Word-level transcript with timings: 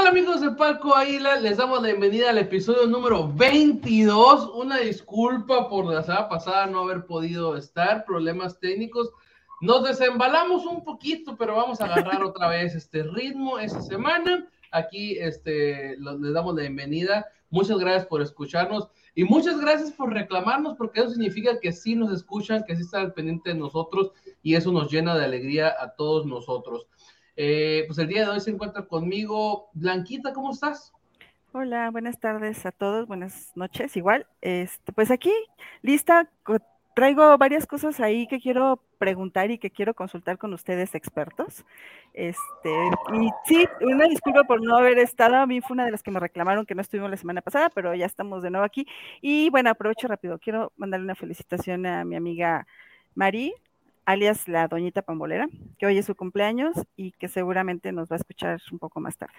¿Qué 0.00 0.06
tal 0.06 0.16
amigos 0.16 0.40
de 0.40 0.52
Palco 0.52 0.94
Águila? 0.96 1.36
Les 1.36 1.58
damos 1.58 1.82
la 1.82 1.88
bienvenida 1.88 2.30
al 2.30 2.38
episodio 2.38 2.86
número 2.86 3.30
22. 3.34 4.50
Una 4.54 4.78
disculpa 4.78 5.68
por 5.68 5.84
la 5.84 6.02
semana 6.02 6.26
pasada 6.26 6.64
no 6.64 6.84
haber 6.84 7.04
podido 7.04 7.54
estar, 7.54 8.06
problemas 8.06 8.58
técnicos. 8.58 9.10
Nos 9.60 9.84
desembalamos 9.84 10.64
un 10.64 10.84
poquito, 10.84 11.36
pero 11.36 11.54
vamos 11.54 11.82
a 11.82 11.84
agarrar 11.84 12.24
otra 12.24 12.48
vez 12.48 12.74
este 12.74 13.02
ritmo 13.02 13.58
esta 13.58 13.82
semana. 13.82 14.48
Aquí 14.72 15.18
este, 15.18 15.98
les 15.98 16.32
damos 16.32 16.54
la 16.54 16.62
bienvenida. 16.62 17.26
Muchas 17.50 17.78
gracias 17.78 18.06
por 18.06 18.22
escucharnos 18.22 18.88
y 19.14 19.24
muchas 19.24 19.60
gracias 19.60 19.92
por 19.92 20.14
reclamarnos, 20.14 20.78
porque 20.78 21.00
eso 21.00 21.10
significa 21.10 21.60
que 21.60 21.72
sí 21.72 21.94
nos 21.94 22.10
escuchan, 22.10 22.64
que 22.64 22.74
sí 22.74 22.82
están 22.82 23.12
pendientes 23.12 23.52
de 23.52 23.60
nosotros 23.60 24.12
y 24.42 24.54
eso 24.54 24.72
nos 24.72 24.90
llena 24.90 25.14
de 25.14 25.26
alegría 25.26 25.74
a 25.78 25.94
todos 25.94 26.24
nosotros. 26.24 26.86
Eh, 27.42 27.84
pues 27.86 27.98
el 27.98 28.06
día 28.06 28.26
de 28.26 28.32
hoy 28.32 28.40
se 28.40 28.50
encuentra 28.50 28.84
conmigo 28.84 29.70
Blanquita, 29.72 30.34
¿cómo 30.34 30.50
estás? 30.50 30.92
Hola, 31.52 31.90
buenas 31.90 32.20
tardes 32.20 32.66
a 32.66 32.70
todos, 32.70 33.06
buenas 33.06 33.52
noches, 33.54 33.96
igual. 33.96 34.26
Este, 34.42 34.92
pues 34.92 35.10
aquí, 35.10 35.32
lista, 35.80 36.30
traigo 36.94 37.38
varias 37.38 37.66
cosas 37.66 37.98
ahí 37.98 38.26
que 38.26 38.40
quiero 38.40 38.84
preguntar 38.98 39.50
y 39.50 39.56
que 39.56 39.70
quiero 39.70 39.94
consultar 39.94 40.36
con 40.36 40.52
ustedes 40.52 40.94
expertos. 40.94 41.64
Este, 42.12 42.70
y 43.14 43.30
sí, 43.46 43.66
una 43.80 44.04
disculpa 44.04 44.44
por 44.44 44.62
no 44.62 44.76
haber 44.76 44.98
estado, 44.98 45.36
a 45.36 45.46
mí 45.46 45.62
fue 45.62 45.72
una 45.72 45.86
de 45.86 45.92
las 45.92 46.02
que 46.02 46.10
me 46.10 46.20
reclamaron 46.20 46.66
que 46.66 46.74
no 46.74 46.82
estuvimos 46.82 47.10
la 47.10 47.16
semana 47.16 47.40
pasada, 47.40 47.70
pero 47.70 47.94
ya 47.94 48.04
estamos 48.04 48.42
de 48.42 48.50
nuevo 48.50 48.66
aquí. 48.66 48.86
Y 49.22 49.48
bueno, 49.48 49.70
aprovecho 49.70 50.08
rápido, 50.08 50.38
quiero 50.38 50.74
mandarle 50.76 51.04
una 51.04 51.14
felicitación 51.14 51.86
a 51.86 52.04
mi 52.04 52.16
amiga 52.16 52.66
Mari, 53.14 53.54
alias 54.10 54.48
la 54.48 54.66
Doñita 54.66 55.02
Pambolera, 55.02 55.48
que 55.78 55.86
hoy 55.86 55.98
es 55.98 56.06
su 56.06 56.14
cumpleaños 56.14 56.74
y 56.96 57.12
que 57.12 57.28
seguramente 57.28 57.92
nos 57.92 58.10
va 58.10 58.16
a 58.16 58.18
escuchar 58.18 58.60
un 58.72 58.78
poco 58.78 59.00
más 59.00 59.16
tarde. 59.16 59.34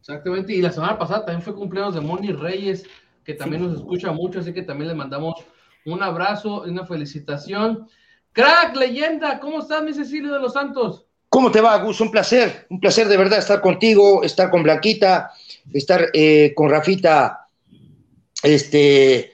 Exactamente, 0.00 0.54
y 0.54 0.62
la 0.62 0.70
semana 0.70 0.98
pasada 0.98 1.24
también 1.24 1.42
fue 1.42 1.54
cumpleaños 1.54 1.94
de 1.94 2.00
Moni 2.00 2.32
Reyes, 2.32 2.86
que 3.24 3.34
también 3.34 3.62
nos 3.62 3.74
escucha 3.74 4.12
mucho, 4.12 4.38
así 4.38 4.54
que 4.54 4.62
también 4.62 4.88
le 4.88 4.94
mandamos 4.94 5.34
un 5.84 6.02
abrazo 6.02 6.66
y 6.66 6.70
una 6.70 6.86
felicitación. 6.86 7.88
Crack, 8.32 8.76
leyenda, 8.76 9.40
¿cómo 9.40 9.60
estás, 9.60 9.82
mi 9.82 9.92
Cecilio 9.92 10.32
de 10.32 10.40
los 10.40 10.52
Santos? 10.52 11.06
¿Cómo 11.28 11.50
te 11.50 11.60
va, 11.60 11.76
Gus? 11.78 12.00
Un 12.00 12.10
placer, 12.10 12.66
un 12.70 12.80
placer 12.80 13.08
de 13.08 13.16
verdad 13.16 13.38
estar 13.38 13.60
contigo, 13.60 14.22
estar 14.22 14.48
con 14.48 14.62
Blanquita, 14.62 15.32
estar 15.72 16.06
eh, 16.14 16.52
con 16.54 16.70
Rafita 16.70 17.48
este, 18.42 19.32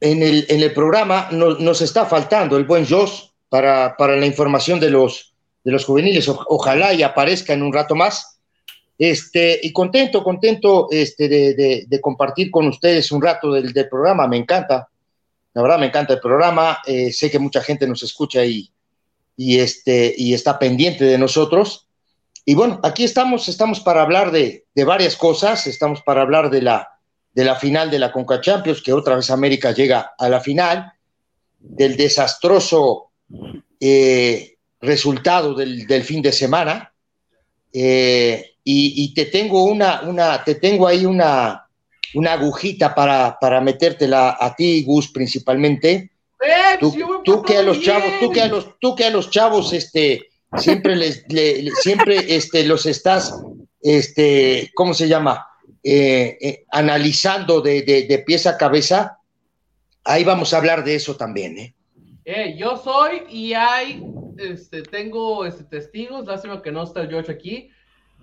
en, 0.00 0.22
el, 0.22 0.46
en 0.48 0.62
el 0.62 0.72
programa. 0.72 1.28
Nos, 1.32 1.60
nos 1.60 1.82
está 1.82 2.06
faltando 2.06 2.56
el 2.56 2.64
buen 2.64 2.86
Josh, 2.86 3.27
para, 3.48 3.94
la 3.98 4.26
información 4.26 4.80
de 4.80 4.90
los, 4.90 5.34
de 5.64 5.72
los 5.72 5.84
juveniles. 5.84 6.28
ojalá 6.28 6.92
y 6.92 7.02
aparezca 7.02 7.52
en 7.52 7.62
un 7.62 7.72
rato 7.72 7.94
más. 7.94 8.38
Este, 8.98 9.60
y 9.62 9.72
contento, 9.72 10.24
contento 10.24 10.88
este, 10.90 11.28
de, 11.28 12.00
compartir 12.00 12.50
con 12.50 12.66
ustedes 12.66 13.12
un 13.12 13.22
rato 13.22 13.52
del, 13.52 13.72
programa. 13.88 14.26
Me 14.26 14.36
encanta, 14.36 14.88
la 15.54 15.62
verdad 15.62 15.78
me 15.78 15.86
encanta 15.86 16.14
el 16.14 16.20
programa. 16.20 16.78
Eh, 16.86 17.12
sé 17.12 17.30
que 17.30 17.38
mucha 17.38 17.62
gente 17.62 17.86
nos 17.86 18.02
escucha 18.02 18.44
y, 18.44 18.70
y, 19.36 19.60
este, 19.60 20.14
y 20.16 20.34
está 20.34 20.58
pendiente 20.58 21.04
de 21.04 21.16
nosotros. 21.16 21.86
Y 22.44 22.54
bueno, 22.54 22.80
aquí 22.82 23.04
estamos, 23.04 23.46
estamos 23.48 23.80
para 23.80 24.02
hablar 24.02 24.32
de, 24.32 24.64
varias 24.74 25.16
cosas. 25.16 25.66
Estamos 25.66 26.02
para 26.02 26.22
hablar 26.22 26.50
de 26.50 26.62
la, 26.62 26.88
de 27.34 27.44
la 27.44 27.54
final 27.54 27.90
de 27.90 28.00
la 28.00 28.10
Conca 28.10 28.40
Champions, 28.40 28.82
que 28.82 28.92
otra 28.92 29.16
vez 29.16 29.30
América 29.30 29.70
llega 29.70 30.14
a 30.18 30.28
la 30.28 30.40
final, 30.40 30.92
del 31.60 31.96
desastroso 31.96 33.07
eh, 33.80 34.56
resultado 34.80 35.54
del, 35.54 36.02
fin 36.04 36.22
de 36.22 36.32
semana. 36.32 36.92
Eh, 37.72 38.54
y, 38.64 39.14
te 39.14 39.26
tengo 39.26 39.64
una, 39.64 40.02
una, 40.02 40.44
te 40.44 40.56
tengo 40.56 40.86
ahí 40.86 41.06
una, 41.06 41.66
una 42.14 42.32
agujita 42.34 42.94
para, 42.94 43.38
para 43.40 43.60
metértela 43.60 44.36
a 44.38 44.54
ti, 44.54 44.82
Gus, 44.84 45.10
principalmente. 45.10 46.10
Eh, 46.40 46.78
tú, 47.24 47.42
que 47.42 47.56
a 47.56 47.62
los 47.62 47.80
chavos, 47.80 48.10
tú 48.20 48.30
que 48.30 48.42
a 48.42 48.48
los, 48.48 48.78
tú 48.78 48.94
que 48.94 49.04
a 49.06 49.10
los 49.10 49.30
chavos, 49.30 49.72
este, 49.72 50.28
siempre 50.58 50.96
les, 50.96 51.24
siempre 51.82 52.36
este, 52.36 52.64
los 52.64 52.84
estás, 52.84 53.34
este, 53.82 54.70
¿cómo 54.74 54.94
se 54.94 55.08
llama? 55.08 55.44
analizando 56.72 57.62
de, 57.62 57.80
de, 57.80 58.02
de 58.02 58.18
pies 58.18 58.46
a 58.46 58.58
cabeza. 58.58 59.20
Ahí 60.04 60.24
vamos 60.24 60.52
a 60.52 60.58
hablar 60.58 60.84
de 60.84 60.96
eso 60.96 61.16
también, 61.16 61.58
¿eh? 61.58 61.74
Eh, 62.30 62.56
yo 62.58 62.76
soy 62.76 63.22
y 63.30 63.54
hay, 63.54 64.06
este, 64.36 64.82
tengo 64.82 65.46
este, 65.46 65.64
testigos, 65.64 66.26
lástima 66.26 66.60
que 66.60 66.70
no 66.70 66.82
está 66.82 67.00
el 67.00 67.08
George 67.08 67.32
aquí. 67.32 67.70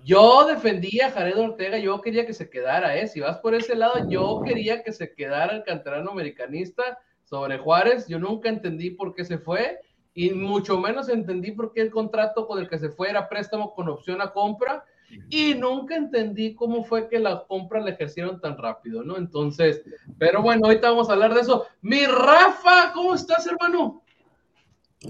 Yo 0.04 0.46
defendía 0.46 1.08
a 1.08 1.10
Jared 1.10 1.36
Ortega, 1.36 1.76
yo 1.78 2.00
quería 2.00 2.24
que 2.24 2.32
se 2.32 2.48
quedara, 2.48 2.96
¿eh? 2.96 3.08
Si 3.08 3.18
vas 3.18 3.38
por 3.38 3.56
ese 3.56 3.74
lado, 3.74 4.08
yo 4.08 4.42
quería 4.46 4.84
que 4.84 4.92
se 4.92 5.12
quedara 5.12 5.56
el 5.56 5.64
canterano 5.64 6.12
americanista 6.12 7.00
sobre 7.24 7.58
Juárez. 7.58 8.06
Yo 8.06 8.20
nunca 8.20 8.48
entendí 8.48 8.90
por 8.90 9.12
qué 9.12 9.24
se 9.24 9.38
fue 9.38 9.80
y 10.14 10.30
mucho 10.30 10.78
menos 10.78 11.08
entendí 11.08 11.50
por 11.50 11.72
qué 11.72 11.80
el 11.80 11.90
contrato 11.90 12.46
con 12.46 12.60
el 12.60 12.68
que 12.68 12.78
se 12.78 12.90
fue 12.90 13.10
era 13.10 13.28
préstamo 13.28 13.74
con 13.74 13.88
opción 13.88 14.22
a 14.22 14.32
compra 14.32 14.84
y 15.28 15.54
nunca 15.54 15.96
entendí 15.96 16.54
cómo 16.54 16.84
fue 16.84 17.08
que 17.08 17.18
la 17.18 17.44
compra 17.46 17.80
la 17.80 17.90
ejercieron 17.90 18.40
tan 18.40 18.56
rápido, 18.56 19.02
¿no? 19.02 19.16
Entonces, 19.16 19.82
pero 20.18 20.42
bueno, 20.42 20.66
ahorita 20.66 20.90
vamos 20.90 21.08
a 21.08 21.12
hablar 21.12 21.34
de 21.34 21.40
eso. 21.40 21.66
Mi 21.82 22.06
Rafa, 22.06 22.92
¿cómo 22.92 23.14
estás, 23.14 23.46
hermano? 23.46 24.02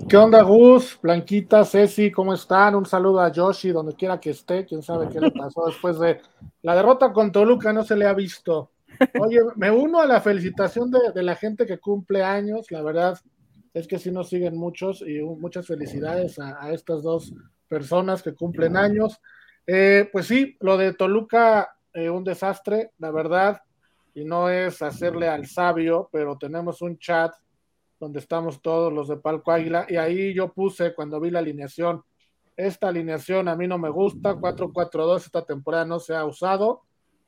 ¿Qué 0.09 0.17
onda, 0.17 0.43
Gus? 0.43 0.99
Blanquita, 1.01 1.65
Ceci, 1.65 2.11
¿cómo 2.11 2.35
están? 2.35 2.75
Un 2.75 2.87
saludo 2.87 3.21
a 3.21 3.33
Yoshi, 3.33 3.71
donde 3.71 3.95
quiera 3.95 4.21
que 4.21 4.31
esté. 4.31 4.65
Quién 4.65 4.83
sabe 4.83 5.09
qué 5.09 5.21
le 5.21 5.31
pasó 5.31 5.67
después 5.67 5.99
de 5.99 6.21
la 6.63 6.75
derrota 6.75 7.13
con 7.13 7.33
Toluca, 7.33 7.73
no 7.73 7.83
se 7.83 7.97
le 7.97 8.07
ha 8.07 8.13
visto. 8.13 8.73
Oye, 9.21 9.41
me 9.57 9.71
uno 9.71 10.01
a 10.01 10.07
la 10.07 10.21
felicitación 10.21 10.91
de, 10.91 11.23
la 11.23 11.35
gente 11.35 11.67
que 11.67 11.79
cumple 11.79 12.23
años. 12.23 12.71
La 12.71 12.83
verdad 12.83 13.19
es 13.75 13.87
que 13.87 13.99
sí 13.99 14.11
nos 14.11 14.29
siguen 14.29 14.57
muchos 14.57 15.03
y 15.03 15.21
muchas 15.21 15.67
felicidades 15.67 16.39
a 16.39 16.71
estas 16.73 17.03
dos 17.03 17.33
personas 17.69 18.23
que 18.23 18.35
cumplen 18.35 18.77
años. 18.77 19.21
Eh, 19.67 20.09
pues 20.13 20.27
sí, 20.27 20.57
lo 20.61 20.77
de 20.77 20.93
Toluca, 20.95 21.77
eh, 21.93 22.09
un 22.09 22.23
desastre, 22.23 22.93
la 22.99 23.11
verdad, 23.11 23.63
y 24.15 24.25
no 24.25 24.49
es 24.49 24.81
hacerle 24.81 25.29
al 25.29 25.47
sabio, 25.47 26.09
pero 26.13 26.39
tenemos 26.39 26.83
un 26.83 26.99
chat 26.99 27.35
donde 27.99 28.21
estamos 28.21 28.63
todos 28.63 28.93
los 28.93 29.09
de 29.09 29.17
Palco 29.17 29.51
Águila, 29.51 29.87
y 29.89 29.97
ahí 29.97 30.35
yo 30.35 30.53
puse 30.53 30.95
cuando 30.95 31.19
vi 31.19 31.31
la 31.31 31.41
alineación, 31.41 32.05
esta 32.57 32.89
alineación 32.89 33.49
a 33.49 33.57
mí 33.57 33.67
no 33.67 33.77
me 33.77 33.91
gusta, 33.91 34.35
4-4-2 34.35 35.25
esta 35.25 35.45
temporada 35.45 35.85
no 35.85 35.99
se 35.99 36.15
ha 36.15 36.25
usado, 36.25 36.83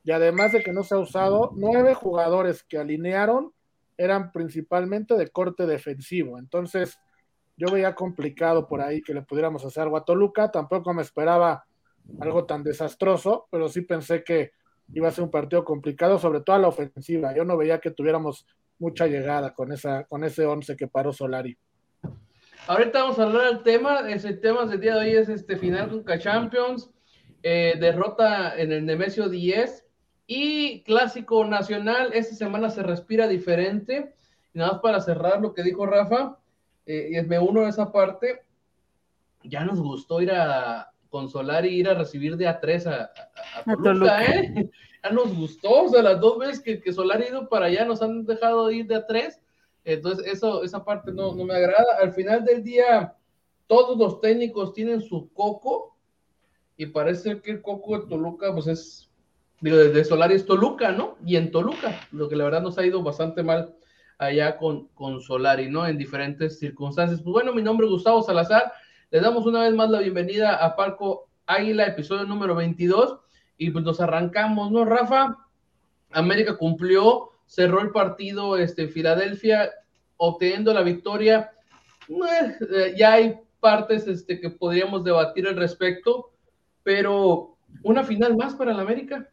y 0.04 0.12
además 0.12 0.52
de 0.52 0.62
que 0.62 0.72
no 0.72 0.84
se 0.84 0.94
ha 0.94 0.98
usado, 0.98 1.50
nueve 1.56 1.94
jugadores 1.94 2.62
que 2.62 2.78
alinearon 2.78 3.52
eran 3.96 4.30
principalmente 4.30 5.14
de 5.14 5.28
corte 5.28 5.66
defensivo, 5.66 6.38
entonces 6.38 6.98
yo 7.56 7.72
veía 7.72 7.96
complicado 7.96 8.68
por 8.68 8.80
ahí 8.80 9.02
que 9.02 9.12
le 9.12 9.22
pudiéramos 9.22 9.64
hacer 9.64 9.82
algo 9.82 9.96
a 9.96 10.04
Toluca, 10.04 10.52
tampoco 10.52 10.94
me 10.94 11.02
esperaba 11.02 11.64
algo 12.20 12.44
tan 12.44 12.62
desastroso, 12.62 13.46
pero 13.50 13.68
sí 13.68 13.82
pensé 13.82 14.24
que 14.24 14.52
iba 14.94 15.08
a 15.08 15.12
ser 15.12 15.24
un 15.24 15.30
partido 15.30 15.64
complicado, 15.64 16.18
sobre 16.18 16.40
todo 16.40 16.56
a 16.56 16.60
la 16.60 16.68
ofensiva. 16.68 17.34
Yo 17.34 17.44
no 17.44 17.56
veía 17.56 17.80
que 17.80 17.90
tuviéramos 17.90 18.46
mucha 18.78 19.06
llegada 19.06 19.52
con, 19.54 19.72
esa, 19.72 20.04
con 20.04 20.24
ese 20.24 20.46
11 20.46 20.76
que 20.76 20.88
paró 20.88 21.12
Solari. 21.12 21.56
Ahorita 22.66 23.02
vamos 23.02 23.18
a 23.18 23.24
hablar 23.24 23.46
del 23.46 23.62
tema, 23.62 24.10
ese 24.10 24.34
tema 24.34 24.66
del 24.66 24.80
día 24.80 24.94
de 24.94 25.00
hoy 25.00 25.16
es 25.16 25.28
este 25.28 25.56
final 25.56 25.88
con 25.88 26.18
Champions, 26.18 26.90
eh, 27.42 27.74
derrota 27.80 28.58
en 28.58 28.72
el 28.72 28.84
Nemesio 28.84 29.28
10 29.28 29.86
y 30.26 30.82
clásico 30.82 31.44
nacional, 31.46 32.10
esta 32.12 32.34
semana 32.34 32.68
se 32.68 32.82
respira 32.82 33.26
diferente, 33.26 34.14
y 34.52 34.58
nada 34.58 34.72
más 34.72 34.80
para 34.82 35.00
cerrar 35.00 35.40
lo 35.40 35.54
que 35.54 35.62
dijo 35.62 35.86
Rafa, 35.86 36.38
eh, 36.84 37.10
y 37.12 37.26
me 37.26 37.38
uno 37.38 37.62
a 37.62 37.70
esa 37.70 37.90
parte, 37.90 38.42
ya 39.44 39.64
nos 39.64 39.80
gustó 39.80 40.20
ir 40.20 40.32
a, 40.32 40.92
consolar 41.08 41.66
y 41.66 41.70
ir 41.70 41.88
a 41.88 41.94
recibir 41.94 42.36
de 42.36 42.46
A3 42.46 42.86
a, 42.86 43.10
a, 43.56 43.76
Toluca, 43.76 44.24
¿eh? 44.24 44.70
Ya 45.04 45.10
nos 45.10 45.36
gustó, 45.36 45.84
o 45.84 45.88
sea, 45.88 46.02
las 46.02 46.20
dos 46.20 46.38
veces 46.38 46.60
que, 46.60 46.80
que 46.80 46.92
Solari 46.92 47.24
ha 47.24 47.28
ido 47.28 47.48
para 47.48 47.66
allá 47.66 47.84
nos 47.84 48.02
han 48.02 48.26
dejado 48.26 48.68
ir 48.72 48.86
de 48.88 48.96
A3, 48.96 49.38
entonces 49.84 50.26
eso, 50.26 50.64
esa 50.64 50.84
parte 50.84 51.12
no, 51.12 51.34
no 51.34 51.44
me 51.44 51.54
agrada. 51.54 51.98
Al 52.02 52.12
final 52.12 52.44
del 52.44 52.62
día, 52.62 53.14
todos 53.68 53.96
los 53.96 54.20
técnicos 54.20 54.74
tienen 54.74 55.00
su 55.00 55.32
coco 55.32 55.96
y 56.76 56.86
parece 56.86 57.40
que 57.40 57.52
el 57.52 57.62
coco 57.62 57.98
de 57.98 58.06
Toluca, 58.06 58.52
pues 58.52 58.66
es, 58.66 59.10
digo, 59.60 59.76
desde 59.76 60.04
Solari 60.04 60.34
es 60.34 60.46
Toluca, 60.46 60.92
¿no? 60.92 61.16
Y 61.24 61.36
en 61.36 61.50
Toluca, 61.50 62.00
lo 62.12 62.28
que 62.28 62.36
la 62.36 62.44
verdad 62.44 62.62
nos 62.62 62.76
ha 62.76 62.84
ido 62.84 63.02
bastante 63.02 63.42
mal 63.42 63.74
allá 64.18 64.58
con, 64.58 64.88
con 64.88 65.20
Solari, 65.20 65.70
¿no? 65.70 65.86
En 65.86 65.96
diferentes 65.96 66.58
circunstancias. 66.58 67.22
Pues 67.22 67.32
bueno, 67.32 67.54
mi 67.54 67.62
nombre 67.62 67.86
es 67.86 67.92
Gustavo 67.92 68.22
Salazar. 68.22 68.72
Les 69.10 69.22
damos 69.22 69.46
una 69.46 69.62
vez 69.62 69.74
más 69.74 69.90
la 69.90 70.00
bienvenida 70.00 70.56
a 70.56 70.76
Parco 70.76 71.28
Águila, 71.46 71.86
episodio 71.86 72.24
número 72.24 72.54
22, 72.54 73.18
y 73.56 73.70
pues 73.70 73.84
nos 73.84 74.00
arrancamos, 74.00 74.70
¿no, 74.70 74.84
Rafa? 74.84 75.36
América 76.10 76.56
cumplió, 76.56 77.30
cerró 77.46 77.80
el 77.80 77.90
partido, 77.90 78.56
este, 78.56 78.88
Filadelfia, 78.88 79.70
obteniendo 80.16 80.72
la 80.74 80.82
victoria. 80.82 81.50
Eh, 82.08 82.94
ya 82.96 83.14
hay 83.14 83.40
partes 83.60 84.06
este, 84.06 84.40
que 84.40 84.50
podríamos 84.50 85.04
debatir 85.04 85.46
al 85.46 85.56
respecto, 85.56 86.32
pero 86.82 87.58
¿Una 87.82 88.04
final 88.04 88.36
más 88.36 88.54
para 88.54 88.72
el 88.72 88.80
América? 88.80 89.28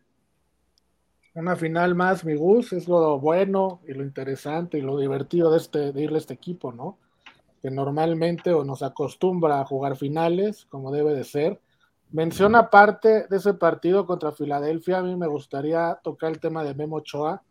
Una 1.33 1.55
final 1.55 1.95
más, 1.95 2.23
mi 2.23 2.35
Gus, 2.35 2.73
es 2.73 2.87
lo 2.87 3.19
bueno 3.19 3.81
y 3.87 3.93
lo 3.93 4.03
interesante 4.03 4.77
y 4.77 4.81
lo 4.81 4.97
divertido 4.97 5.51
de, 5.51 5.57
este, 5.57 5.91
de 5.91 6.03
irle 6.03 6.17
a 6.17 6.19
este 6.19 6.33
equipo, 6.33 6.71
¿no? 6.71 6.97
Que 7.65 7.71
normalmente 7.71 8.53
o 8.53 8.63
nos 8.63 8.83
acostumbra 8.83 9.59
a 9.59 9.65
jugar 9.65 9.97
finales, 9.97 10.67
como 10.69 10.91
debe 10.91 11.15
de 11.15 11.23
ser. 11.23 11.59
Menciona 12.11 12.59
aparte 12.59 13.25
de 13.27 13.37
ese 13.37 13.55
partido 13.55 14.05
contra 14.05 14.31
Filadelfia, 14.31 14.99
a 14.99 15.01
mí 15.01 15.15
me 15.15 15.25
gustaría 15.25 15.99
tocar 16.03 16.31
el 16.31 16.39
tema 16.39 16.63
de 16.63 16.75
Memo 16.75 16.97
Ochoa. 16.97 17.41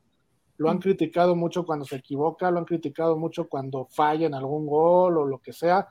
Lo 0.56 0.70
han 0.70 0.78
criticado 0.78 1.34
mucho 1.34 1.66
cuando 1.66 1.84
se 1.84 1.96
equivoca, 1.96 2.48
lo 2.52 2.60
han 2.60 2.64
criticado 2.64 3.16
mucho 3.16 3.48
cuando 3.48 3.86
falla 3.90 4.28
en 4.28 4.34
algún 4.34 4.68
gol 4.68 5.18
o 5.18 5.26
lo 5.26 5.40
que 5.40 5.52
sea. 5.52 5.88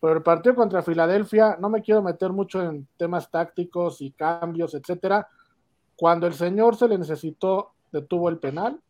Pero 0.00 0.14
el 0.14 0.22
partido 0.22 0.54
contra 0.54 0.82
Filadelfia, 0.82 1.58
no 1.60 1.68
me 1.68 1.82
quiero 1.82 2.00
meter 2.00 2.32
mucho 2.32 2.62
en 2.62 2.88
temas 2.96 3.30
tácticos 3.30 4.00
y 4.00 4.12
cambios, 4.12 4.72
etcétera. 4.72 5.28
Cuando 5.96 6.26
el 6.26 6.32
señor 6.32 6.76
se 6.76 6.88
le 6.88 6.96
necesitó, 6.96 7.74
detuvo 7.92 8.30
el 8.30 8.38
penal, 8.38 8.80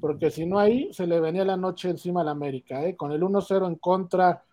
porque 0.00 0.30
si 0.30 0.46
no 0.46 0.58
ahí 0.58 0.92
se 0.92 1.06
le 1.06 1.20
venía 1.20 1.44
la 1.44 1.56
noche 1.56 1.88
encima 1.88 2.20
a 2.20 2.24
la 2.24 2.32
América, 2.32 2.84
¿eh? 2.84 2.96
con 2.96 3.12
el 3.12 3.22
1-0 3.22 3.66
en 3.66 3.76
contra 3.76 4.44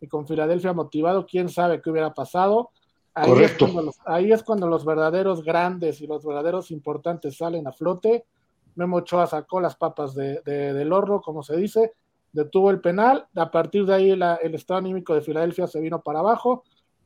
y 0.00 0.06
con 0.06 0.26
Filadelfia 0.26 0.72
motivado, 0.72 1.26
quién 1.26 1.48
sabe 1.48 1.80
qué 1.80 1.90
hubiera 1.90 2.14
pasado. 2.14 2.70
Ahí 3.14 3.32
Es 3.42 3.56
cuando 3.58 3.82
los, 3.82 3.96
ahí 4.06 4.32
es 4.32 4.42
cuando 4.42 4.68
los 4.68 4.84
verdaderos 4.84 5.42
grandes 5.42 6.00
y 6.00 6.06
los 6.06 6.24
verdaderos 6.24 6.70
importantes 6.70 7.36
salen 7.36 7.66
a 7.66 7.72
flote. 7.72 8.24
Memo 8.76 8.98
Ochoa 8.98 9.26
sacó 9.26 9.60
las 9.60 9.76
papas 9.76 10.14
de, 10.14 10.40
del 10.42 10.92
horno, 10.92 11.20
como 11.20 11.42
se 11.42 11.56
dice, 11.56 11.92
detuvo 12.32 12.70
el 12.70 12.80
penal, 12.80 13.26
a 13.34 13.50
partir 13.50 13.84
de 13.84 13.94
ahí 13.94 14.10
el 14.10 14.54
estado 14.54 14.78
anímico 14.78 15.14
de 15.14 15.22
Filadelfia 15.22 15.66
se 15.66 15.80
vino 15.80 16.00
para 16.00 16.20
abajo 16.20 16.62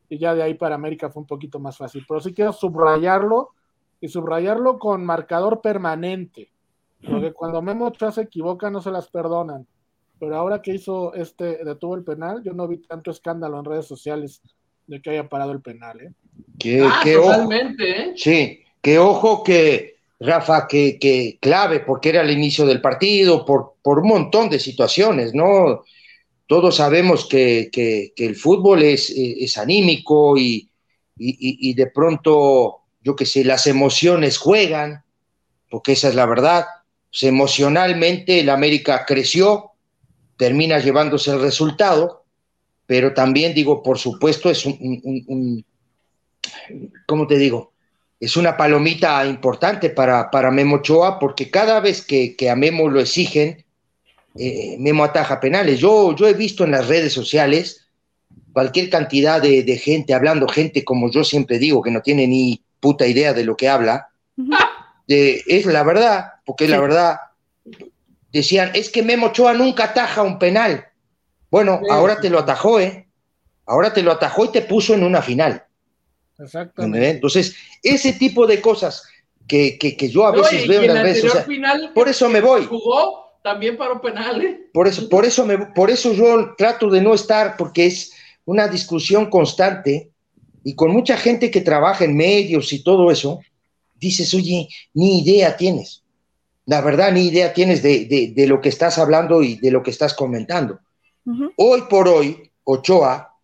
y 0.09 0.19
ya 0.19 0.35
de 0.35 0.43
ahí 0.43 0.55
para 0.55 0.75
América 0.75 1.11
fue 1.11 1.23
un 1.23 1.27
poquito 1.27 1.59
más 1.59 1.77
fácil. 1.77 2.05
Pero 2.07 2.21
sí 2.21 2.35
quiero 2.35 2.53
subrayarlo 2.53 3.51
y 4.01 4.09
subrayarlo 4.09 4.79
con 4.79 5.05
marcador 5.05 5.61
permanente, 5.63 6.53
porque 7.09 7.33
cuando 7.35 7.63
Memo 7.63 7.87
Ochoa 7.87 8.13
se 8.13 8.23
equivoca 8.23 8.71
no 8.71 8.81
se 8.81 8.91
las 8.91 9.09
perdonan. 9.09 9.67
Pero 10.19 10.37
ahora 10.37 10.63
que 10.63 10.75
hizo 10.75 11.13
este, 11.15 11.65
detuvo 11.65 11.97
el 11.97 12.05
penal, 12.05 12.43
yo 12.43 12.53
no 12.53 12.69
vi 12.69 12.79
tanto 12.79 13.11
escándalo 13.11 13.59
en 13.59 13.65
redes 13.65 13.87
sociales 13.87 14.41
de 14.87 15.03
que 15.03 15.11
haya 15.11 15.29
parado 15.29 15.53
el 15.53 15.61
penal. 15.61 16.01
¿eh? 16.01 16.81
ah, 16.85 17.03
totalmente, 17.05 17.91
¿eh? 17.91 18.13
Sí, 18.17 18.65
qué 18.81 18.99
ojo 18.99 19.43
que 19.43 19.95
Rafa, 20.21 20.67
que, 20.67 21.39
clave, 21.41 21.81
porque 21.81 22.11
era 22.11 22.23
el 22.23 22.31
inicio 22.31 22.65
del 22.65 22.81
partido, 22.81 23.45
por, 23.45 23.75
por 23.83 23.99
un 23.99 24.09
montón 24.09 24.49
de 24.49 24.59
situaciones, 24.59 25.35
¿no? 25.35 25.85
Todos 26.47 26.77
sabemos 26.77 27.27
que, 27.29 27.71
el 28.17 28.37
fútbol 28.37 28.83
es, 28.83 29.11
es 29.11 29.59
anímico 29.59 30.37
y, 30.39 30.71
de 31.17 31.87
pronto, 31.89 32.81
yo 33.03 33.17
qué 33.17 33.27
sé, 33.27 33.45
las 33.45 33.67
emociones 33.67 34.39
juegan, 34.39 35.03
porque 35.71 35.93
esa 35.93 36.09
es 36.09 36.15
la 36.15 36.27
verdad. 36.27 36.65
Pues, 37.15 37.23
emocionalmente 37.23 38.41
el 38.41 38.51
América 38.51 39.05
creció, 39.07 39.71
termina 40.37 40.81
llevándose 40.81 41.31
el 41.31 41.41
resultado, 41.41 42.25
pero 42.87 43.15
también 43.15 43.55
digo, 43.55 43.85
por 43.85 43.99
supuesto, 44.01 44.51
es 44.51 44.67
un, 44.67 45.65
¿cómo 47.07 47.29
te 47.29 47.39
digo? 47.39 47.73
es 48.19 48.37
una 48.37 48.57
palomita 48.57 49.25
importante 49.27 49.91
para, 49.91 50.31
para 50.31 50.51
Memo 50.51 50.77
Ochoa, 50.77 51.19
porque 51.19 51.51
cada 51.51 51.79
vez 51.81 52.03
que, 52.05 52.35
a 52.51 52.57
Memo 52.57 52.89
lo 52.89 53.01
exigen, 53.01 53.65
eh, 54.37 54.77
Memo 54.79 55.05
ataja 55.05 55.41
penales. 55.41 55.79
Yo, 55.79 56.17
yo 56.17 56.27
he 56.27 56.35
visto 56.35 56.65
en 56.65 56.71
las 56.71 56.89
redes 56.89 57.13
sociales 57.13 57.87
cualquier 58.53 58.89
cantidad 58.89 59.43
de, 59.43 59.77
gente 59.77 60.15
hablando, 60.15 60.49
gente 60.49 60.85
como 60.85 61.11
yo 61.11 61.23
siempre 61.23 61.59
digo, 61.59 61.83
que 61.83 61.91
no 61.91 62.01
tiene 62.01 62.27
ni 62.27 62.63
puta 62.81 63.07
idea 63.07 63.35
de 63.35 63.45
lo 63.45 63.57
que 63.57 63.69
habla. 63.69 64.09
Es 65.07 65.67
la 65.67 65.83
verdad, 65.83 66.33
porque 66.45 66.65
es 66.65 66.71
la 66.71 66.81
verdad. 66.81 67.17
Decían, 68.33 68.71
es 68.75 68.91
que 68.91 69.03
Memo 69.03 69.27
Ochoa 69.27 69.55
nunca 69.55 69.85
ataja 69.85 70.23
un 70.23 70.39
penal. 70.39 70.87
Bueno, 71.51 71.81
ahora 71.91 72.21
te 72.21 72.31
lo 72.31 72.41
atajó, 72.41 72.81
¿eh? 72.81 73.09
Ahora 73.67 73.93
te 73.93 74.03
lo 74.03 74.13
atajó 74.13 74.47
y 74.47 74.49
te 74.49 74.63
puso 74.63 74.95
en 74.95 75.05
una 75.05 75.23
final. 75.23 75.65
Exactamente. 76.39 77.11
Entonces, 77.11 77.55
ese 77.83 78.13
tipo 78.15 78.47
de 78.47 78.61
cosas 78.61 79.07
que, 79.47 79.79
yo 80.11 80.27
a 80.27 80.33
veces 80.33 80.67
veo 80.67 80.83
en 80.83 80.95
las 80.95 81.03
redes. 81.03 81.25
Por 81.95 82.09
eso 82.09 82.29
me 82.29 82.41
voy. 82.41 82.65
Jugó 82.65 83.39
también 83.43 83.77
para 83.77 84.01
penales. 84.01 84.45
¿eh? 84.45 84.71
Por 84.73 84.89
eso, 84.89 85.09
por 85.09 85.25
eso 85.25 85.47
me, 85.47 85.59
por 85.59 85.91
eso 85.91 86.13
yo 86.13 86.55
trato 86.57 86.91
de 86.91 87.01
no 87.01 87.15
estar, 87.15 87.57
porque 87.57 87.87
es 87.87 88.13
una 88.45 88.69
discusión 88.69 89.31
constante 89.31 90.11
y 90.65 90.75
con 90.75 90.91
mucha 90.91 91.17
gente 91.17 91.51
que 91.51 91.61
trabaja 91.61 92.05
en 92.05 92.17
medios 92.17 92.73
y 92.73 92.83
todo 92.83 93.11
eso, 93.11 93.41
dices, 94.05 94.33
oye, 94.35 94.69
ni 94.95 95.23
idea 95.23 95.57
tienes. 95.57 96.03
La 96.67 96.81
verdad, 96.81 97.13
ni 97.13 97.27
idea 97.27 97.53
tienes 97.53 97.83
de, 97.83 98.35
lo 98.49 98.61
que 98.61 98.69
estás 98.69 98.99
hablando 98.99 99.43
y 99.43 99.57
de 99.57 99.71
lo 99.71 99.83
que 99.83 99.91
estás 99.91 100.15
comentando. 100.15 100.81
Hoy 101.57 101.83
por 101.91 102.09
hoy, 102.09 102.51
Ochoa 102.65 103.37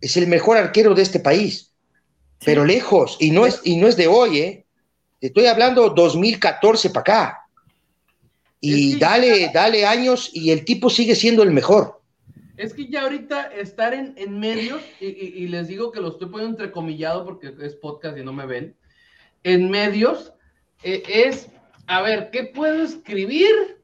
es 0.00 0.16
el 0.16 0.26
mejor 0.26 0.56
arquero 0.56 0.94
de 0.94 1.02
este 1.02 1.20
país 1.20 1.74
pero 2.44 2.64
lejos, 2.64 3.16
y 3.20 3.30
no, 3.30 3.46
es, 3.46 3.60
y 3.64 3.76
no 3.76 3.88
es 3.88 3.96
de 3.96 4.06
hoy, 4.06 4.38
¿eh? 4.38 4.66
estoy 5.20 5.46
hablando 5.46 5.90
2014 5.90 6.90
para 6.90 7.00
acá. 7.00 7.40
Y 8.60 8.98
dale, 8.98 9.50
dale 9.52 9.84
años 9.84 10.30
y 10.32 10.50
el 10.50 10.64
tipo 10.64 10.88
sigue 10.88 11.14
siendo 11.14 11.42
el 11.42 11.50
mejor. 11.50 12.00
Es 12.56 12.72
que 12.72 12.86
ya 12.86 13.02
ahorita 13.02 13.48
estar 13.48 13.92
en, 13.92 14.14
en 14.16 14.38
medios, 14.38 14.80
y, 15.00 15.48
les 15.48 15.68
digo 15.68 15.90
que 15.90 16.00
lo 16.00 16.08
estoy 16.08 16.28
poniendo 16.28 16.62
entrecomillado 16.62 17.24
porque 17.24 17.52
es 17.60 17.74
podcast 17.74 18.16
y 18.16 18.22
no 18.22 18.32
me 18.32 18.46
ven, 18.46 18.74
en 19.44 19.70
medios 19.70 20.32
eh, 20.82 21.02
es, 21.08 21.48
a 21.86 22.02
ver, 22.02 22.30
¿qué 22.30 22.44
puedo 22.44 22.82
escribir 22.82 23.82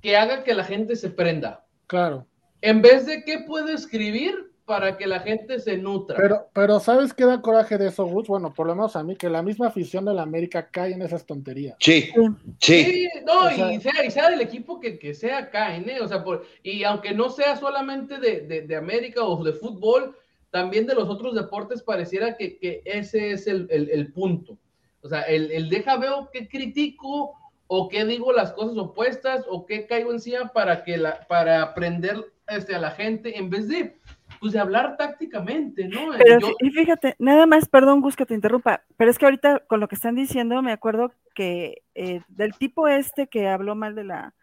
que 0.00 0.16
haga 0.16 0.42
que 0.42 0.54
la 0.54 0.64
gente 0.64 0.96
se 0.96 1.10
prenda? 1.10 1.64
Claro. 1.86 2.26
En 2.60 2.82
vez 2.82 3.06
de 3.06 3.22
qué 3.24 3.40
puedo 3.46 3.68
escribir 3.68 4.48
para 4.68 4.98
que 4.98 5.06
la 5.06 5.20
gente 5.20 5.58
se 5.60 5.78
nutra. 5.78 6.14
Pero, 6.16 6.50
pero 6.52 6.78
¿sabes 6.78 7.14
qué 7.14 7.24
da 7.24 7.40
coraje 7.40 7.78
de 7.78 7.88
eso, 7.88 8.04
Gus? 8.04 8.28
Bueno, 8.28 8.52
por 8.52 8.66
lo 8.66 8.74
menos 8.74 8.96
a 8.96 9.02
mí, 9.02 9.16
que 9.16 9.30
la 9.30 9.42
misma 9.42 9.68
afición 9.68 10.04
de 10.04 10.12
la 10.12 10.22
América 10.22 10.68
cae 10.70 10.92
en 10.92 11.00
esas 11.00 11.24
tonterías. 11.24 11.76
Sí, 11.80 12.12
sí. 12.60 13.08
no, 13.26 13.50
y, 13.50 13.80
sea, 13.80 14.04
y 14.04 14.10
sea 14.10 14.28
del 14.28 14.42
equipo 14.42 14.78
que, 14.78 14.98
que 14.98 15.14
sea, 15.14 15.48
caen, 15.48 15.88
¿eh? 15.88 16.02
O 16.02 16.06
sea, 16.06 16.22
por, 16.22 16.44
y 16.62 16.84
aunque 16.84 17.14
no 17.14 17.30
sea 17.30 17.56
solamente 17.56 18.18
de, 18.18 18.42
de, 18.60 18.76
América 18.76 19.24
o 19.24 19.42
de 19.42 19.54
fútbol, 19.54 20.14
también 20.50 20.86
de 20.86 20.94
los 20.94 21.08
otros 21.08 21.34
deportes 21.34 21.82
pareciera 21.82 22.36
que, 22.36 22.58
que 22.58 22.82
ese 22.84 23.32
es 23.32 23.46
el, 23.46 23.68
el, 23.70 23.88
el, 23.88 24.12
punto. 24.12 24.58
O 25.02 25.08
sea, 25.08 25.22
el, 25.22 25.50
el 25.50 25.68
deja 25.68 25.96
veo 25.96 26.30
que 26.30 26.48
critico 26.48 27.36
o 27.68 27.88
qué 27.88 28.04
digo 28.04 28.32
las 28.32 28.52
cosas 28.52 28.76
opuestas 28.76 29.44
o 29.48 29.66
qué 29.66 29.86
caigo 29.86 30.12
encima 30.12 30.48
para 30.52 30.82
que 30.82 30.96
la, 30.96 31.20
para 31.28 31.62
aprender 31.62 32.32
este, 32.48 32.74
a 32.74 32.78
la 32.78 32.90
gente 32.90 33.38
en 33.38 33.50
vez 33.50 33.68
de 33.68 33.96
pues 34.40 34.52
de 34.52 34.60
hablar 34.60 34.96
tácticamente, 34.96 35.88
¿no? 35.88 36.12
Pero 36.16 36.52
y 36.60 36.70
fíjate, 36.70 37.16
nada 37.18 37.44
más, 37.46 37.68
perdón 37.68 38.00
Gus 38.00 38.14
que 38.14 38.24
te 38.24 38.34
interrumpa, 38.34 38.82
pero 38.96 39.10
es 39.10 39.18
que 39.18 39.24
ahorita 39.24 39.60
con 39.66 39.80
lo 39.80 39.88
que 39.88 39.96
están 39.96 40.14
diciendo 40.14 40.62
me 40.62 40.72
acuerdo 40.72 41.12
que 41.34 41.82
eh, 41.94 42.20
del 42.28 42.54
tipo 42.54 42.88
este 42.88 43.26
que 43.26 43.48
habló 43.48 43.74
mal 43.74 43.94
de 43.94 44.04
la 44.04 44.34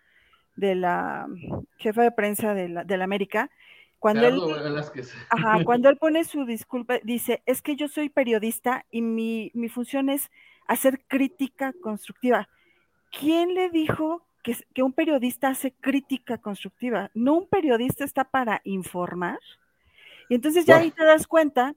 de 0.56 0.76
la 0.76 1.28
jefa 1.78 2.04
de 2.04 2.12
prensa 2.12 2.54
de 2.54 2.70
la, 2.70 2.84
de 2.84 2.98
la 2.98 3.04
América, 3.04 3.50
cuando 4.06 4.28
él, 4.28 4.40
ajá, 5.30 5.58
cuando 5.66 5.90
él 5.90 5.98
pone 5.98 6.24
su 6.26 6.46
disculpa, 6.46 7.00
dice, 7.02 7.42
es 7.48 7.64
que 7.64 7.76
yo 7.76 7.88
soy 7.88 8.10
periodista 8.10 8.86
y 8.92 9.02
mi, 9.02 9.50
mi 9.56 9.68
función 9.68 10.10
es 10.10 10.30
hacer 10.68 11.02
crítica 11.08 11.74
constructiva. 11.82 12.48
¿Quién 13.10 13.56
le 13.56 13.72
dijo 13.72 14.22
que, 14.44 14.56
que, 14.76 14.84
un 14.84 14.94
periodista 14.94 15.48
hace 15.48 15.72
crítica 15.72 16.38
constructiva? 16.38 17.10
¿No 17.16 17.34
un 17.34 17.48
periodista 17.48 18.04
está 18.04 18.26
para 18.26 18.62
informar? 18.64 19.40
Y 20.30 20.36
entonces 20.36 20.68
ya 20.68 20.78
ahí 20.78 20.92
te 20.92 21.04
das 21.04 21.26
cuenta 21.26 21.74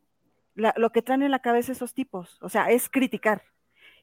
lo 0.55 0.91
que 0.91 1.01
traen 1.01 1.23
en 1.23 1.31
la 1.31 1.39
cabeza 1.39 1.73
esos 1.73 1.95
tipos, 1.95 2.37
o 2.43 2.51
sea, 2.51 2.71
es 2.71 2.91
criticar. 2.91 3.43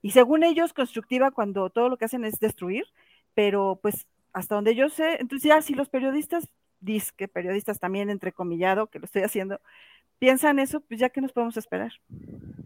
Y 0.01 0.12
según 0.12 0.44
ellos, 0.44 0.74
constructiva 0.74 1.29
cuando 1.29 1.70
todo 1.70 1.89
lo 1.89 1.98
que 1.98 2.05
hacen 2.05 2.25
es 2.25 2.39
destruir, 2.39 2.86
pero 3.36 3.77
pues 3.84 4.08
hasta 4.34 4.55
donde 4.55 4.74
yo 4.74 4.89
sé, 4.89 5.17
entonces 5.20 5.48
ya 5.48 5.62
si 5.62 5.75
los 5.75 5.89
periodistas, 5.89 6.50
que 7.15 7.27
periodistas 7.27 7.79
también 7.79 8.09
entrecomillado, 8.09 8.87
que 8.87 8.99
lo 8.99 9.05
estoy 9.05 9.23
haciendo, 9.23 9.59
piensan 10.19 10.59
eso, 10.59 10.81
pues 10.81 10.99
ya 10.99 11.09
que 11.09 11.21
nos 11.21 11.31
podemos 11.31 11.57
esperar. 11.57 11.91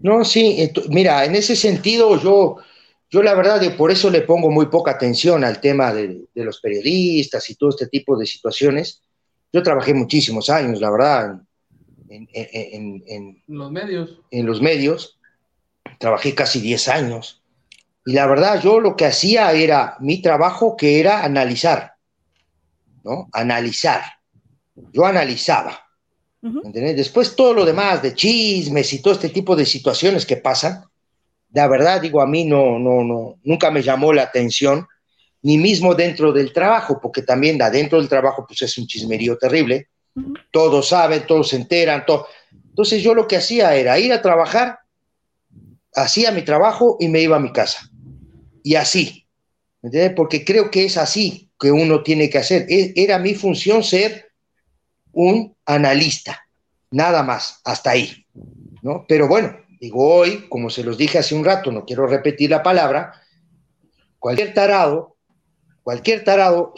No, 0.01 0.23
sí, 0.23 0.71
mira, 0.89 1.25
en 1.25 1.35
ese 1.35 1.55
sentido 1.55 2.21
yo, 2.21 2.57
yo 3.09 3.23
la 3.23 3.33
verdad, 3.33 3.61
por 3.75 3.91
eso 3.91 4.09
le 4.09 4.21
pongo 4.21 4.51
muy 4.51 4.67
poca 4.67 4.91
atención 4.91 5.43
al 5.43 5.59
tema 5.59 5.93
de, 5.93 6.25
de 6.33 6.45
los 6.45 6.59
periodistas 6.61 7.49
y 7.49 7.55
todo 7.55 7.71
este 7.71 7.87
tipo 7.87 8.17
de 8.17 8.25
situaciones. 8.25 9.01
Yo 9.51 9.63
trabajé 9.63 9.93
muchísimos 9.93 10.49
años, 10.49 10.79
la 10.79 10.91
verdad, 10.91 11.41
en, 12.09 13.43
los 13.47 13.71
medios. 13.71 14.19
En 14.31 14.45
los 14.45 14.61
medios. 14.61 15.19
Trabajé 15.99 16.35
casi 16.35 16.61
10 16.61 16.87
años. 16.87 17.43
Y 18.05 18.13
la 18.13 18.27
verdad, 18.27 18.61
yo 18.61 18.79
lo 18.79 18.95
que 18.95 19.05
hacía 19.05 19.51
era 19.51 19.97
mi 19.99 20.21
trabajo, 20.21 20.75
que 20.77 20.99
era 20.99 21.23
analizar. 21.23 21.93
¿No? 23.03 23.29
Analizar. 23.31 24.03
Yo 24.91 25.05
analizaba. 25.05 25.79
Después 26.41 27.35
todo 27.35 27.53
lo 27.53 27.65
demás 27.65 28.01
de 28.01 28.13
chismes 28.13 28.93
y 28.93 29.01
todo 29.01 29.13
este 29.13 29.29
tipo 29.29 29.55
de 29.55 29.65
situaciones 29.65 30.25
que 30.25 30.37
pasan, 30.37 30.83
la 31.51 31.67
verdad 31.67 32.01
digo, 32.01 32.21
a 32.21 32.27
mí 32.27 32.45
no, 32.45 32.79
no, 32.79 33.03
no, 33.03 33.39
nunca 33.43 33.71
me 33.71 33.81
llamó 33.81 34.13
la 34.13 34.23
atención, 34.23 34.87
ni 35.41 35.57
mismo 35.57 35.95
dentro 35.95 36.31
del 36.31 36.53
trabajo, 36.53 36.99
porque 37.01 37.23
también 37.23 37.61
adentro 37.61 37.99
del 37.99 38.07
trabajo 38.07 38.45
pues 38.47 38.61
es 38.61 38.77
un 38.77 38.87
chismerío 38.87 39.37
terrible, 39.37 39.89
todos 40.51 40.89
saben, 40.89 41.25
todos 41.25 41.49
se 41.49 41.55
enteran, 41.57 42.05
todo. 42.05 42.27
Entonces 42.69 43.01
yo 43.01 43.13
lo 43.13 43.27
que 43.27 43.37
hacía 43.37 43.75
era 43.75 43.99
ir 43.99 44.13
a 44.13 44.21
trabajar, 44.21 44.79
hacía 45.93 46.31
mi 46.31 46.43
trabajo 46.43 46.97
y 46.99 47.07
me 47.07 47.21
iba 47.21 47.37
a 47.37 47.41
mi 47.41 47.51
casa. 47.51 47.89
Y 48.63 48.75
así, 48.75 49.27
¿entiendes? 49.81 50.13
Porque 50.15 50.45
creo 50.45 50.69
que 50.71 50.85
es 50.85 50.97
así 50.97 51.48
que 51.59 51.71
uno 51.71 52.01
tiene 52.01 52.29
que 52.29 52.37
hacer. 52.37 52.65
E, 52.69 52.93
era 52.95 53.19
mi 53.19 53.35
función 53.35 53.83
ser 53.83 54.31
un 55.11 55.55
analista, 55.65 56.47
nada 56.91 57.23
más, 57.23 57.61
hasta 57.65 57.91
ahí, 57.91 58.25
¿no? 58.81 59.05
Pero 59.07 59.27
bueno, 59.27 59.57
digo 59.79 60.15
hoy, 60.15 60.47
como 60.49 60.69
se 60.69 60.83
los 60.83 60.97
dije 60.97 61.17
hace 61.17 61.35
un 61.35 61.43
rato, 61.43 61.71
no 61.71 61.85
quiero 61.85 62.07
repetir 62.07 62.49
la 62.49 62.63
palabra, 62.63 63.13
cualquier 64.17 64.53
tarado, 64.53 65.17
cualquier 65.83 66.23
tarado 66.23 66.73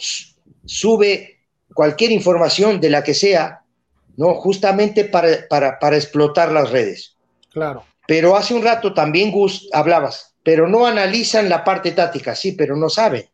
sube 0.66 1.40
cualquier 1.74 2.12
información 2.12 2.80
de 2.80 2.90
la 2.90 3.04
que 3.04 3.14
sea, 3.14 3.64
¿no? 4.18 4.36
Justamente 4.36 5.06
para, 5.06 5.48
para, 5.48 5.96
explotar 5.96 6.52
las 6.52 6.70
redes. 6.70 7.18
Claro. 7.52 7.86
Pero 8.08 8.36
hace 8.36 8.54
un 8.54 8.64
rato 8.64 8.94
también, 8.94 9.32
Gus, 9.32 9.70
hablabas, 9.72 10.36
pero 10.44 10.68
no 10.68 10.86
analizan 10.86 11.50
la 11.50 11.64
parte 11.64 11.92
táctica, 11.92 12.36
sí, 12.36 12.54
pero 12.54 12.76
no 12.76 12.90
saben. 12.90 13.26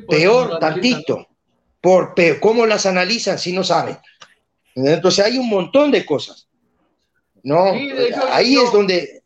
Peor, 0.00 0.58
tantito. 0.58 1.26
Por, 1.80 2.14
¿Cómo 2.40 2.66
las 2.66 2.86
analizan 2.86 3.38
si 3.38 3.52
no 3.52 3.62
saben? 3.62 3.98
Entonces 4.74 5.24
hay 5.24 5.38
un 5.38 5.48
montón 5.48 5.90
de 5.90 6.04
cosas. 6.04 6.48
¿no? 7.44 7.64
Ahí 8.32 8.56
es 8.56 8.72
donde... 8.72 9.22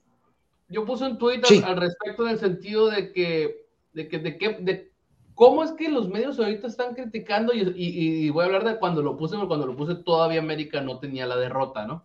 Yo 0.68 0.84
puse 0.84 1.04
un 1.04 1.16
tweet 1.16 1.40
al, 1.64 1.76
respecto 1.78 2.26
en 2.26 2.32
el 2.32 2.38
sentido 2.38 2.90
de 2.90 3.10
que, 3.12 3.64
de 3.94 4.06
que, 4.06 4.18
de 4.18 4.36
que, 4.36 4.48
de 4.60 4.92
cómo 5.34 5.64
es 5.64 5.72
que 5.72 5.88
los 5.88 6.10
medios 6.10 6.38
ahorita 6.38 6.66
están 6.66 6.94
criticando 6.94 7.54
y, 7.54 7.72
y, 7.74 8.28
voy 8.28 8.42
a 8.42 8.46
hablar 8.46 8.64
de 8.64 8.78
cuando 8.78 9.00
lo 9.00 9.16
puse, 9.16 9.36
cuando 9.46 9.66
lo 9.66 9.74
puse 9.74 9.94
todavía 9.94 10.40
América 10.40 10.82
no 10.82 10.98
tenía 10.98 11.26
la 11.26 11.36
derrota, 11.36 11.86
¿no? 11.86 12.04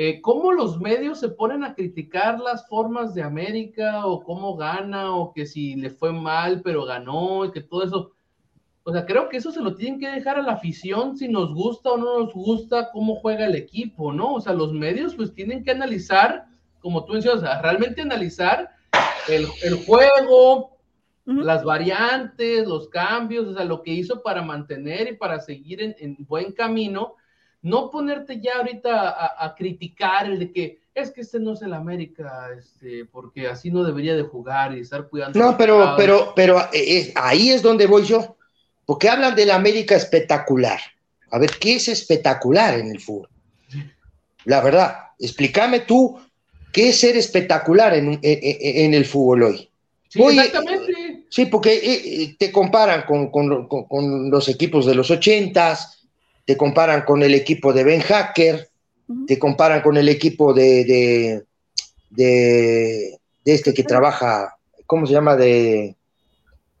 Eh, 0.00 0.20
¿Cómo 0.20 0.52
los 0.52 0.80
medios 0.80 1.18
se 1.18 1.28
ponen 1.28 1.64
a 1.64 1.74
criticar 1.74 2.38
las 2.38 2.68
formas 2.68 3.16
de 3.16 3.22
América 3.24 4.06
o 4.06 4.22
cómo 4.22 4.56
gana 4.56 5.12
o 5.12 5.32
que 5.32 5.44
si 5.44 5.74
le 5.74 5.90
fue 5.90 6.12
mal 6.12 6.62
pero 6.62 6.84
ganó 6.84 7.44
y 7.44 7.50
que 7.50 7.62
todo 7.62 7.82
eso? 7.82 8.12
O 8.84 8.92
sea, 8.92 9.04
creo 9.04 9.28
que 9.28 9.38
eso 9.38 9.50
se 9.50 9.60
lo 9.60 9.74
tienen 9.74 9.98
que 9.98 10.08
dejar 10.08 10.38
a 10.38 10.42
la 10.42 10.52
afición 10.52 11.16
si 11.16 11.26
nos 11.26 11.52
gusta 11.52 11.90
o 11.90 11.96
no 11.96 12.20
nos 12.20 12.32
gusta 12.32 12.92
cómo 12.92 13.16
juega 13.16 13.46
el 13.46 13.56
equipo, 13.56 14.12
¿no? 14.12 14.34
O 14.34 14.40
sea, 14.40 14.52
los 14.52 14.72
medios 14.72 15.16
pues 15.16 15.34
tienen 15.34 15.64
que 15.64 15.72
analizar, 15.72 16.46
como 16.80 17.04
tú 17.04 17.14
mencionas, 17.14 17.42
o 17.42 17.46
sea, 17.46 17.60
realmente 17.60 18.00
analizar 18.00 18.70
el, 19.28 19.46
juego, 19.84 20.78
las 21.24 21.64
variantes, 21.64 22.68
los 22.68 22.88
cambios, 22.88 23.48
o 23.48 23.54
sea, 23.54 23.64
lo 23.64 23.82
que 23.82 23.90
hizo 23.90 24.22
para 24.22 24.42
mantener 24.42 25.08
y 25.08 25.16
para 25.16 25.40
seguir 25.40 25.82
en, 25.82 26.16
buen 26.20 26.52
camino, 26.52 27.16
no 27.62 27.90
ponerte 27.90 28.40
ya 28.40 28.56
ahorita 28.56 29.44
a, 29.44 29.54
criticar 29.54 30.26
el 30.26 30.38
de 30.38 30.52
que 30.52 30.78
es 30.94 31.10
que 31.10 31.20
este 31.20 31.38
no 31.38 31.52
es 31.52 31.62
el 31.62 31.74
América, 31.74 32.48
este, 32.58 33.04
porque 33.04 33.46
así 33.46 33.70
no 33.70 33.84
debería 33.84 34.16
de 34.16 34.22
jugar 34.22 34.76
y 34.76 34.80
estar 34.80 35.08
cuidando. 35.08 35.38
No, 35.38 35.56
pero, 35.56 35.94
pero, 35.96 36.32
pero 36.34 36.58
eh, 36.72 37.12
ahí 37.14 37.50
es 37.50 37.62
donde 37.62 37.86
voy 37.86 38.04
yo 38.04 38.36
porque 38.88 39.10
hablan 39.10 39.36
de 39.36 39.44
la 39.44 39.54
América 39.54 39.94
espectacular. 39.96 40.80
A 41.30 41.38
ver, 41.38 41.50
¿qué 41.60 41.76
es 41.76 41.88
espectacular 41.88 42.78
en 42.78 42.90
el 42.90 42.98
fútbol? 42.98 43.28
La 44.46 44.62
verdad, 44.62 44.96
explícame 45.18 45.80
tú 45.80 46.18
qué 46.72 46.88
es 46.88 46.98
ser 46.98 47.14
espectacular 47.18 47.92
en, 47.92 48.18
el 48.22 49.04
fútbol 49.04 49.42
hoy. 49.42 49.68
Sí, 50.08 50.22
exactamente. 50.22 51.24
Sí, 51.28 51.44
porque 51.44 51.74
eh, 51.74 52.22
eh, 52.22 52.36
te 52.38 52.50
comparan 52.50 53.04
con, 53.06 54.30
los 54.30 54.48
equipos 54.48 54.86
de 54.86 54.94
los 54.94 55.10
ochentas, 55.10 55.97
te 56.48 56.56
comparan 56.56 57.02
con 57.02 57.22
el 57.22 57.34
equipo 57.34 57.74
de 57.74 57.84
Ben 57.84 58.00
Hacker, 58.00 58.70
te 59.26 59.38
comparan 59.38 59.82
con 59.82 59.98
el 59.98 60.08
equipo 60.08 60.54
de, 60.54 61.44
de, 62.08 63.18
este 63.44 63.74
que 63.74 63.84
trabaja, 63.84 64.56
¿cómo 64.86 65.06
se 65.06 65.12
llama? 65.12 65.36
De 65.36 65.94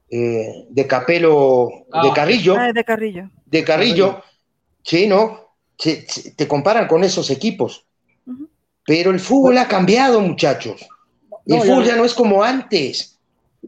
eh, 0.08 0.64
de 0.70 0.86
Capelo, 0.86 1.68
ah, 1.92 2.02
de 2.02 2.12
Carrillo. 2.14 2.56
Ah, 2.56 2.72
de 2.72 2.82
Carrillo. 2.82 3.30
De 3.44 3.62
Carrillo, 3.62 4.22
sí, 4.82 5.06
¿no? 5.06 5.52
te 5.76 6.48
comparan 6.48 6.88
con 6.88 7.04
esos 7.04 7.28
equipos. 7.28 7.84
Pero 8.86 9.10
el 9.10 9.20
fútbol 9.20 9.58
ha 9.58 9.68
cambiado, 9.68 10.22
muchachos. 10.22 10.88
El 11.44 11.60
fútbol 11.60 11.84
ya 11.84 11.94
no 11.94 12.06
es 12.06 12.14
como 12.14 12.42
antes. 12.42 13.18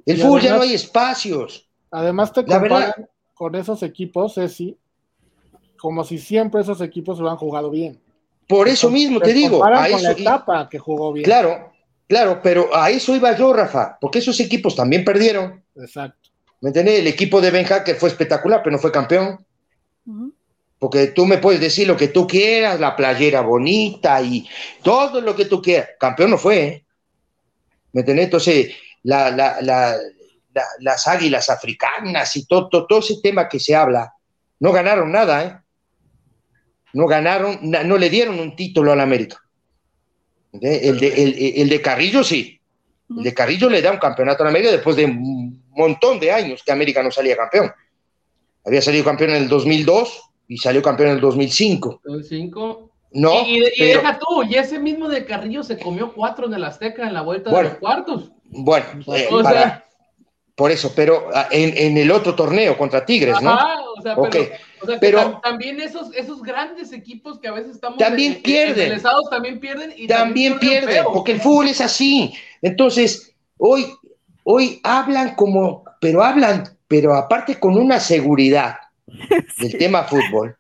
El 0.06 0.16
fútbol 0.16 0.40
ya 0.40 0.54
no 0.54 0.62
hay 0.62 0.72
espacios. 0.72 1.68
Además 1.90 2.32
te 2.32 2.42
comparan 2.46 2.94
con 3.34 3.54
esos 3.54 3.82
equipos, 3.82 4.36
Ceci, 4.36 4.78
como 5.80 6.04
si 6.04 6.18
siempre 6.18 6.60
esos 6.60 6.80
equipos 6.82 7.18
lo 7.18 7.30
han 7.30 7.36
jugado 7.36 7.70
bien. 7.70 7.98
Por 8.46 8.68
eso 8.68 8.90
mismo 8.90 9.18
te, 9.20 9.32
digo. 9.32 9.64
A 9.64 9.88
con 9.88 10.02
la 10.02 10.10
etapa 10.12 10.68
que 10.68 10.78
jugó 10.78 11.12
bien. 11.12 11.24
Claro, 11.24 11.72
claro, 12.06 12.40
pero 12.42 12.74
a 12.74 12.90
eso 12.90 13.16
iba 13.16 13.34
yo, 13.36 13.52
Rafa, 13.52 13.96
porque 14.00 14.18
esos 14.18 14.38
equipos 14.40 14.76
también 14.76 15.04
perdieron. 15.04 15.64
Exacto. 15.76 16.28
¿Me 16.60 16.68
entiendes? 16.68 16.98
El 16.98 17.06
equipo 17.06 17.40
de 17.40 17.50
Ben 17.50 17.64
Hacker 17.64 17.96
fue 17.96 18.10
espectacular, 18.10 18.60
pero 18.62 18.72
no 18.72 18.78
fue 18.78 18.92
campeón. 18.92 19.44
Porque 20.78 21.08
tú 21.08 21.24
me 21.24 21.38
puedes 21.38 21.60
decir 21.60 21.86
lo 21.86 21.96
que 21.96 22.08
tú 22.08 22.26
quieras, 22.26 22.78
la 22.78 22.94
playera 22.94 23.40
bonita 23.40 24.20
y 24.20 24.46
todo 24.82 25.20
lo 25.20 25.34
que 25.34 25.46
tú 25.46 25.62
quieras. 25.62 25.90
Campeón 25.98 26.30
no 26.32 26.38
fue. 26.38 26.62
¿eh? 26.62 26.84
¿Me 27.92 28.00
entiendes? 28.00 28.26
Entonces, 28.26 28.74
las 29.02 29.98
águilas 31.06 31.48
africanas 31.48 32.36
y 32.36 32.44
todo, 32.44 32.68
todo, 32.68 32.98
ese 32.98 33.20
tema 33.22 33.48
que 33.48 33.58
se 33.58 33.74
habla, 33.74 34.12
no 34.58 34.72
ganaron 34.72 35.10
nada, 35.10 35.44
¿eh? 35.44 35.56
No 36.92 37.06
ganaron, 37.06 37.58
no 37.62 37.98
le 37.98 38.10
dieron 38.10 38.38
un 38.38 38.56
título 38.56 38.92
al 38.92 39.00
América. 39.00 39.38
El 40.52 40.98
de, 40.98 41.52
el 41.56 41.68
de 41.68 41.80
Carrillo 41.80 42.24
sí. 42.24 42.60
El 43.16 43.24
de 43.24 43.34
Carrillo 43.34 43.68
le 43.68 43.82
da 43.82 43.92
un 43.92 43.98
campeonato 43.98 44.44
a 44.44 44.48
América 44.48 44.72
después 44.72 44.96
de 44.96 45.04
un 45.04 45.62
montón 45.70 46.20
de 46.20 46.32
años 46.32 46.62
que 46.64 46.72
América 46.72 47.02
no 47.02 47.10
salía 47.10 47.36
campeón. 47.36 47.72
Había 48.64 48.82
salido 48.82 49.04
campeón 49.04 49.30
en 49.30 49.42
el 49.42 49.48
2002 49.48 50.22
y 50.48 50.58
salió 50.58 50.82
campeón 50.82 51.10
en 51.10 51.14
el 51.16 51.20
2005. 51.20 52.00
2005. 52.04 52.90
No, 53.12 53.44
y, 53.44 53.60
deja 53.76 54.18
tú, 54.18 54.44
y 54.44 54.54
ese 54.54 54.78
mismo 54.78 55.08
de 55.08 55.24
Carrillo 55.24 55.64
se 55.64 55.78
comió 55.78 56.12
cuatro 56.12 56.46
en 56.46 56.54
el 56.54 56.62
Azteca 56.62 57.06
en 57.08 57.14
la 57.14 57.22
vuelta 57.22 57.50
de 57.50 57.62
los 57.64 57.74
cuartos. 57.74 58.30
Bueno, 58.44 58.86
eh, 59.14 59.28
por 60.54 60.70
eso, 60.70 60.92
pero 60.94 61.28
ah, 61.34 61.48
en, 61.50 61.96
el 61.96 62.10
otro 62.12 62.36
torneo 62.36 62.76
contra 62.76 63.04
Tigres, 63.04 63.40
¿no? 63.42 63.52
o 63.96 64.02
sea, 64.02 64.14
pero, 64.14 64.46
también 65.42 65.80
esos, 65.80 66.14
esos 66.14 66.42
grandes 66.42 66.92
equipos 66.92 67.38
que 67.38 67.48
a 67.48 67.52
veces 67.52 67.74
estamos 67.74 67.98
también 67.98 68.42
pierden. 68.42 69.00
también 69.30 69.60
pierden 69.60 69.92
y 69.96 70.06
también, 70.06 70.58
pierden, 70.58 71.04
porque 71.12 71.32
el 71.32 71.40
fútbol 71.40 71.68
es 71.68 71.80
así. 71.80 72.32
Entonces, 72.62 73.34
hoy, 73.58 73.86
hoy 74.44 74.80
hablan 74.82 75.34
como, 75.34 75.84
pero 76.00 76.22
hablan, 76.22 76.76
pero 76.88 77.14
aparte 77.14 77.58
con 77.58 77.76
una 77.76 78.00
seguridad 78.00 78.76
del 79.58 79.78
tema 79.78 80.04
fútbol, 80.04 80.56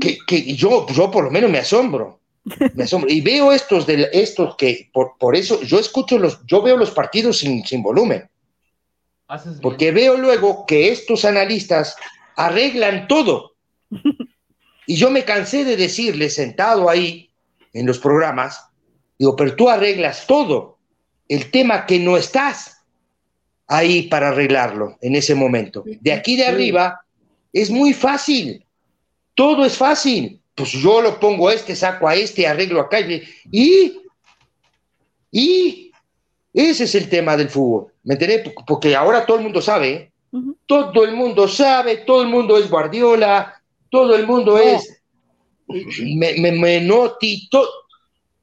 que, 0.00 0.18
que, 0.26 0.54
yo, 0.54 0.86
yo 0.88 1.10
por 1.10 1.24
lo 1.24 1.30
menos 1.30 1.50
me 1.50 1.58
asombro. 1.58 2.20
Me 2.74 2.84
asombro. 2.84 3.10
Y 3.10 3.20
veo 3.20 3.52
estos 3.52 3.86
de 3.86 4.08
estos 4.12 4.56
que 4.56 4.88
por, 4.92 5.18
por 5.18 5.36
eso 5.36 5.62
yo 5.62 5.78
escucho 5.78 6.18
los, 6.18 6.44
yo 6.46 6.62
veo 6.62 6.76
los 6.76 6.90
partidos 6.90 7.38
sin, 7.38 7.64
sin 7.64 7.82
volumen. 7.82 8.28
Porque 9.60 9.92
veo 9.92 10.16
luego 10.16 10.66
que 10.66 10.90
estos 10.92 11.24
analistas 11.24 11.96
arreglan 12.36 13.08
todo. 13.08 13.54
Y 14.86 14.96
yo 14.96 15.10
me 15.10 15.24
cansé 15.24 15.64
de 15.64 15.76
decirle, 15.76 16.28
sentado 16.28 16.88
ahí 16.88 17.30
en 17.72 17.86
los 17.86 17.98
programas, 17.98 18.66
digo, 19.18 19.36
pero 19.36 19.54
tú 19.54 19.68
arreglas 19.68 20.26
todo. 20.26 20.78
El 21.28 21.50
tema 21.50 21.86
que 21.86 21.98
no 21.98 22.16
estás 22.16 22.82
ahí 23.66 24.02
para 24.02 24.28
arreglarlo 24.28 24.98
en 25.00 25.14
ese 25.14 25.34
momento. 25.34 25.84
De 25.86 26.12
aquí 26.12 26.36
de 26.36 26.46
arriba 26.46 27.00
es 27.52 27.70
muy 27.70 27.94
fácil. 27.94 28.66
Todo 29.34 29.64
es 29.64 29.76
fácil. 29.76 30.40
Pues 30.54 30.72
yo 30.72 31.00
lo 31.00 31.18
pongo 31.18 31.48
a 31.48 31.54
este, 31.54 31.74
saco 31.74 32.06
a 32.06 32.14
este, 32.14 32.46
arreglo 32.46 32.80
acá 32.80 32.98
y, 33.00 34.02
y 35.30 35.90
ese 36.52 36.84
es 36.84 36.94
el 36.94 37.08
tema 37.08 37.36
del 37.36 37.48
fútbol. 37.48 37.92
¿Me 38.02 38.14
entendés? 38.14 38.52
Porque 38.66 38.94
ahora 38.94 39.24
todo 39.24 39.38
el 39.38 39.44
mundo 39.44 39.62
sabe, 39.62 39.90
¿eh? 39.90 40.11
Todo 40.66 41.04
el 41.04 41.14
mundo 41.14 41.46
sabe, 41.46 41.98
todo 41.98 42.22
el 42.22 42.28
mundo 42.28 42.56
es 42.56 42.70
Guardiola, 42.70 43.62
todo 43.90 44.14
el 44.14 44.26
mundo 44.26 44.58
es 44.58 45.02
me, 45.68 46.52
me, 46.52 46.80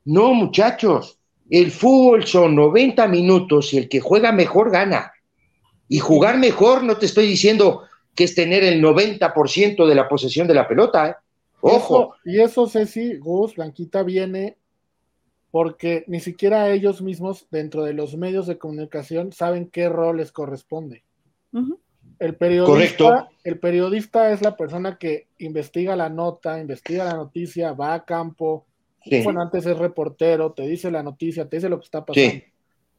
No, 0.05 0.33
muchachos, 0.33 1.19
el 1.49 1.71
fútbol 1.71 2.25
son 2.25 2.55
90 2.55 3.07
minutos 3.07 3.73
y 3.73 3.77
el 3.77 3.89
que 3.89 3.99
juega 3.99 4.31
mejor 4.31 4.71
gana. 4.71 5.11
Y 5.87 5.99
jugar 5.99 6.37
mejor 6.37 6.83
no 6.83 6.97
te 6.97 7.07
estoy 7.07 7.27
diciendo 7.27 7.83
que 8.15 8.25
es 8.25 8.35
tener 8.35 8.63
el 8.63 8.81
90% 8.81 9.87
de 9.87 9.95
la 9.95 10.07
posesión 10.07 10.47
de 10.47 10.53
la 10.53 10.67
pelota, 10.67 11.09
¿eh? 11.09 11.15
Ojo. 11.61 12.15
y 12.23 12.39
eso, 12.39 12.67
Ceci, 12.67 13.17
Gus, 13.17 13.55
Blanquita, 13.55 14.03
viene 14.03 14.57
porque 15.51 16.05
ni 16.07 16.21
siquiera 16.21 16.71
ellos 16.71 17.01
mismos 17.01 17.47
dentro 17.51 17.83
de 17.83 17.93
los 17.93 18.15
medios 18.15 18.47
de 18.47 18.57
comunicación 18.57 19.33
saben 19.33 19.69
qué 19.69 19.89
rol 19.89 20.17
les 20.17 20.31
corresponde. 20.31 21.03
El 22.19 22.35
periodista, 22.35 23.29
el 23.43 23.59
periodista 23.59 24.31
es 24.31 24.41
la 24.41 24.57
persona 24.57 24.97
que 24.97 25.27
investiga 25.37 25.95
la 25.95 26.09
nota, 26.09 26.59
investiga 26.59 27.05
la 27.05 27.13
noticia, 27.13 27.71
va 27.73 27.93
a 27.93 28.05
campo. 28.05 28.65
Bueno, 29.23 29.41
antes 29.41 29.65
es 29.65 29.77
reportero, 29.77 30.51
te 30.51 30.63
dice 30.63 30.91
la 30.91 31.01
noticia, 31.01 31.47
te 31.47 31.57
dice 31.57 31.69
lo 31.69 31.79
que 31.79 31.85
está 31.85 32.05
pasando. 32.05 32.43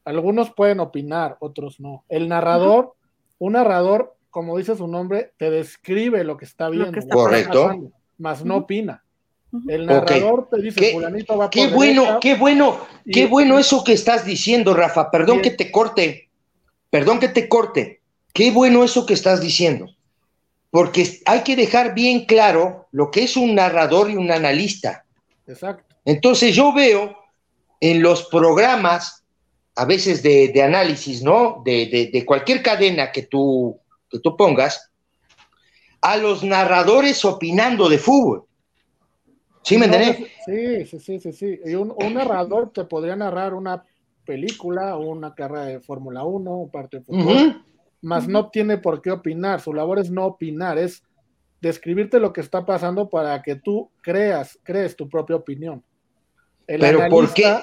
Algunos 0.03 0.51
pueden 0.51 0.79
opinar, 0.79 1.37
otros 1.39 1.79
no. 1.79 2.03
El 2.09 2.27
narrador, 2.27 2.95
un 3.37 3.53
narrador, 3.53 4.15
como 4.31 4.57
dice 4.57 4.75
su 4.75 4.87
nombre, 4.87 5.33
te 5.37 5.51
describe 5.51 6.23
lo 6.23 6.37
que 6.37 6.45
está 6.45 6.69
viendo. 6.69 6.99
Correcto. 7.09 7.91
más 8.17 8.43
no 8.43 8.57
opina. 8.57 9.03
El 9.67 9.85
narrador 9.85 10.47
te 10.49 10.61
dice, 10.61 10.79
qué, 10.79 10.91
fulanito 10.93 11.37
va 11.37 11.49
Qué 11.49 11.67
bueno, 11.67 12.19
qué 12.21 12.35
bueno, 12.35 12.79
qué 13.11 13.27
bueno 13.27 13.59
eso 13.59 13.83
que 13.83 13.93
estás 13.93 14.25
diciendo, 14.25 14.73
Rafa. 14.73 15.11
Perdón 15.11 15.41
que 15.41 15.51
te 15.51 15.71
corte. 15.71 16.29
Perdón 16.89 17.19
que 17.19 17.27
te 17.27 17.47
corte. 17.47 18.00
Qué 18.33 18.51
bueno 18.51 18.83
eso 18.83 19.05
que 19.05 19.13
estás 19.13 19.41
diciendo, 19.41 19.87
porque 20.69 21.19
hay 21.25 21.41
que 21.41 21.55
dejar 21.55 21.93
bien 21.93 22.25
claro 22.25 22.87
lo 22.91 23.11
que 23.11 23.23
es 23.23 23.35
un 23.35 23.55
narrador 23.55 24.09
y 24.09 24.15
un 24.15 24.31
analista. 24.31 25.05
Exacto. 25.47 25.95
Entonces 26.05 26.55
yo 26.55 26.73
veo 26.73 27.15
en 27.79 28.01
los 28.01 28.27
programas, 28.27 29.23
a 29.75 29.85
veces 29.85 30.23
de, 30.23 30.61
análisis, 30.63 31.21
¿no? 31.21 31.61
De, 31.65 32.23
cualquier 32.25 32.61
cadena 32.63 33.11
que 33.11 33.23
tú, 33.23 33.77
que 34.09 34.19
tú 34.19 34.37
pongas, 34.37 34.91
a 36.01 36.17
los 36.17 36.43
narradores 36.43 37.23
opinando 37.25 37.89
de 37.89 37.97
fútbol. 37.97 38.45
¿Sí 39.63 39.77
me 39.77 39.85
entiendes? 39.85 40.31
Sí, 40.45 40.85
sí, 40.85 40.99
sí, 40.99 41.19
sí, 41.19 41.33
sí. 41.33 41.59
Y 41.65 41.75
un, 41.75 41.93
narrador 42.13 42.71
te 42.71 42.85
podría 42.85 43.15
narrar 43.15 43.53
una 43.53 43.83
película 44.25 44.95
o 44.95 45.09
una 45.09 45.35
carrera 45.35 45.65
de 45.65 45.79
Fórmula 45.79 46.23
1, 46.23 46.51
un 46.51 46.71
partido 46.71 47.01
de 47.01 47.05
fútbol 47.05 47.65
más 48.01 48.27
no 48.27 48.49
tiene 48.49 48.77
por 48.77 49.01
qué 49.01 49.11
opinar. 49.11 49.61
Su 49.61 49.73
labor 49.73 49.99
es 49.99 50.09
no 50.09 50.25
opinar, 50.25 50.77
es 50.77 51.03
describirte 51.61 52.19
lo 52.19 52.33
que 52.33 52.41
está 52.41 52.65
pasando 52.65 53.09
para 53.09 53.41
que 53.41 53.55
tú 53.55 53.91
creas, 54.01 54.59
crees 54.63 54.95
tu 54.95 55.07
propia 55.07 55.35
opinión. 55.35 55.83
Pero 56.65 57.07
¿por 57.09 57.33
qué? 57.33 57.59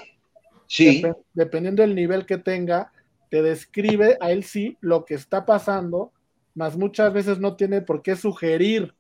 Sí. 0.66 1.02
dependiendo 1.32 1.82
del 1.82 1.94
nivel 1.94 2.26
que 2.26 2.38
tenga, 2.38 2.92
te 3.30 3.42
describe 3.42 4.16
a 4.20 4.30
él 4.30 4.44
sí 4.44 4.76
lo 4.80 5.04
que 5.04 5.14
está 5.14 5.46
pasando, 5.46 6.12
más 6.54 6.76
muchas 6.76 7.12
veces 7.12 7.38
no 7.38 7.56
tiene 7.56 7.80
por 7.80 8.02
qué 8.02 8.16
sugerir 8.16 8.94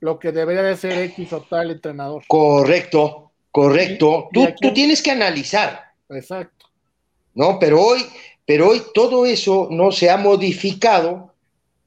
lo 0.00 0.18
que 0.18 0.32
debería 0.32 0.62
de 0.62 0.76
ser 0.76 0.98
X 0.98 1.32
o 1.32 1.42
tal 1.42 1.70
entrenador. 1.70 2.24
Correcto, 2.26 3.32
correcto. 3.50 4.28
tú, 4.32 4.48
tú 4.60 4.72
tienes 4.72 5.02
que 5.02 5.12
analizar. 5.12 5.92
Exacto. 6.08 6.66
No, 7.34 7.58
pero 7.58 7.80
hoy 7.80 8.00
pero 8.50 8.70
hoy 8.70 8.82
todo 8.92 9.26
eso 9.26 9.68
no 9.70 9.92
se 9.92 10.10
ha 10.10 10.16
modificado 10.16 11.32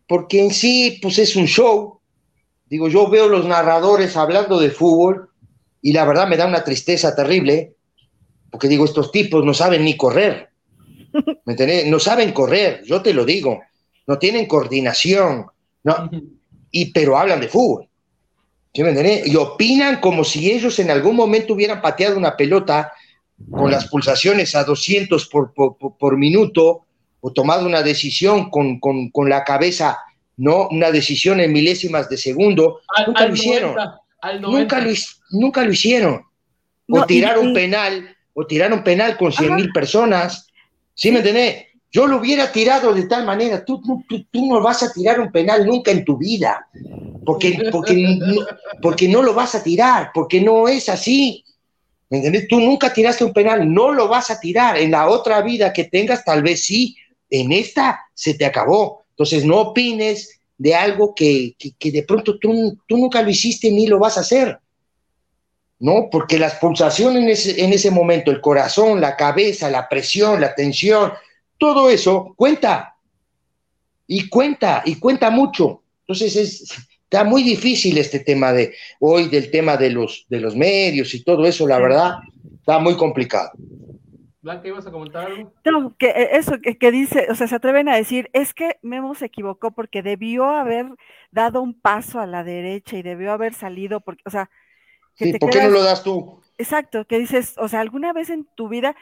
porque 0.08 0.42
en 0.42 0.54
sí, 0.54 0.98
pues 1.02 1.20
es 1.20 1.36
un 1.36 1.46
show. 1.46 2.00
Digo, 2.70 2.88
yo 2.88 3.10
veo 3.10 3.28
los 3.28 3.46
narradores 3.46 4.16
hablando 4.16 4.58
de 4.58 4.72
fútbol 4.72 5.30
y 5.82 5.92
la 5.92 6.06
verdad 6.06 6.26
me 6.26 6.38
da 6.38 6.46
una 6.46 6.64
tristeza 6.64 7.14
terrible, 7.14 7.74
porque 8.50 8.70
digo, 8.70 8.86
estos 8.86 9.12
tipos 9.12 9.44
no 9.44 9.54
saben 9.54 9.84
ni 9.84 9.98
correr. 9.98 10.52
¿Me 11.44 11.52
entiendes? 11.52 11.88
No 11.88 12.00
saben 12.00 12.32
correr, 12.32 12.82
yo 12.86 13.02
te 13.02 13.14
lo 13.14 13.26
digo. 13.26 13.60
No 14.08 14.18
tienen 14.18 14.46
coordinación, 14.46 15.48
no, 15.84 16.10
y, 16.72 16.94
pero 16.94 17.18
hablan 17.18 17.42
de 17.42 17.50
fútbol. 17.50 17.90
¿Sí 18.74 18.84
me 18.84 18.92
entiendes? 18.92 19.28
Y 19.28 19.36
opinan 19.36 20.00
como 20.00 20.24
si 20.24 20.50
ellos 20.50 20.80
en 20.80 20.92
algún 20.92 21.18
momento 21.18 21.56
hubieran 21.56 21.82
pateado 21.82 22.18
una 22.18 22.38
pelota 22.38 22.94
con 23.52 23.72
las 23.72 23.88
pulsaciones 23.88 24.56
a 24.56 24.64
200 24.64 25.28
por, 25.28 25.54
por, 25.54 26.18
minuto 26.18 26.86
o 27.22 27.32
tomado 27.32 27.66
una 27.66 27.82
decisión 27.82 28.50
con, 28.50 28.80
con, 28.80 29.30
la 29.30 29.44
cabeza, 29.44 30.00
¿no? 30.38 30.68
Una 30.70 30.92
decisión 30.92 31.40
en 31.40 31.54
milésimas 31.54 32.10
de 32.10 32.18
segundo. 32.18 32.82
nunca 33.08 33.28
lo 33.28 33.34
hicieron. 33.34 33.76
nunca, 34.42 34.80
lo, 34.82 34.92
nunca 35.32 35.64
lo 35.64 35.72
hicieron. 35.72 36.24
O 36.90 37.06
tiraron 37.06 37.54
penal, 37.54 38.16
o 38.34 38.46
tiraron 38.46 38.84
penal 38.84 39.18
con 39.18 39.32
100 39.32 39.56
mil 39.56 39.72
personas. 39.72 40.48
¿Sí 40.94 41.12
me 41.12 41.20
entendés? 41.20 41.66
Yo 41.94 42.08
lo 42.08 42.18
hubiera 42.18 42.52
tirado 42.52 42.92
de 42.94 43.04
tal 43.08 43.24
manera. 43.24 43.64
Tú, 43.64 43.80
tú, 43.82 44.26
tú, 44.32 44.48
no 44.48 44.62
vas 44.62 44.82
a 44.82 44.92
tirar 44.92 45.20
un 45.20 45.32
penal 45.32 45.66
nunca 45.66 45.92
en 45.92 46.04
tu 46.04 46.18
vida. 46.18 46.68
Porque, 47.24 47.70
porque, 47.72 48.20
porque 48.82 49.08
no 49.08 49.22
lo 49.22 49.36
vas 49.36 49.54
a 49.54 49.64
tirar, 49.64 50.10
porque 50.12 50.42
no 50.42 50.68
es 50.68 50.90
así. 50.90 51.46
Tú 52.50 52.60
nunca 52.60 52.94
tiraste 52.94 53.24
un 53.24 53.34
penal, 53.34 53.72
no 53.74 53.92
lo 53.92 54.08
vas 54.08 54.30
a 54.30 54.40
tirar. 54.40 54.78
En 54.78 54.92
la 54.92 55.10
otra 55.10 55.42
vida 55.42 55.74
que 55.74 55.86
tengas, 55.86 56.24
tal 56.24 56.44
vez 56.44 56.64
sí. 56.66 56.96
En 57.30 57.52
esta 57.52 58.02
se 58.14 58.36
te 58.36 58.46
acabó. 58.46 59.06
Entonces, 59.10 59.46
no 59.46 59.60
opines 59.62 60.40
de 60.58 60.76
algo 60.76 61.16
que, 61.16 61.56
de 61.60 62.04
pronto 62.04 62.38
tú, 62.38 62.78
tú, 62.88 62.98
nunca 62.98 63.22
lo 63.22 63.30
hiciste 63.30 63.72
ni 63.72 63.88
lo 63.88 64.00
vas 64.00 64.18
a 64.18 64.22
hacer. 64.22 64.60
¿No? 65.80 66.10
Porque 66.12 66.38
las 66.38 66.56
pulsaciones 66.56 67.48
en 67.48 67.74
ese, 67.74 67.92
momento, 67.92 68.32
el 68.32 68.42
corazón, 68.42 69.02
la 69.02 69.18
cabeza, 69.18 69.70
la 69.70 69.90
presión, 69.90 70.40
la 70.40 70.54
tensión, 70.54 71.12
todo 71.58 71.90
eso 71.90 72.34
cuenta. 72.38 72.96
Y 74.06 74.30
cuenta, 74.30 74.84
y 74.86 74.96
cuenta 74.96 75.30
mucho. 75.30 75.82
Entonces, 76.02 76.36
es, 76.36 76.68
Está 77.14 77.26
muy 77.26 77.44
difícil 77.44 77.96
este 78.00 78.22
tema 78.22 78.52
de 78.54 78.74
hoy, 79.00 79.30
del 79.30 79.52
tema 79.52 79.78
de 79.78 79.92
los, 79.92 80.26
de 80.30 80.40
los 80.40 80.56
medios 80.56 81.14
y 81.14 81.24
todo 81.24 81.46
eso, 81.46 81.68
la 81.68 81.78
verdad, 81.78 82.16
está 82.56 82.80
muy 82.80 82.98
complicado. 82.98 83.52
Blanca, 84.42 84.68
¿ibas 84.68 84.88
a 84.88 84.92
comentar 84.92 85.28
algo? 85.28 85.54
No, 85.64 85.96
que 85.96 86.08
eh, 86.08 86.30
eso 86.38 86.54
que, 86.60 86.92
dice, 86.92 87.28
o 87.30 87.36
sea, 87.36 87.46
se 87.46 87.54
atreven 87.54 87.88
a 87.88 87.96
decir, 87.96 88.32
es 88.34 88.56
que 88.56 88.78
Memo 88.82 89.14
se 89.14 89.26
equivocó 89.26 89.70
porque 89.70 90.02
debió 90.02 90.50
haber 90.50 90.88
dado 91.30 91.62
un 91.62 91.80
paso 91.80 92.20
a 92.20 92.26
la 92.26 92.44
derecha 92.44 92.98
y 92.98 93.04
debió 93.04 93.32
haber 93.32 93.54
salido, 93.54 94.00
porque, 94.00 94.24
o 94.26 94.32
sea, 94.32 94.50
sí, 95.14 95.38
¿por 95.38 95.52
qué 95.52 95.62
no 95.62 95.70
lo 95.70 95.84
das 95.84 96.04
tú? 96.04 96.42
Exacto, 96.58 97.06
que 97.06 97.20
dices, 97.20 97.54
o 97.60 97.68
sea, 97.68 97.82
alguna 97.82 98.12
vez 98.12 98.32
en 98.32 98.48
tu 98.56 98.70
vida 98.70 98.96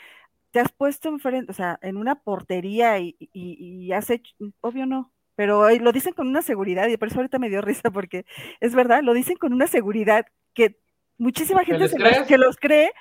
te 0.51 0.59
has 0.59 0.73
puesto 0.73 1.07
enfrente, 1.07 1.49
o 1.49 1.55
sea, 1.55 1.79
en 1.81 1.95
una 1.95 2.15
portería 2.15 2.99
y, 2.99 3.15
y 3.17 3.93
has 3.93 4.09
hecho, 4.09 4.33
obvio 4.59 4.85
no, 4.85 5.13
pero 5.35 5.69
lo 5.69 5.91
dicen 5.91 6.13
con 6.13 6.27
una 6.27 6.41
seguridad 6.41 6.87
y 6.87 6.97
por 6.97 7.07
eso 7.07 7.17
ahorita 7.17 7.39
me 7.39 7.49
dio 7.49 7.61
risa 7.61 7.91
porque 7.91 8.25
es 8.59 8.75
verdad, 8.75 9.01
lo 9.03 9.13
dicen 9.13 9.37
con 9.37 9.53
una 9.53 9.67
seguridad 9.67 10.25
que 10.53 10.77
muchísima 11.17 11.63
gente 11.63 11.87
se 11.87 11.99
los, 11.99 12.27
que 12.27 12.37
los 12.37 12.57
cree 12.57 12.91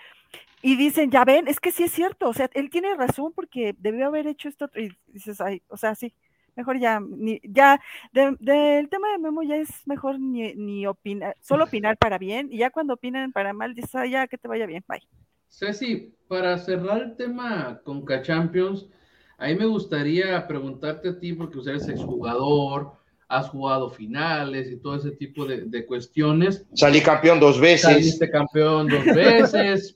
y 0.63 0.77
dicen, 0.77 1.11
ya 1.11 1.25
ven, 1.25 1.49
es 1.49 1.59
que 1.59 1.73
sí 1.73 1.85
es 1.85 1.93
cierto, 1.93 2.29
o 2.29 2.35
sea, 2.35 2.51
él 2.53 2.71
tiene 2.71 2.95
razón 2.95 3.33
porque 3.35 3.75
debió 3.79 4.07
haber 4.07 4.27
hecho 4.27 4.49
esto 4.49 4.71
y 4.77 4.91
dices, 5.07 5.41
ay, 5.41 5.63
o 5.69 5.77
sea, 5.77 5.95
sí, 5.95 6.13
mejor 6.55 6.79
ya, 6.79 7.01
ni, 7.01 7.41
ya, 7.43 7.81
del 8.13 8.89
tema 8.91 9.11
de 9.13 9.19
Memo 9.19 9.43
ya 9.43 9.57
es 9.57 9.87
mejor 9.87 10.21
ni, 10.21 10.55
ni 10.55 10.87
opinar, 10.87 11.37
solo 11.41 11.65
opinar 11.65 11.97
para 11.97 12.19
bien 12.19 12.49
y 12.51 12.59
ya 12.59 12.71
cuando 12.71 12.95
opinan 12.95 13.33
para 13.33 13.53
mal, 13.55 13.75
dices, 13.75 13.95
ah, 13.95 14.07
ya 14.07 14.27
que 14.29 14.39
te 14.39 14.49
vaya 14.49 14.67
bien, 14.67 14.85
bye. 14.87 15.03
Ceci, 15.49 16.15
para 16.29 16.59
cerrar 16.59 17.03
el 17.03 17.17
tema 17.17 17.81
con 17.85 18.05
K-Champions, 18.05 18.87
a 18.87 19.00
mí 19.47 19.55
me 19.55 19.67
gustaría 19.67 20.47
preguntarte 20.47 21.09
a 21.09 21.19
ti, 21.19 21.33
porque 21.33 21.59
usted 21.59 21.73
eres 21.73 21.89
exjugador, 21.89 22.93
has 23.29 23.49
jugado 23.49 23.89
finales 23.91 24.71
y 24.71 24.77
todo 24.77 24.97
ese 24.97 25.13
tipo 25.13 25.47
de, 25.47 25.87
cuestiones. 25.87 26.67
Salí 26.75 27.01
campeón 27.01 27.41
dos 27.41 27.61
veces. 27.61 27.83
Saliste 27.83 28.31
campeón 28.31 28.89
dos 28.89 29.05
veces, 29.15 29.95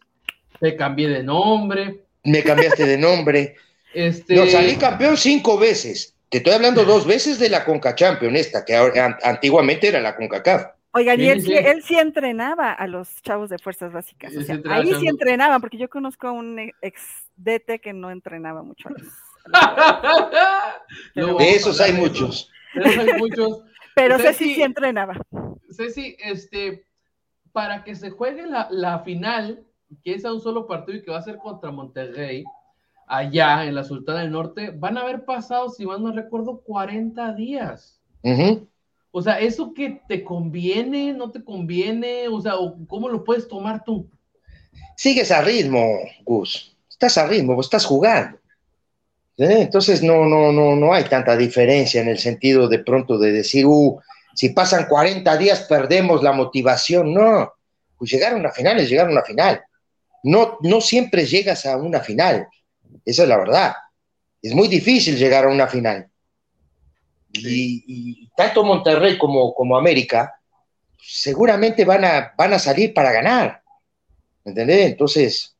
te 0.60 0.76
cambié 0.76 1.08
de 1.08 1.22
nombre. 1.22 2.04
Me 2.22 2.42
cambiaste 2.42 2.86
de 2.86 2.96
nombre. 2.96 3.56
Este... 3.92 4.36
No, 4.36 4.46
salí 4.46 4.76
campeón 4.76 5.16
cinco 5.16 5.58
veces. 5.58 6.14
Te 6.30 6.38
estoy 6.38 6.54
hablando 6.54 6.84
dos 6.84 7.06
veces 7.06 7.38
de 7.38 7.48
la 7.48 7.64
Conca 7.64 7.94
Champion, 7.94 8.34
esta, 8.34 8.64
que 8.64 8.74
antiguamente 8.74 9.88
era 9.88 10.00
la 10.00 10.16
CONCACAF. 10.16 10.66
Oigan, 10.96 11.20
y 11.20 11.28
él 11.28 11.42
sí, 11.42 11.52
él 11.52 11.82
sí 11.82 11.98
entrenaba 11.98 12.72
a 12.72 12.86
los 12.86 13.20
chavos 13.22 13.50
de 13.50 13.58
fuerzas 13.58 13.92
básicas. 13.92 14.32
ahí 14.70 14.94
sí 14.94 15.08
entrenaban, 15.08 15.60
porque 15.60 15.76
yo 15.76 15.88
conozco 15.88 16.28
a 16.28 16.32
un 16.32 16.72
ex 16.80 17.02
DT 17.36 17.80
que 17.80 17.92
no 17.92 18.12
entrenaba 18.12 18.62
mucho 18.62 18.88
a 18.88 18.92
los 18.92 19.02
de 21.14 21.50
esos 21.50 21.80
hay 21.80 21.92
muchos. 21.92 22.50
Pero 23.94 24.18
Ceci 24.18 24.54
sí 24.54 24.62
entrenaba. 24.62 25.14
Ceci, 25.70 26.16
este, 26.18 26.84
para 27.52 27.84
que 27.84 27.94
se 27.94 28.10
juegue 28.10 28.44
la, 28.46 28.98
final, 29.04 29.64
que 30.02 30.14
es 30.14 30.24
a 30.24 30.32
un 30.32 30.40
solo 30.40 30.66
partido 30.66 30.98
y 30.98 31.02
que 31.02 31.10
va 31.10 31.18
a 31.18 31.22
ser 31.22 31.38
contra 31.38 31.70
Monterrey, 31.70 32.44
allá 33.06 33.64
en 33.64 33.74
la 33.74 33.84
Sultana 33.84 34.20
del 34.20 34.32
Norte, 34.32 34.70
van 34.70 34.98
a 34.98 35.02
haber 35.02 35.24
pasado, 35.24 35.68
si 35.68 35.86
mal 35.86 36.02
no 36.02 36.12
recuerdo, 36.12 36.60
40 36.62 37.32
días. 37.34 38.00
O 39.12 39.22
sea, 39.22 39.38
¿eso 39.38 39.72
que 39.74 40.00
te 40.08 40.24
conviene, 40.24 41.12
no 41.12 41.30
te 41.30 41.44
conviene? 41.44 42.26
O 42.28 42.40
sea, 42.40 42.54
¿cómo 42.88 43.08
lo 43.08 43.22
puedes 43.22 43.46
tomar 43.46 43.84
tú? 43.84 44.10
Sigues 44.96 45.30
a 45.30 45.42
ritmo, 45.42 45.84
Gus. 46.24 46.76
Estás 46.88 47.18
a 47.18 47.26
ritmo, 47.26 47.60
estás 47.60 47.84
jugando. 47.84 48.38
¿Eh? 49.36 49.62
Entonces 49.62 50.02
no, 50.02 50.26
no, 50.26 50.52
no, 50.52 50.76
no 50.76 50.92
hay 50.92 51.04
tanta 51.04 51.36
diferencia 51.36 52.00
en 52.00 52.08
el 52.08 52.18
sentido 52.18 52.68
de 52.68 52.78
pronto 52.78 53.18
de 53.18 53.32
decir, 53.32 53.66
uh, 53.66 54.00
si 54.34 54.50
pasan 54.50 54.86
40 54.86 55.36
días 55.36 55.62
perdemos 55.68 56.22
la 56.22 56.32
motivación. 56.32 57.12
No, 57.12 57.52
pues 57.98 58.10
llegaron 58.10 58.44
a 58.46 58.50
finales, 58.50 58.88
llegaron 58.88 59.16
a 59.18 59.22
final. 59.22 59.62
no, 60.22 60.58
no 60.62 60.80
siempre 60.80 61.26
llegas 61.26 61.66
a 61.66 61.76
una 61.76 62.00
final. 62.00 62.48
Esa 63.04 63.22
es 63.24 63.28
la 63.28 63.36
verdad. 63.36 63.74
Es 64.40 64.54
muy 64.54 64.68
difícil 64.68 65.16
llegar 65.16 65.44
a 65.44 65.48
una 65.48 65.66
final. 65.66 66.08
Y, 67.32 68.28
tanto 68.36 68.64
Monterrey 68.64 69.18
como, 69.18 69.54
como 69.54 69.76
América 69.76 70.34
seguramente 71.00 71.84
van 71.84 72.04
a, 72.04 72.32
van 72.36 72.52
a 72.52 72.58
salir 72.58 72.94
para 72.94 73.12
ganar. 73.12 73.62
¿Entendés? 74.44 74.86
Entonces, 74.86 75.53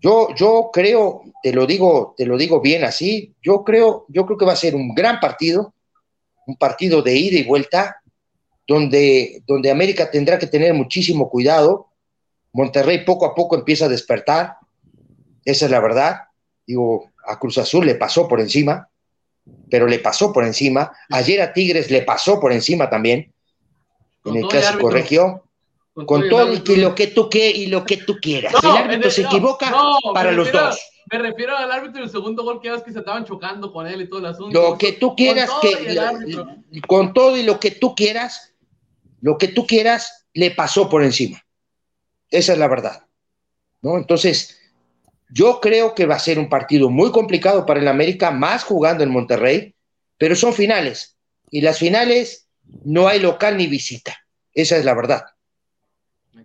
yo, 0.00 0.34
yo 0.34 0.70
creo, 0.72 1.22
te 1.42 1.52
lo 1.52 1.66
digo, 1.66 2.14
te 2.16 2.24
lo 2.24 2.36
digo 2.36 2.60
bien 2.60 2.84
así, 2.84 3.34
yo 3.42 3.64
creo, 3.64 4.06
yo 4.08 4.24
creo 4.26 4.38
que 4.38 4.44
va 4.44 4.52
a 4.52 4.56
ser 4.56 4.74
un 4.74 4.94
gran 4.94 5.18
partido, 5.18 5.74
un 6.46 6.56
partido 6.56 7.02
de 7.02 7.16
ida 7.16 7.38
y 7.38 7.44
vuelta, 7.44 8.00
donde, 8.66 9.42
donde 9.46 9.70
América 9.70 10.10
tendrá 10.10 10.38
que 10.38 10.46
tener 10.46 10.72
muchísimo 10.74 11.28
cuidado. 11.28 11.88
Monterrey 12.52 13.04
poco 13.04 13.26
a 13.26 13.34
poco 13.34 13.56
empieza 13.56 13.86
a 13.86 13.88
despertar, 13.88 14.56
esa 15.44 15.64
es 15.64 15.70
la 15.70 15.80
verdad. 15.80 16.16
Digo, 16.66 17.10
a 17.26 17.38
Cruz 17.38 17.58
Azul 17.58 17.86
le 17.86 17.94
pasó 17.94 18.28
por 18.28 18.40
encima, 18.40 18.88
pero 19.70 19.86
le 19.86 19.98
pasó 19.98 20.32
por 20.32 20.44
encima. 20.44 20.92
Ayer 21.10 21.40
a 21.40 21.52
Tigres 21.52 21.90
le 21.90 22.02
pasó 22.02 22.38
por 22.38 22.52
encima 22.52 22.88
también, 22.88 23.32
en 24.24 24.36
el 24.36 24.46
clásico 24.46 24.90
regio. 24.90 25.47
Con, 26.06 26.28
todo 26.28 26.52
y, 26.52 26.76
lo 26.76 26.94
que 26.94 27.08
tú 27.08 27.28
que, 27.28 27.50
y 27.50 27.66
lo 27.66 27.84
que 27.84 27.96
tú 27.98 28.18
quieras. 28.20 28.54
el 28.62 28.70
árbitro 28.70 29.10
se 29.10 29.22
equivoca 29.22 29.72
para 30.14 30.32
los 30.32 30.52
dos. 30.52 30.78
Me 31.10 31.18
refiero 31.18 31.56
al 31.56 31.72
árbitro 31.72 32.02
del 32.02 32.10
segundo 32.10 32.44
gol 32.44 32.60
que 32.60 32.70
que 32.84 32.92
se 32.92 32.98
estaban 32.98 33.24
chocando 33.24 33.72
con 33.72 33.86
él 33.86 34.02
y 34.02 34.08
todo 34.08 34.20
el 34.20 34.26
asunto. 34.26 34.52
Lo 34.52 34.76
que 34.76 34.92
tú 34.92 35.16
quieras, 35.16 35.50
que 35.62 36.80
con 36.86 37.12
todo 37.12 37.36
y 37.36 37.42
lo 37.42 37.58
que 37.58 37.70
tú 37.70 37.94
quieras, 37.94 38.54
lo 39.20 39.38
que 39.38 39.48
tú 39.48 39.66
quieras, 39.66 40.26
le 40.34 40.50
pasó 40.50 40.88
por 40.88 41.02
encima. 41.02 41.42
Esa 42.30 42.52
es 42.52 42.58
la 42.58 42.68
verdad. 42.68 43.06
¿no? 43.80 43.96
Entonces, 43.96 44.58
yo 45.30 45.60
creo 45.60 45.94
que 45.94 46.06
va 46.06 46.16
a 46.16 46.20
ser 46.20 46.38
un 46.38 46.48
partido 46.48 46.90
muy 46.90 47.10
complicado 47.10 47.66
para 47.66 47.80
el 47.80 47.88
América, 47.88 48.30
más 48.30 48.64
jugando 48.64 49.02
en 49.02 49.10
Monterrey, 49.10 49.74
pero 50.16 50.36
son 50.36 50.52
finales. 50.52 51.16
Y 51.50 51.62
las 51.62 51.78
finales 51.78 52.48
no 52.84 53.08
hay 53.08 53.20
local 53.20 53.56
ni 53.56 53.66
visita. 53.66 54.16
Esa 54.52 54.76
es 54.76 54.84
la 54.84 54.94
verdad. 54.94 55.24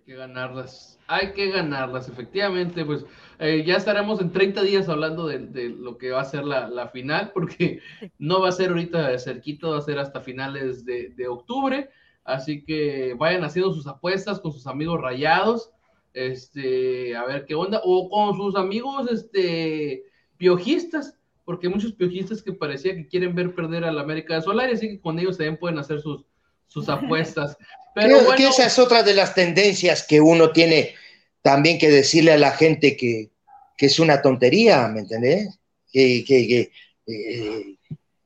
Hay 0.04 0.12
que 0.12 0.16
ganarlas. 0.16 1.00
Hay 1.06 1.32
que 1.32 1.50
ganarlas, 1.50 2.08
efectivamente. 2.08 2.84
Pues 2.84 3.06
eh, 3.38 3.64
ya 3.66 3.76
estaremos 3.76 4.20
en 4.20 4.32
30 4.32 4.62
días 4.62 4.88
hablando 4.88 5.26
de, 5.26 5.70
lo 5.70 5.96
que 5.96 6.10
va 6.10 6.20
a 6.20 6.26
ser 6.26 6.44
la, 6.44 6.88
final, 6.88 7.30
porque 7.32 7.80
no 8.18 8.40
va 8.42 8.50
a 8.50 8.52
ser 8.52 8.70
ahorita 8.70 9.18
cerquito, 9.18 9.70
va 9.70 9.78
a 9.78 9.82
ser 9.82 9.98
hasta 9.98 10.20
finales 10.20 10.84
de, 10.84 11.08
de 11.10 11.28
octubre. 11.28 11.88
Así 12.22 12.64
que 12.64 13.14
vayan 13.18 13.44
haciendo 13.44 13.72
sus 13.72 13.86
apuestas 13.86 14.40
con 14.40 14.52
sus 14.52 14.66
amigos 14.66 15.00
rayados 15.00 15.70
este, 16.14 17.16
a 17.16 17.24
ver 17.26 17.44
qué 17.44 17.54
onda, 17.54 17.80
o 17.84 18.08
con 18.08 18.36
sus 18.36 18.56
amigos, 18.56 19.10
este, 19.10 20.04
piojistas, 20.36 21.18
porque 21.44 21.66
hay 21.66 21.74
muchos 21.74 21.92
piojistas 21.92 22.42
que 22.42 22.52
parecía 22.52 22.94
que 22.94 23.08
quieren 23.08 23.34
ver 23.34 23.54
perder 23.54 23.84
a 23.84 23.92
la 23.92 24.02
América 24.02 24.36
de 24.36 24.42
Solar, 24.42 24.70
así 24.70 24.88
que 24.88 25.00
con 25.00 25.18
ellos 25.18 25.36
también 25.36 25.58
pueden 25.58 25.78
hacer 25.78 26.00
sus, 26.00 26.24
sus 26.66 26.88
apuestas. 26.88 27.56
Pero 27.94 28.22
bueno, 28.24 28.48
esa 28.48 28.66
es 28.66 28.78
otra 28.78 29.02
de 29.02 29.14
las 29.14 29.34
tendencias 29.34 30.06
que 30.06 30.20
uno 30.20 30.50
tiene 30.50 30.94
también 31.42 31.78
que 31.78 31.90
decirle 31.90 32.32
a 32.32 32.38
la 32.38 32.52
gente 32.52 32.96
que, 32.96 33.30
es 33.78 33.98
una 33.98 34.22
tontería, 34.22 34.88
¿me 34.88 35.00
entendés? 35.00 35.60
Que, 35.92 36.70
eh, 37.06 37.76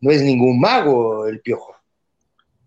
no 0.01 0.11
es 0.13 0.23
ningún 0.23 0.61
mago 0.61 1.27
el 1.27 1.41
piojo, 1.41 1.75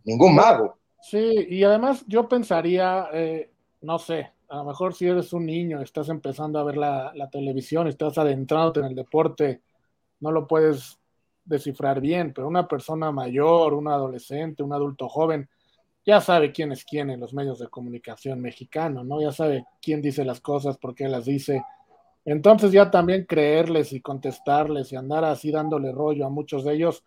ningún 0.03 0.36
mago. 0.36 0.77
Sí, 1.01 1.47
y 1.49 1.63
además 1.63 2.03
yo 2.05 2.27
pensaría, 2.27 3.07
eh, 3.13 3.49
no 3.81 3.97
sé, 3.97 4.29
a 4.51 4.57
lo 4.57 4.65
mejor 4.65 4.93
si 4.93 5.07
eres 5.07 5.31
un 5.31 5.45
niño, 5.45 5.81
estás 5.81 6.10
empezando 6.10 6.60
a 6.60 6.63
ver 6.65 6.75
la, 6.75 7.29
televisión, 7.31 7.88
estás 7.88 8.17
adentrándote 8.17 8.81
en 8.81 8.88
el 8.88 8.95
deporte, 8.95 9.62
no 10.19 10.31
lo 10.31 10.45
puedes 10.45 10.99
descifrar 11.45 12.01
bien, 12.01 12.34
pero 12.34 12.49
una 12.49 12.67
persona 12.67 13.13
mayor, 13.13 13.73
un 13.73 13.88
adolescente, 13.88 14.62
un 14.62 14.73
adulto 14.73 15.07
joven, 15.07 15.49
ya 16.05 16.21
sabe 16.21 16.51
quién 16.51 16.71
es 16.71 16.83
quién 16.83 17.09
en 17.09 17.19
los 17.19 17.33
medios 17.33 17.59
de 17.59 17.67
comunicación 17.67 18.41
mexicano, 18.41 19.03
¿no? 19.03 19.21
Ya 19.21 19.31
sabe 19.31 19.65
quién 19.81 20.01
dice 20.01 20.25
las 20.25 20.41
cosas, 20.41 20.77
por 20.77 20.95
qué 20.95 21.07
las 21.07 21.25
dice. 21.25 21.63
Entonces 22.25 22.71
ya 22.71 22.91
también 22.91 23.25
creerles 23.25 23.93
y 23.93 24.01
contestarles 24.01 24.91
y 24.91 24.95
andar 24.95 25.23
así 25.23 25.51
dándole 25.51 25.91
rollo 25.91 26.25
a 26.25 26.29
muchos 26.29 26.63
de 26.63 26.73
ellos 26.73 27.03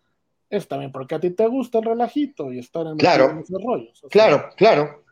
es 0.49 0.67
también 0.67 0.91
porque 0.91 1.15
a 1.15 1.19
ti 1.19 1.31
te 1.31 1.47
gusta 1.47 1.79
el 1.79 1.85
relajito 1.85 2.51
y 2.51 2.59
estar 2.59 2.85
en, 2.85 2.97
claro, 2.97 3.39
esos 3.39 3.63
rollos. 3.63 4.01
claro, 4.09 4.49
claro. 4.55 5.03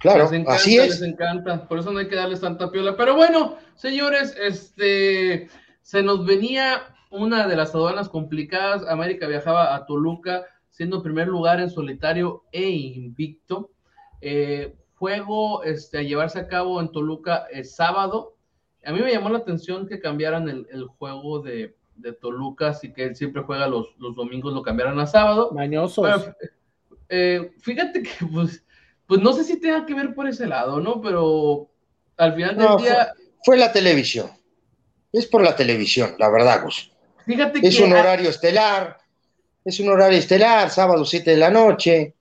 Claro, 0.00 0.24
les 0.24 0.32
encanta, 0.32 0.54
así 0.54 0.78
es. 0.78 1.00
Les 1.00 1.02
encanta, 1.02 1.66
por 1.66 1.80
eso 1.80 1.90
no 1.90 1.98
hay 1.98 2.06
que 2.06 2.14
darles 2.14 2.40
tanta 2.40 2.70
piola. 2.70 2.96
Pero 2.96 3.16
bueno, 3.16 3.56
señores, 3.74 4.36
este 4.40 5.48
se 5.82 6.02
nos 6.04 6.24
venía 6.24 6.94
una 7.10 7.48
de 7.48 7.56
las 7.56 7.74
aduanas 7.74 8.08
complicadas. 8.08 8.86
América 8.86 9.26
viajaba 9.26 9.74
a 9.74 9.86
Toluca, 9.86 10.44
siendo 10.78 11.02
primer 11.02 11.26
lugar 11.26 11.58
en 11.58 11.70
solitario 11.70 12.44
e 12.52 12.70
invicto. 12.70 13.72
Eh, 14.20 14.76
juego 14.94 15.64
este, 15.64 15.98
a 15.98 16.02
llevarse 16.02 16.38
a 16.38 16.46
cabo 16.46 16.80
en 16.80 16.92
Toluca 16.92 17.48
el 17.50 17.64
sábado. 17.64 18.36
A 18.84 18.92
mí 18.92 19.00
me 19.00 19.10
llamó 19.10 19.28
la 19.28 19.38
atención 19.38 19.88
que 19.88 19.98
cambiaran 19.98 20.48
el, 20.48 20.84
juego 20.86 21.40
de, 21.40 21.74
Toluca, 22.20 22.68
así 22.68 22.92
que 22.92 23.06
él 23.06 23.16
siempre 23.16 23.42
juega 23.42 23.66
los, 23.66 23.88
los 23.98 24.14
domingos, 24.14 24.54
lo 24.54 24.62
cambiaron 24.62 25.00
a 25.00 25.08
sábado. 25.08 25.50
Mañosos. 25.52 26.30
Eh, 27.08 27.50
fíjate 27.60 28.04
que, 28.04 28.10
pues, 28.32 28.64
pues 29.08 29.20
no 29.20 29.32
sé 29.32 29.42
si 29.42 29.60
tenga 29.60 29.84
que 29.84 29.94
ver 29.94 30.14
por 30.14 30.28
ese 30.28 30.46
lado, 30.46 30.78
¿no? 30.78 31.00
Pero 31.00 31.70
al 32.16 32.36
final 32.36 32.56
del 32.56 32.76
día. 32.76 33.14
Fue, 33.42 33.56
la 33.56 33.72
televisión. 33.72 34.30
Es 35.12 35.26
por 35.26 35.42
la 35.42 35.56
televisión, 35.56 36.14
la 36.18 36.30
verdad, 36.30 36.62
Gus. 36.62 36.92
Fíjate 37.26 37.66
es 37.66 37.80
un 37.80 37.92
horario 37.92 38.30
estelar. 38.30 39.07
Es 39.68 39.78
un 39.80 39.90
horario 39.90 40.18
estelar, 40.18 40.70
sábado 40.70 41.04
7 41.04 41.32
de 41.32 41.36
la 41.36 41.50
noche. 41.50 42.14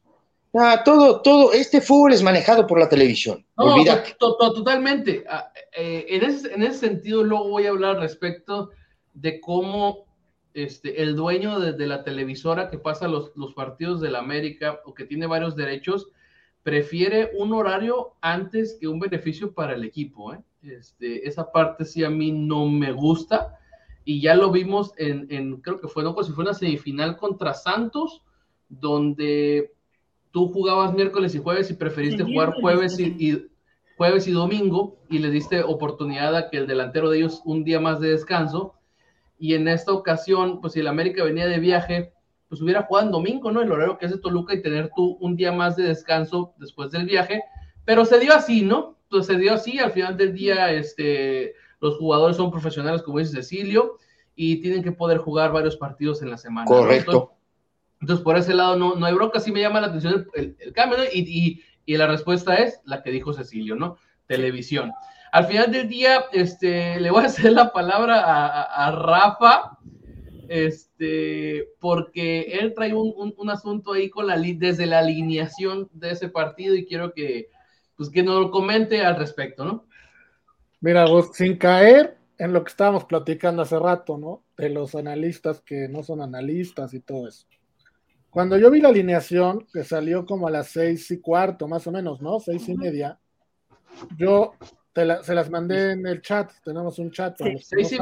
Ah, 0.54 0.82
todo, 0.84 1.22
todo, 1.22 1.54
este 1.54 1.80
fútbol 1.80 2.12
es 2.12 2.22
manejado 2.22 2.68
por 2.68 2.78
la 2.78 2.90
televisión. 2.90 3.46
No, 3.56 3.74
totalmente. 4.20 5.24
Ah, 5.30 5.50
eh, 5.72 6.06
en, 6.10 6.26
ese, 6.26 6.54
en, 6.54 6.64
ese, 6.64 6.80
sentido, 6.80 7.24
luego 7.24 7.48
voy 7.48 7.66
a 7.66 7.70
hablar 7.70 8.00
respecto 8.00 8.72
de 9.14 9.40
cómo 9.40 10.08
este, 10.54 11.02
el 11.02 11.16
dueño 11.16 11.62
de, 11.62 11.88
la 11.88 12.04
televisora 12.04 12.70
que 12.70 12.80
pasa 12.80 13.08
los, 13.08 13.32
los 13.38 13.54
partidos 13.54 14.02
de 14.02 14.12
la 14.12 14.20
América 14.20 14.82
o 14.84 14.94
que 14.94 15.06
tiene 15.06 15.26
varios 15.26 15.56
derechos, 15.56 16.10
prefiere 16.64 17.32
un 17.38 17.54
horario 17.54 18.16
antes 18.20 18.76
que 18.78 18.90
un 18.90 19.00
beneficio 19.00 19.54
para 19.54 19.74
el 19.74 19.86
equipo. 19.86 20.34
¿eh? 20.34 20.40
Este, 20.64 21.26
esa 21.26 21.50
parte 21.50 21.86
sí 21.86 22.04
a 22.04 22.10
mí 22.10 22.30
no 22.30 22.66
me 22.66 22.92
gusta. 22.92 23.58
Y 24.10 24.22
ya 24.22 24.36
lo 24.36 24.52
vimos 24.52 24.94
en, 24.96 25.60
creo 25.60 25.82
que 25.82 25.90
fue, 25.90 26.02
no, 26.02 26.16
pues 26.16 26.30
fue 26.30 26.46
una 26.46 26.54
semifinal 26.54 27.18
contra 27.18 27.54
Santos, 27.54 28.24
donde 28.70 29.74
tú 30.32 30.48
jugabas 30.48 30.94
miércoles 30.94 31.36
y 31.36 31.40
jueves 31.40 31.70
y 31.72 31.74
preferiste 31.74 32.24
jugar 32.24 32.54
jueves 32.62 32.98
y, 32.98 33.50
jueves 33.98 34.26
y 34.30 34.32
domingo 34.32 34.98
y 35.10 35.20
le 35.20 35.30
diste 35.30 35.62
oportunidad 35.62 36.38
a 36.38 36.50
que 36.50 36.56
el 36.56 36.68
delantero 36.68 37.10
de 37.10 37.18
ellos 37.18 37.42
un 37.44 37.66
día 37.66 37.82
más 37.82 38.00
de 38.00 38.12
descanso. 38.12 38.76
Y 39.38 39.56
en 39.56 39.68
esta 39.68 39.92
ocasión, 39.92 40.62
pues 40.62 40.72
si 40.72 40.80
el 40.80 40.88
América 40.88 41.26
venía 41.26 41.46
de 41.46 41.60
viaje, 41.60 42.14
pues 42.48 42.62
hubiera 42.62 42.84
jugado 42.84 43.08
en 43.08 43.12
domingo, 43.12 43.52
¿no? 43.52 43.62
El 43.62 43.74
horario 43.74 43.98
que 43.98 44.06
es 44.06 44.14
de 44.14 44.20
Toluca 44.20 44.54
y 44.54 44.62
tener 44.62 44.90
tú 44.96 45.18
un 45.20 45.36
día 45.36 45.52
más 45.52 45.76
de 45.76 45.84
descanso 45.84 46.54
después 46.60 46.92
del 46.92 47.08
viaje, 47.08 47.44
pero 47.84 48.06
se 48.06 48.22
dio 48.22 48.34
así, 48.34 48.62
¿no? 48.62 48.96
Entonces 49.04 49.36
se 49.36 49.42
dio 49.42 49.54
así, 49.54 49.80
al 49.80 49.92
final 49.92 50.16
del 50.16 50.34
día, 50.34 50.72
este, 50.72 51.56
los 51.80 51.98
jugadores 51.98 52.38
son 52.38 52.52
profesionales, 52.52 53.04
como 53.04 53.20
dice 53.20 53.36
Cecilio, 53.36 53.98
y 54.36 54.62
tienen 54.62 54.84
que 54.84 54.92
poder 54.92 55.18
jugar 55.18 55.52
varios 55.52 55.78
partidos 55.78 56.22
en 56.22 56.30
la 56.30 56.38
semana. 56.38 56.68
Correcto. 56.68 57.34
Entonces, 58.00 58.24
por 58.24 58.38
ese 58.38 58.54
lado 58.54 58.76
no, 58.76 58.96
no 58.96 59.06
hay 59.06 59.14
bronca, 59.14 59.40
sí 59.40 59.52
me 59.52 59.62
llama 59.62 59.82
la 59.82 59.88
atención 59.88 60.28
el, 60.36 60.56
cambio, 60.74 61.00
¿no? 61.00 61.04
y, 61.12 61.62
y, 61.86 61.98
la 61.98 62.08
respuesta 62.08 62.56
es 62.56 62.80
la 62.86 63.02
que 63.02 63.12
dijo 63.12 63.34
Cecilio, 63.34 63.76
¿no? 63.76 63.98
Televisión. 64.28 64.92
Al 65.32 65.46
final 65.48 65.72
del 65.72 65.90
día, 65.90 66.26
este, 66.32 67.00
le 67.00 67.10
voy 67.12 67.24
a 67.24 67.28
hacer 67.28 67.52
la 67.54 67.74
palabra 67.74 68.22
a, 68.22 68.88
a 68.88 68.92
Rafa, 68.92 69.78
este, 70.48 71.70
porque 71.80 72.60
él 72.60 72.74
trae 72.76 72.94
un, 72.94 73.34
un, 73.36 73.50
asunto 73.50 73.94
ahí 73.94 74.10
con 74.10 74.28
la 74.28 74.38
desde 74.38 74.86
la 74.86 75.00
alineación 75.00 75.90
de 75.92 76.12
ese 76.12 76.30
partido 76.30 76.76
y 76.76 76.86
quiero 76.86 77.14
que, 77.14 77.50
pues, 77.96 78.10
que 78.10 78.24
nos 78.24 78.40
lo 78.40 78.52
comente 78.52 79.04
al 79.04 79.18
respecto, 79.18 79.66
¿no? 79.66 79.87
Mira, 80.82 81.06
vos, 81.06 81.32
sin 81.34 81.58
caer 81.58 82.18
en 82.38 82.54
lo 82.54 82.64
que 82.64 82.70
estábamos 82.70 83.06
platicando 83.06 83.62
hace 83.62 83.80
rato, 83.80 84.18
¿no? 84.18 84.44
De 84.58 84.70
los 84.70 84.96
analistas 84.96 85.62
que 85.62 85.88
no 85.88 86.04
son 86.04 86.22
analistas 86.22 86.94
y 86.94 87.00
todo 87.00 87.28
eso. 87.28 87.48
Cuando 88.30 88.58
yo 88.58 88.70
vi 88.70 88.82
la 88.82 88.90
alineación, 88.90 89.66
que 89.74 89.84
salió 89.84 90.26
como 90.26 90.48
a 90.48 90.52
las 90.52 90.68
seis 90.68 91.10
y 91.12 91.20
cuarto, 91.20 91.68
más 91.68 91.88
o 91.88 91.92
menos, 91.92 92.22
¿no? 92.22 92.40
Seis 92.40 92.70
y 92.70 92.76
media, 92.76 93.18
yo 94.18 94.54
se 95.22 95.36
las 95.36 95.50
mandé 95.50 95.92
en 95.92 96.08
el 96.08 96.22
chat, 96.22 96.52
tenemos 96.64 96.98
un 96.98 97.12
chat. 97.12 97.38
Sí, 97.38 97.98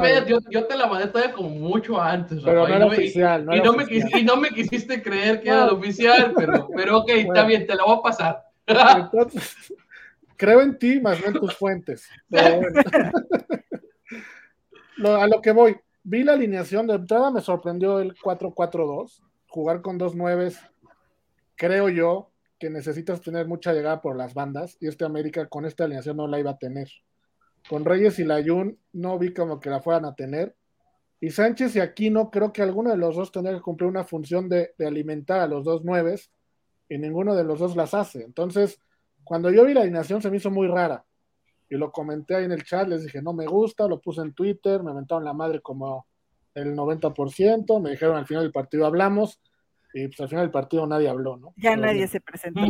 yo, 0.50 0.66
te 0.66 0.76
la 0.76 0.86
mandé 0.86 1.08
todavía 1.08 1.34
como 1.34 1.50
mucho 1.50 2.00
antes. 2.00 2.40
Pero 2.42 2.66
no 2.66 2.74
era 2.74 2.86
oficial. 2.86 3.42
y, 3.52 3.60
no 3.60 3.72
Me, 3.74 3.84
y, 3.90 4.24
no 4.24 4.36
me, 4.36 4.48
quisiste 4.48 5.02
creer 5.02 5.42
que 5.42 5.48
era 5.48 5.64
el 5.64 5.70
oficial, 5.70 6.32
pero, 6.34 6.68
pero 6.74 6.98
ok, 6.98 7.10
está 7.10 7.44
bien, 7.44 7.66
te 7.66 7.74
la 7.74 7.84
voy 7.84 7.98
a 7.98 8.02
pasar. 8.02 8.44
Entonces, 8.66 9.54
creo 10.36 10.60
en 10.60 10.78
ti, 10.78 11.00
más 11.00 11.20
no 11.20 11.28
en 11.28 11.34
tus 11.34 11.56
fuentes. 11.56 12.08
a 15.04 15.26
lo 15.26 15.40
que 15.40 15.52
voy, 15.52 15.76
vi 16.02 16.24
la 16.24 16.34
alineación 16.34 16.86
de 16.86 16.94
entrada, 16.94 17.30
me 17.30 17.40
sorprendió 17.40 18.00
el 18.00 18.14
4-4-2, 18.14 19.22
jugar 19.48 19.82
con 19.82 19.98
dos 19.98 20.14
nueves, 20.14 20.58
creo 21.56 21.88
yo 21.88 22.30
que 22.58 22.70
necesitas 22.70 23.20
tener 23.20 23.46
mucha 23.46 23.72
llegada 23.72 24.00
por 24.00 24.16
las 24.16 24.34
bandas, 24.34 24.76
y 24.80 24.88
este 24.88 25.04
América 25.04 25.46
con 25.46 25.66
esta 25.66 25.84
alineación 25.84 26.16
no 26.16 26.26
la 26.26 26.40
iba 26.40 26.52
a 26.52 26.58
tener. 26.58 26.88
Con 27.68 27.84
Reyes 27.84 28.18
y 28.18 28.24
Layun 28.24 28.78
no 28.92 29.18
vi 29.18 29.34
como 29.34 29.60
que 29.60 29.70
la 29.70 29.80
fueran 29.80 30.04
a 30.04 30.14
tener. 30.14 30.54
Y 31.20 31.30
Sánchez 31.30 31.74
y 31.76 31.80
Aquino 31.80 32.30
creo 32.30 32.52
que 32.52 32.62
alguno 32.62 32.90
de 32.90 32.96
los 32.96 33.16
dos 33.16 33.32
tendría 33.32 33.56
que 33.56 33.62
cumplir 33.62 33.88
una 33.88 34.04
función 34.04 34.48
de, 34.48 34.74
de 34.78 34.86
alimentar 34.86 35.40
a 35.40 35.48
los 35.48 35.64
dos 35.64 35.84
nueves 35.84 36.30
y 36.88 36.98
ninguno 36.98 37.34
de 37.34 37.44
los 37.44 37.58
dos 37.58 37.74
las 37.74 37.94
hace. 37.94 38.22
Entonces, 38.22 38.80
cuando 39.26 39.50
yo 39.50 39.64
vi 39.64 39.74
la 39.74 39.82
alineación 39.82 40.22
se 40.22 40.30
me 40.30 40.36
hizo 40.36 40.50
muy 40.50 40.68
rara. 40.68 41.04
Y 41.68 41.74
lo 41.74 41.90
comenté 41.90 42.36
ahí 42.36 42.44
en 42.44 42.52
el 42.52 42.62
chat, 42.62 42.86
les 42.86 43.02
dije, 43.02 43.20
no 43.20 43.32
me 43.32 43.44
gusta, 43.44 43.88
lo 43.88 44.00
puse 44.00 44.20
en 44.20 44.32
Twitter, 44.32 44.84
me 44.84 44.92
aventaron 44.92 45.24
la 45.24 45.32
madre 45.32 45.60
como 45.60 46.06
el 46.54 46.76
90%, 46.76 47.82
me 47.82 47.90
dijeron 47.90 48.16
al 48.16 48.26
final 48.26 48.44
del 48.44 48.52
partido 48.52 48.86
hablamos, 48.86 49.40
y 49.92 50.06
pues 50.06 50.20
al 50.20 50.28
final 50.28 50.44
del 50.44 50.52
partido 50.52 50.86
nadie 50.86 51.08
habló, 51.08 51.36
¿no? 51.36 51.54
Ya 51.56 51.76
nadie 51.76 52.06
se 52.06 52.20
presentó. 52.20 52.60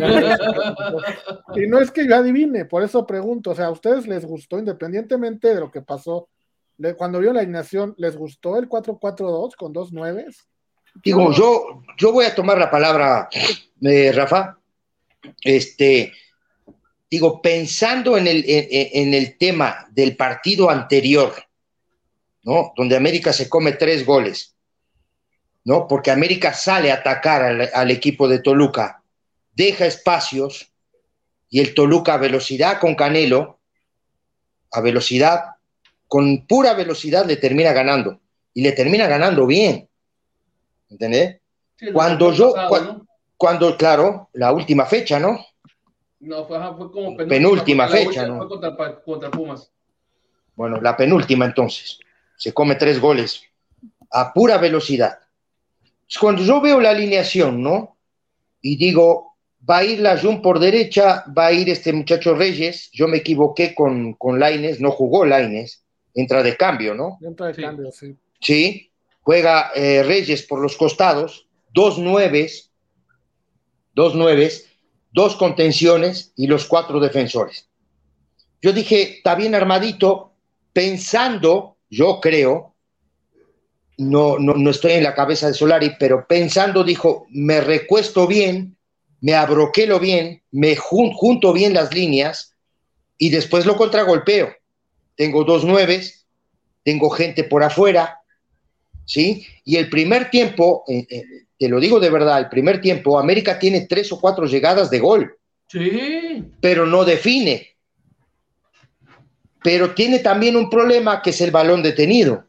y 1.57 1.66
no 1.69 1.79
es 1.79 1.90
que 1.90 2.09
yo 2.09 2.16
adivine, 2.16 2.64
por 2.64 2.83
eso 2.83 3.07
pregunto, 3.07 3.51
o 3.51 3.55
sea, 3.55 3.66
¿a 3.66 3.71
ustedes 3.71 4.07
les 4.07 4.25
gustó, 4.25 4.59
independientemente 4.59 5.55
de 5.55 5.61
lo 5.61 5.71
que 5.71 5.83
pasó, 5.83 6.31
cuando 6.97 7.21
vio 7.21 7.33
la 7.33 7.40
alineación, 7.40 7.95
¿les 7.99 8.16
gustó 8.16 8.57
el 8.57 8.69
4-4-2 8.69 9.57
con 9.57 9.73
dos 9.73 9.92
nueves? 9.92 10.49
Digo, 11.03 11.33
yo, 11.33 11.83
yo 11.99 12.12
voy 12.12 12.25
a 12.25 12.35
tomar 12.35 12.59
la 12.59 12.71
palabra, 12.71 13.29
eh, 13.83 14.12
Rafa. 14.12 14.59
Este, 15.42 16.12
digo, 17.11 17.40
pensando 17.40 18.16
en 18.16 18.27
el, 18.27 18.45
en, 18.47 19.14
el 19.14 19.38
tema 19.38 19.87
del 19.90 20.16
partido 20.16 20.71
anterior, 20.71 21.35
¿no? 22.42 22.73
Donde 22.77 22.97
América 22.97 23.33
se 23.33 23.49
come 23.49 23.73
tres 23.73 24.05
goles, 24.05 24.55
¿no? 25.64 25.87
Porque 25.87 26.11
América 26.11 26.53
sale 26.53 26.90
a 26.90 26.97
atacar 26.97 27.71
al, 27.73 27.90
equipo 27.90 28.29
de 28.29 28.40
Toluca, 28.40 29.03
deja 29.55 29.87
espacios 29.87 30.73
y 31.49 31.61
el 31.61 31.75
Toluca 31.75 32.14
a 32.14 32.19
velocidad 32.19 32.81
con 32.81 32.95
Canelo, 32.95 33.61
a 34.73 34.81
velocidad, 34.81 35.45
con 36.09 36.47
pura 36.47 36.75
velocidad 36.75 37.27
le 37.27 37.37
termina 37.37 37.73
ganando 37.73 38.21
y 38.53 38.62
le 38.62 38.73
termina 38.73 39.07
ganando 39.07 39.47
bien. 39.47 39.88
¿Entendés? 40.88 41.40
cuando 41.92 42.33
yo, 42.33 42.55
cuando, 43.37 43.77
claro, 43.77 44.31
la 44.33 44.53
última 44.53 44.87
fecha, 44.87 45.19
¿no? 45.19 45.45
No, 46.21 46.47
fue, 46.47 46.59
como 46.91 47.17
penúltima, 47.17 47.89
fecha, 47.89 48.27
¿no? 48.27 48.49
contra, 48.49 49.31
Pumas. 49.31 49.71
Bueno, 50.55 50.81
la 50.81 50.97
penúltima 50.97 51.45
entonces. 51.45 51.99
Se 52.37 52.53
come 52.53 52.75
tres 52.77 53.01
goles 53.01 53.43
a 54.11 54.33
pura 54.33 54.59
velocidad. 54.59 55.19
Cuando 56.21 56.43
yo 56.43 56.61
veo 56.61 56.81
la 56.81 56.91
alineación, 56.91 57.63
¿no? 57.63 57.97
Y 58.63 58.77
digo, 58.77 59.37
va 59.69 59.79
a 59.79 59.85
ir 59.85 60.01
la 60.01 60.19
Jun 60.19 60.41
por 60.41 60.59
derecha, 60.59 61.25
va 61.37 61.47
a 61.47 61.53
ir 61.53 61.69
este 61.69 61.93
muchacho 61.93 62.35
Reyes. 62.35 62.91
Yo 62.93 63.09
me 63.09 63.19
equivoqué 63.19 63.75
con, 63.75 64.15
con 64.15 64.39
Laines, 64.39 64.81
no 64.81 64.91
jugó 64.91 65.25
Laines, 65.27 65.85
entra 66.15 66.43
de 66.43 66.57
cambio, 66.57 66.95
¿no? 66.95 67.19
Entra 67.21 67.49
de 67.49 67.63
cambio, 67.63 67.91
sí. 67.93 68.17
Sí, 68.41 68.91
juega 69.23 69.71
eh, 69.75 70.03
Reyes 70.03 70.43
por 70.43 70.61
los 70.61 70.77
costados, 70.77 71.49
dos 71.73 71.99
nueves, 71.99 72.71
dos 73.95 74.15
nueves, 74.15 74.66
dos 75.17 75.35
contenciones 75.37 76.35
y 76.37 76.47
los 76.47 76.67
cuatro 76.67 77.01
defensores. 77.01 77.71
Yo 78.61 78.75
dije, 78.75 79.17
está 79.17 79.35
bien 79.35 79.55
armadito, 79.55 80.35
pensando, 80.75 81.79
yo 81.89 82.21
creo, 82.21 82.75
no, 83.97 84.39
no, 84.39 84.71
estoy 84.71 84.93
en 84.93 85.05
la 85.05 85.15
cabeza 85.15 85.47
de 85.47 85.55
Solari, 85.55 85.93
pero 85.99 86.27
pensando, 86.29 86.85
dijo, 86.85 87.27
me 87.31 87.63
recuesto 87.63 88.27
bien, 88.27 88.77
me 89.23 89.33
abroquelo 89.33 89.99
bien, 89.99 90.43
me 90.51 90.77
junto 90.77 91.55
bien 91.55 91.73
las 91.73 91.95
líneas 91.95 92.55
y 93.17 93.31
después 93.31 93.65
lo 93.65 93.79
contragolpeo. 93.79 94.53
Tengo 95.15 95.45
dos 95.45 95.65
nueves, 95.65 96.27
tengo 96.83 97.09
gente 97.09 97.43
por 97.43 97.63
afuera, 97.63 98.21
¿sí? 99.07 99.47
Y 99.65 99.77
el 99.77 99.89
primer 99.89 100.29
tiempo, 100.29 100.85
eh, 100.89 101.07
eh, 101.09 101.25
te 101.59 101.69
lo 101.69 101.81
digo 101.81 101.99
de 102.01 102.11
verdad, 102.11 102.38
el 102.38 102.49
primer 102.49 102.81
tiempo, 102.81 103.19
América 103.19 103.59
tiene 103.59 103.87
tres 103.87 104.12
o 104.12 104.21
cuatro 104.21 104.47
llegadas 104.47 104.90
de 104.90 104.99
gol. 104.99 105.37
Sí. 105.69 106.45
Pero 106.61 106.87
no 106.87 107.05
define. 107.05 107.69
Pero 109.62 109.95
tiene 109.95 110.21
también 110.21 110.57
un 110.57 110.71
problema 110.71 111.23
que 111.23 111.31
es 111.31 111.40
el 111.40 111.51
balón 111.51 111.83
detenido. 111.83 112.45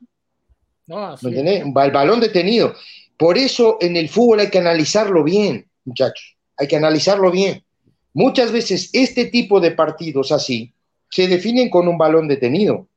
No, 0.86 1.16
El 1.22 1.92
balón 1.92 2.20
detenido. 2.20 2.74
Por 3.18 3.38
eso 3.38 3.78
en 3.82 3.98
el 3.98 4.10
fútbol 4.10 4.42
hay 4.42 4.50
que 4.50 4.60
analizarlo 4.60 5.24
bien, 5.24 5.68
muchachos. 5.84 6.38
Hay 6.58 6.68
que 6.68 6.78
analizarlo 6.78 7.32
bien. 7.32 7.64
Muchas 8.14 8.52
veces 8.52 8.90
este 8.94 9.26
tipo 9.26 9.60
de 9.60 9.72
partidos 9.72 10.32
así 10.32 10.74
se 11.10 11.28
definen 11.28 11.70
con 11.70 11.88
un 11.88 11.98
balón 11.98 12.28
detenido. 12.28 12.88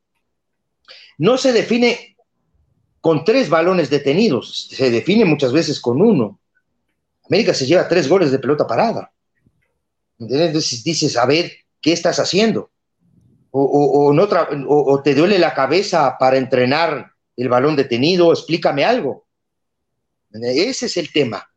No 1.18 1.36
se 1.36 1.52
define 1.52 2.09
con 3.00 3.24
tres 3.24 3.48
balones 3.48 3.90
detenidos. 3.90 4.68
Se 4.70 4.90
define 4.90 5.24
muchas 5.24 5.52
veces 5.52 5.80
con 5.80 6.00
uno. 6.00 6.38
América 7.24 7.54
se 7.54 7.66
lleva 7.66 7.88
tres 7.88 8.08
goles 8.08 8.30
de 8.30 8.38
pelota 8.38 8.66
parada. 8.66 9.12
Entonces 10.18 10.84
dices, 10.84 11.16
a 11.16 11.24
ver, 11.24 11.52
¿qué 11.80 11.92
estás 11.92 12.18
haciendo? 12.18 12.70
O, 13.52 14.12
no 14.12 14.28
o, 14.68 15.02
te 15.02 15.14
duele 15.14 15.38
la 15.38 15.54
cabeza 15.54 16.16
para 16.18 16.36
entrenar 16.36 17.12
el 17.36 17.48
balón 17.48 17.74
detenido, 17.74 18.32
explícame 18.32 18.84
algo. 18.84 19.24
Ese 20.32 20.86
es 20.86 20.96
el 20.96 21.10
tema. 21.12 21.48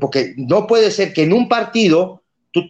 Porque 0.00 0.34
no 0.36 0.66
puede 0.66 0.90
ser 0.90 1.12
que 1.12 1.22
en 1.22 1.32
un 1.32 1.48
partido 1.48 2.22
tú, 2.50 2.62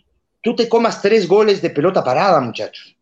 tú 0.42 0.54
te 0.54 0.68
comas 0.68 1.00
tres 1.02 1.26
goles 1.26 1.62
de 1.62 1.70
pelota 1.70 2.04
parada, 2.04 2.40
muchachos. 2.40 2.96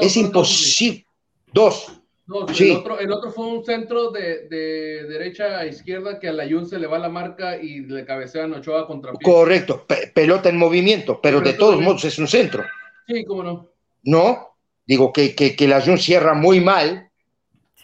es 0.00 0.16
imposible. 0.16 1.04
Dos. 1.52 1.99
El, 2.30 3.12
otro, 3.12 3.32
fue 3.32 3.46
un 3.46 3.64
centro 3.64 4.10
de, 4.10 4.46
derecha 4.48 5.58
a 5.58 5.66
izquierda 5.66 6.20
que 6.20 6.28
a 6.28 6.32
la 6.32 6.48
Jun 6.48 6.66
se 6.66 6.78
le 6.78 6.86
va 6.86 6.98
la 6.98 7.08
marca 7.08 7.56
y 7.56 7.80
le 7.80 8.04
cabecean 8.04 8.52
Ochoa 8.52 8.86
contra 8.86 9.12
pie. 9.12 9.24
Correcto, 9.24 9.84
pelota 10.14 10.48
en 10.48 10.56
movimiento, 10.56 11.20
pero, 11.20 11.40
de 11.40 11.54
todos 11.54 11.80
modos 11.80 12.04
es 12.04 12.18
un 12.18 12.28
centro. 12.28 12.64
Sí, 13.06 13.24
cómo 13.24 13.42
no. 13.42 13.68
No, 14.02 14.56
digo 14.86 15.12
que, 15.12 15.34
que, 15.34 15.68
la 15.68 15.80
Jun 15.80 15.98
cierra 15.98 16.34
muy 16.34 16.60
mal, 16.60 17.10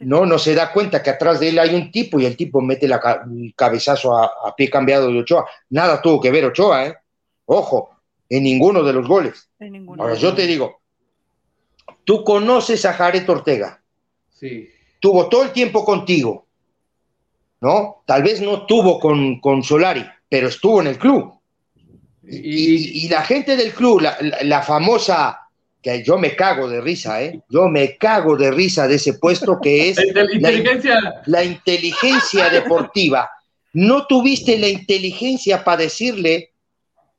no, 0.00 0.24
no 0.24 0.38
se 0.38 0.54
da 0.54 0.72
cuenta 0.72 1.02
que 1.02 1.10
atrás 1.10 1.40
de 1.40 1.48
él 1.48 1.58
hay 1.58 1.74
un 1.74 1.90
tipo 1.90 2.20
y 2.20 2.26
el 2.26 2.36
tipo 2.36 2.60
mete 2.60 2.86
la, 2.86 3.24
el 3.26 3.52
cabezazo 3.56 4.16
a, 4.16 4.54
pie 4.56 4.70
cambiado 4.70 5.10
de 5.10 5.18
Ochoa. 5.18 5.44
Nada 5.70 6.00
tuvo 6.00 6.20
que 6.20 6.30
ver 6.30 6.44
Ochoa, 6.44 6.86
¿eh? 6.86 6.96
Ojo, 7.46 7.90
en 8.28 8.44
ninguno 8.44 8.82
de 8.82 8.92
los 8.92 9.08
goles. 9.08 9.50
Ahora 9.98 10.14
yo 10.14 10.34
te 10.34 10.46
digo, 10.46 10.80
tú 12.04 12.22
conoces 12.22 12.84
a 12.84 12.92
Jared 12.92 13.28
Ortega 13.28 13.82
Sí. 14.38 14.68
Tuvo 15.00 15.28
todo 15.28 15.44
el 15.44 15.52
tiempo 15.52 15.84
contigo, 15.84 16.46
¿no? 17.60 18.02
Tal 18.06 18.22
vez 18.22 18.40
no 18.40 18.66
tuvo 18.66 18.98
con, 18.98 19.40
con 19.40 19.62
Solari, 19.62 20.04
pero 20.28 20.48
estuvo 20.48 20.80
en 20.80 20.88
el 20.88 20.98
club. 20.98 21.32
Y, 22.28 23.08
la 23.08 23.22
gente 23.22 23.56
del 23.56 23.72
club, 23.72 24.02
la, 24.42 24.62
famosa, 24.62 25.48
que 25.80 26.02
yo 26.02 26.18
me 26.18 26.34
cago 26.34 26.68
de 26.68 26.80
risa, 26.80 27.22
¿eh? 27.22 27.40
Yo 27.48 27.68
me 27.68 27.96
cago 27.96 28.36
de 28.36 28.50
risa 28.50 28.88
de 28.88 28.96
ese 28.96 29.14
puesto 29.14 29.60
que 29.60 29.88
es 29.90 29.96
la 30.12 30.32
inteligencia, 30.32 31.22
la 31.26 31.44
inteligencia 31.44 32.50
deportiva. 32.50 33.30
No 33.72 34.06
tuviste 34.06 34.58
la 34.58 34.68
inteligencia 34.68 35.62
para 35.62 35.82
decirle 35.82 36.50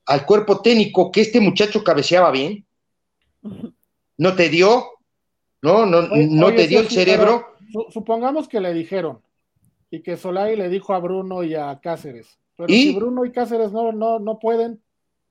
al 0.06 0.26
cuerpo 0.26 0.62
técnico 0.62 1.12
que 1.12 1.22
este 1.22 1.40
muchacho 1.40 1.84
cabeceaba 1.84 2.32
bien. 2.32 2.66
¿No 4.18 4.36
te 4.36 4.50
dio? 4.50 4.97
¿No? 5.62 5.86
No, 5.86 6.02
no 6.02 6.54
te 6.54 6.68
dio 6.68 6.80
el 6.80 6.90
cerebro. 6.90 7.56
supongamos 7.90 8.48
que 8.48 8.60
le 8.60 8.74
dijeron 8.74 9.22
y 9.90 10.02
que 10.02 10.18
Solari 10.18 10.56
le 10.56 10.70
dijo 10.70 10.94
a 10.94 11.00
Bruno 11.00 11.44
y 11.44 11.56
a 11.56 11.80
Cáceres. 11.82 12.40
Pero 12.56 12.70
si 12.70 12.96
Bruno 12.96 13.26
y 13.26 13.32
Cáceres 13.32 13.72
no, 13.72 13.92
no, 13.92 14.20
no 14.20 14.40
pueden, 14.40 14.82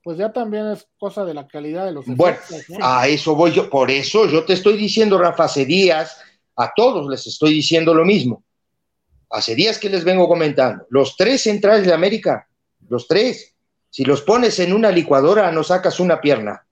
pues 0.02 0.18
ya 0.18 0.32
también 0.32 0.68
es 0.68 0.86
cosa 0.98 1.24
de 1.24 1.34
la 1.34 1.48
calidad 1.48 1.84
de 1.84 1.92
los 1.92 2.06
Bueno, 2.06 2.38
a 2.80 3.08
eso 3.08 3.34
voy 3.34 3.52
yo. 3.52 3.68
Por 3.68 3.90
eso 3.90 4.26
yo 4.26 4.44
te 4.44 4.52
estoy 4.52 4.76
diciendo, 4.76 5.18
Rafa, 5.18 5.44
hace 5.44 5.64
días, 5.64 6.20
a 6.54 6.72
todos 6.74 7.08
les 7.08 7.26
estoy 7.26 7.52
diciendo 7.52 7.92
lo 7.92 8.04
mismo. 8.04 8.44
Hace 9.28 9.56
días 9.56 9.78
que 9.78 9.90
les 9.90 10.04
vengo 10.04 10.28
comentando. 10.28 10.86
Los 10.90 11.16
tres 11.16 11.42
centrales 11.42 11.84
de 11.84 11.92
América, 11.92 12.48
los 12.88 13.08
tres, 13.08 13.56
si 13.90 14.04
los 14.04 14.22
pones 14.22 14.58
en 14.60 14.72
una 14.72 14.90
licuadora, 14.90 15.50
no 15.50 15.64
sacas 15.64 15.98
una 15.98 16.20
pierna. 16.20 16.64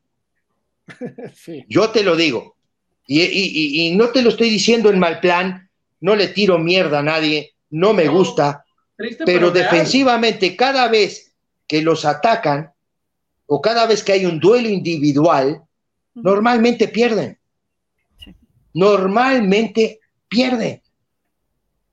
Yo 1.69 1.91
te 1.91 2.05
lo 2.05 2.15
digo. 2.15 2.54
Y, 3.07 3.93
no 3.97 4.09
te 4.09 4.23
lo 4.23 4.31
estoy 4.31 4.51
diciendo 4.51 4.91
en 4.91 4.99
mal 4.99 5.21
plan, 5.21 5.69
no 6.01 6.17
le 6.17 6.29
tiro 6.29 6.59
mierda 6.59 7.01
a 7.01 7.03
nadie, 7.03 7.55
no 7.71 7.93
me 7.93 8.09
gusta, 8.09 8.65
pero, 9.27 9.51
defensivamente 9.51 10.57
cada 10.57 10.89
vez 10.89 11.35
que 11.67 11.83
los 11.83 12.05
atacan 12.05 12.73
o 13.47 13.61
cada 13.61 13.87
vez 13.87 14.03
que 14.03 14.13
hay 14.13 14.25
un 14.25 14.41
duelo 14.41 14.69
individual, 14.69 15.63
normalmente 16.15 16.89
pierden. 16.89 17.39
Sí. 18.23 18.35
Normalmente 18.73 20.01
pierden. 20.29 20.81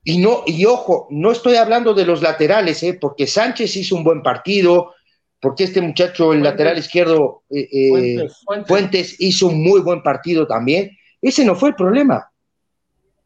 Y 0.04 0.18
no, 0.18 0.42
y 0.46 0.64
ojo, 0.64 1.06
no 1.10 1.30
estoy 1.30 1.56
hablando 1.56 1.94
de 1.94 2.06
los 2.06 2.22
laterales, 2.22 2.82
¿eh? 2.82 2.98
porque 3.00 3.26
Sánchez 3.26 3.76
hizo 3.76 3.96
un 3.96 4.02
buen 4.02 4.22
partido, 4.22 4.94
porque 5.40 5.64
este 5.64 5.80
muchacho, 5.80 6.32
el 6.32 6.40
Fuentes. 6.40 6.50
lateral 6.50 6.78
izquierdo, 6.78 7.42
eh, 7.50 7.68
eh, 7.70 7.88
Fuentes. 7.88 8.36
Fuentes. 8.44 8.68
Fuentes 8.68 9.16
hizo 9.20 9.48
un 9.48 9.62
muy 9.62 9.80
buen 9.80 10.02
partido 10.02 10.46
también. 10.46 10.96
Ese 11.22 11.44
no 11.44 11.54
fue 11.54 11.70
el 11.70 11.74
problema. 11.76 12.30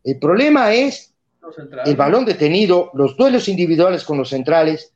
El 0.04 0.18
problema 0.18 0.72
es 0.72 1.14
el 1.84 1.96
balón 1.96 2.24
detenido, 2.24 2.90
los 2.94 3.16
duelos 3.16 3.48
individuales 3.48 4.04
con 4.04 4.18
los 4.18 4.28
centrales. 4.28 4.92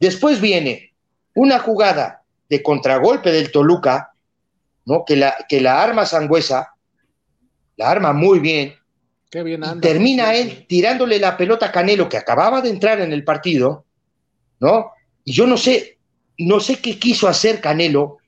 Después 0.00 0.40
viene 0.40 0.94
una 1.34 1.58
jugada 1.58 2.22
de 2.48 2.62
contragolpe 2.62 3.30
del 3.30 3.52
Toluca, 3.52 4.12
¿no? 4.86 5.04
que, 5.04 5.16
la, 5.16 5.36
que 5.48 5.60
la 5.60 5.82
arma 5.82 6.06
Sangüesa, 6.06 6.74
la 7.76 7.90
arma 7.90 8.12
muy 8.12 8.40
bien, 8.40 8.74
Qué 9.30 9.42
bien 9.42 9.62
y 9.62 9.66
anda. 9.66 9.80
termina 9.80 10.34
él 10.34 10.66
tirándole 10.66 11.18
la 11.18 11.36
pelota 11.36 11.66
a 11.66 11.72
Canelo, 11.72 12.08
que 12.08 12.16
acababa 12.16 12.60
de 12.60 12.70
entrar 12.70 13.00
en 13.00 13.12
el 13.12 13.22
partido, 13.22 13.84
¿no? 14.58 14.90
Y 15.24 15.32
yo 15.32 15.46
no 15.46 15.56
sé, 15.56 15.98
no 16.38 16.58
sé 16.58 16.80
qué 16.80 16.98
quiso 16.98 17.28
hacer 17.28 17.60
Canelo, 17.60 18.18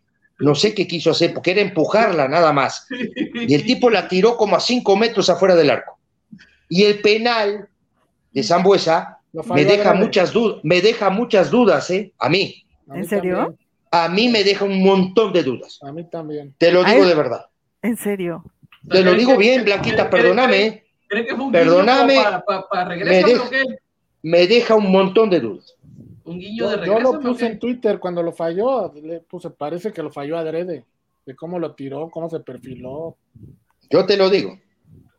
no 0.42 0.54
sé 0.54 0.74
qué 0.74 0.86
quiso 0.86 1.10
hacer, 1.10 1.32
porque 1.32 1.52
era 1.52 1.60
empujarla 1.60 2.28
nada 2.28 2.52
más. 2.52 2.86
Y 3.34 3.54
el 3.54 3.64
tipo 3.64 3.90
la 3.90 4.08
tiró 4.08 4.36
como 4.36 4.56
a 4.56 4.60
cinco 4.60 4.96
metros 4.96 5.30
afuera 5.30 5.54
del 5.54 5.70
arco. 5.70 5.98
Y 6.68 6.84
el 6.84 7.00
penal 7.00 7.68
de 8.32 8.42
Zambuesa 8.42 9.18
me 9.46 9.64
deja 9.64 9.94
muchas 9.94 10.32
dudas, 10.32 10.60
me 10.62 10.80
deja 10.80 11.10
muchas 11.10 11.50
dudas, 11.50 11.90
¿eh? 11.90 12.12
A 12.18 12.28
mí, 12.28 12.64
A 12.88 12.94
mí 12.94 13.00
¿En 13.00 13.08
serio? 13.08 13.56
a 13.90 14.08
mí 14.08 14.28
me 14.28 14.44
deja 14.44 14.64
un 14.64 14.82
montón 14.82 15.32
de 15.32 15.42
dudas. 15.42 15.78
A 15.82 15.92
mí 15.92 16.04
también. 16.04 16.54
Te 16.58 16.70
lo 16.72 16.84
digo 16.84 17.06
de 17.06 17.14
verdad. 17.14 17.46
En 17.82 17.96
serio. 17.96 18.44
Te 18.88 19.02
lo 19.02 19.12
¿Cree 19.12 19.20
digo 19.20 19.36
bien, 19.36 19.64
Blanquita, 19.64 20.10
perdóname, 20.10 20.66
¿eh? 20.66 20.84
¿Cree 21.08 21.26
que 21.26 21.34
fue 21.36 21.44
un 21.44 21.52
Perdóname. 21.52 22.18
Me 24.22 24.46
deja 24.46 24.74
un 24.74 24.90
montón 24.90 25.30
de 25.30 25.40
dudas. 25.40 25.74
Un 26.24 26.38
guiño 26.38 26.64
Yo, 26.64 26.70
de 26.70 26.76
yo 26.86 26.94
regreso. 26.94 27.12
lo 27.12 27.20
puse 27.20 27.46
en 27.46 27.58
Twitter 27.58 27.98
cuando 27.98 28.22
lo 28.22 28.32
falló, 28.32 28.92
le 28.94 29.20
puse, 29.20 29.50
parece 29.50 29.92
que 29.92 30.02
lo 30.02 30.10
falló 30.10 30.36
adrede, 30.38 30.84
de 31.26 31.36
cómo 31.36 31.58
lo 31.58 31.74
tiró, 31.74 32.10
cómo 32.10 32.30
se 32.30 32.40
perfiló. 32.40 33.16
Yo 33.90 34.06
te 34.06 34.16
lo 34.16 34.30
digo. 34.30 34.58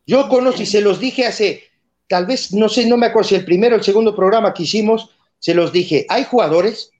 Yo 0.06 0.28
conozco 0.30 0.62
y 0.62 0.66
se 0.66 0.82
los 0.82 1.00
dije 1.00 1.26
hace, 1.26 1.64
tal 2.08 2.26
vez, 2.26 2.54
no 2.54 2.70
sé, 2.70 2.88
no 2.88 2.98
me 2.98 3.08
acuerdo 3.08 3.30
si 3.30 3.36
el 3.36 3.46
primero 3.46 3.76
o 3.76 3.78
el 3.78 3.84
segundo 3.84 4.16
programa 4.16 4.54
que 4.54 4.64
hicimos, 4.64 5.10
se 5.40 5.54
los 5.54 5.72
dije, 5.72 6.06
hay 6.10 6.24
jugadores 6.24 6.92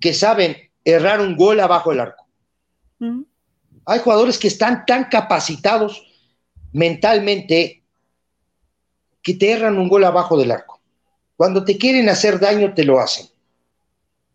que 0.00 0.12
saben 0.12 0.56
errar 0.84 1.20
un 1.20 1.36
gol 1.36 1.60
abajo 1.60 1.90
del 1.90 2.00
arco. 2.00 2.26
Hay 3.86 3.98
jugadores 4.00 4.38
que 4.38 4.48
están 4.48 4.86
tan 4.86 5.04
capacitados 5.04 6.06
mentalmente 6.72 7.82
que 9.22 9.34
te 9.34 9.52
erran 9.52 9.78
un 9.78 9.88
gol 9.88 10.04
abajo 10.04 10.36
del 10.36 10.50
arco. 10.52 10.73
Cuando 11.36 11.64
te 11.64 11.76
quieren 11.78 12.08
hacer 12.08 12.38
daño, 12.38 12.74
te 12.74 12.84
lo 12.84 12.98
hacen. 13.00 13.26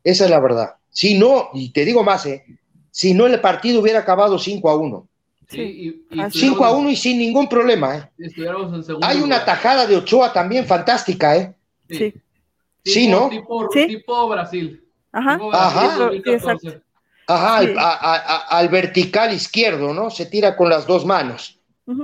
Esa 0.03 0.25
es 0.25 0.29
la 0.29 0.39
verdad. 0.39 0.75
Si 0.91 1.17
no, 1.17 1.49
y 1.53 1.69
te 1.71 1.85
digo 1.85 2.03
más, 2.03 2.25
¿eh? 2.25 2.43
si 2.91 3.13
no 3.13 3.27
el 3.27 3.39
partido 3.39 3.81
hubiera 3.81 3.99
acabado 3.99 4.37
5 4.39 4.69
a 4.69 4.75
1. 4.75 5.07
Sí, 5.49 5.61
y, 5.61 6.15
y 6.15 6.19
Así. 6.21 6.39
5 6.41 6.63
a 6.65 6.71
1 6.77 6.89
y 6.91 6.95
sin 6.95 7.17
ningún 7.17 7.47
problema. 7.47 7.95
¿eh? 7.97 8.09
estuviéramos 8.19 8.73
en 8.73 8.83
segundo 8.83 9.07
Hay 9.07 9.17
una 9.17 9.25
lugar. 9.39 9.45
tajada 9.45 9.87
de 9.87 9.95
Ochoa 9.95 10.31
también 10.33 10.65
fantástica, 10.65 11.35
¿eh? 11.37 11.53
Sí. 11.89 12.13
Sí, 12.83 13.07
¿no? 13.07 13.29
Tipo, 13.29 13.67
Sí. 13.71 13.87
tipo 13.87 14.27
Brasil. 14.29 14.83
Ajá. 15.11 15.33
Tipo 15.35 15.49
Brasil 15.49 15.79
Ajá. 15.79 15.97
2014. 15.97 16.81
Ajá, 17.27 17.61
Sí. 17.61 17.67
al, 17.71 17.77
a- 17.79 18.37
al 18.49 18.69
vertical 18.69 19.33
izquierdo, 19.33 19.93
¿no? 19.93 20.09
Se 20.09 20.25
tira 20.25 20.55
con 20.55 20.69
las 20.69 20.85
dos 20.87 21.05
manos. 21.05 21.59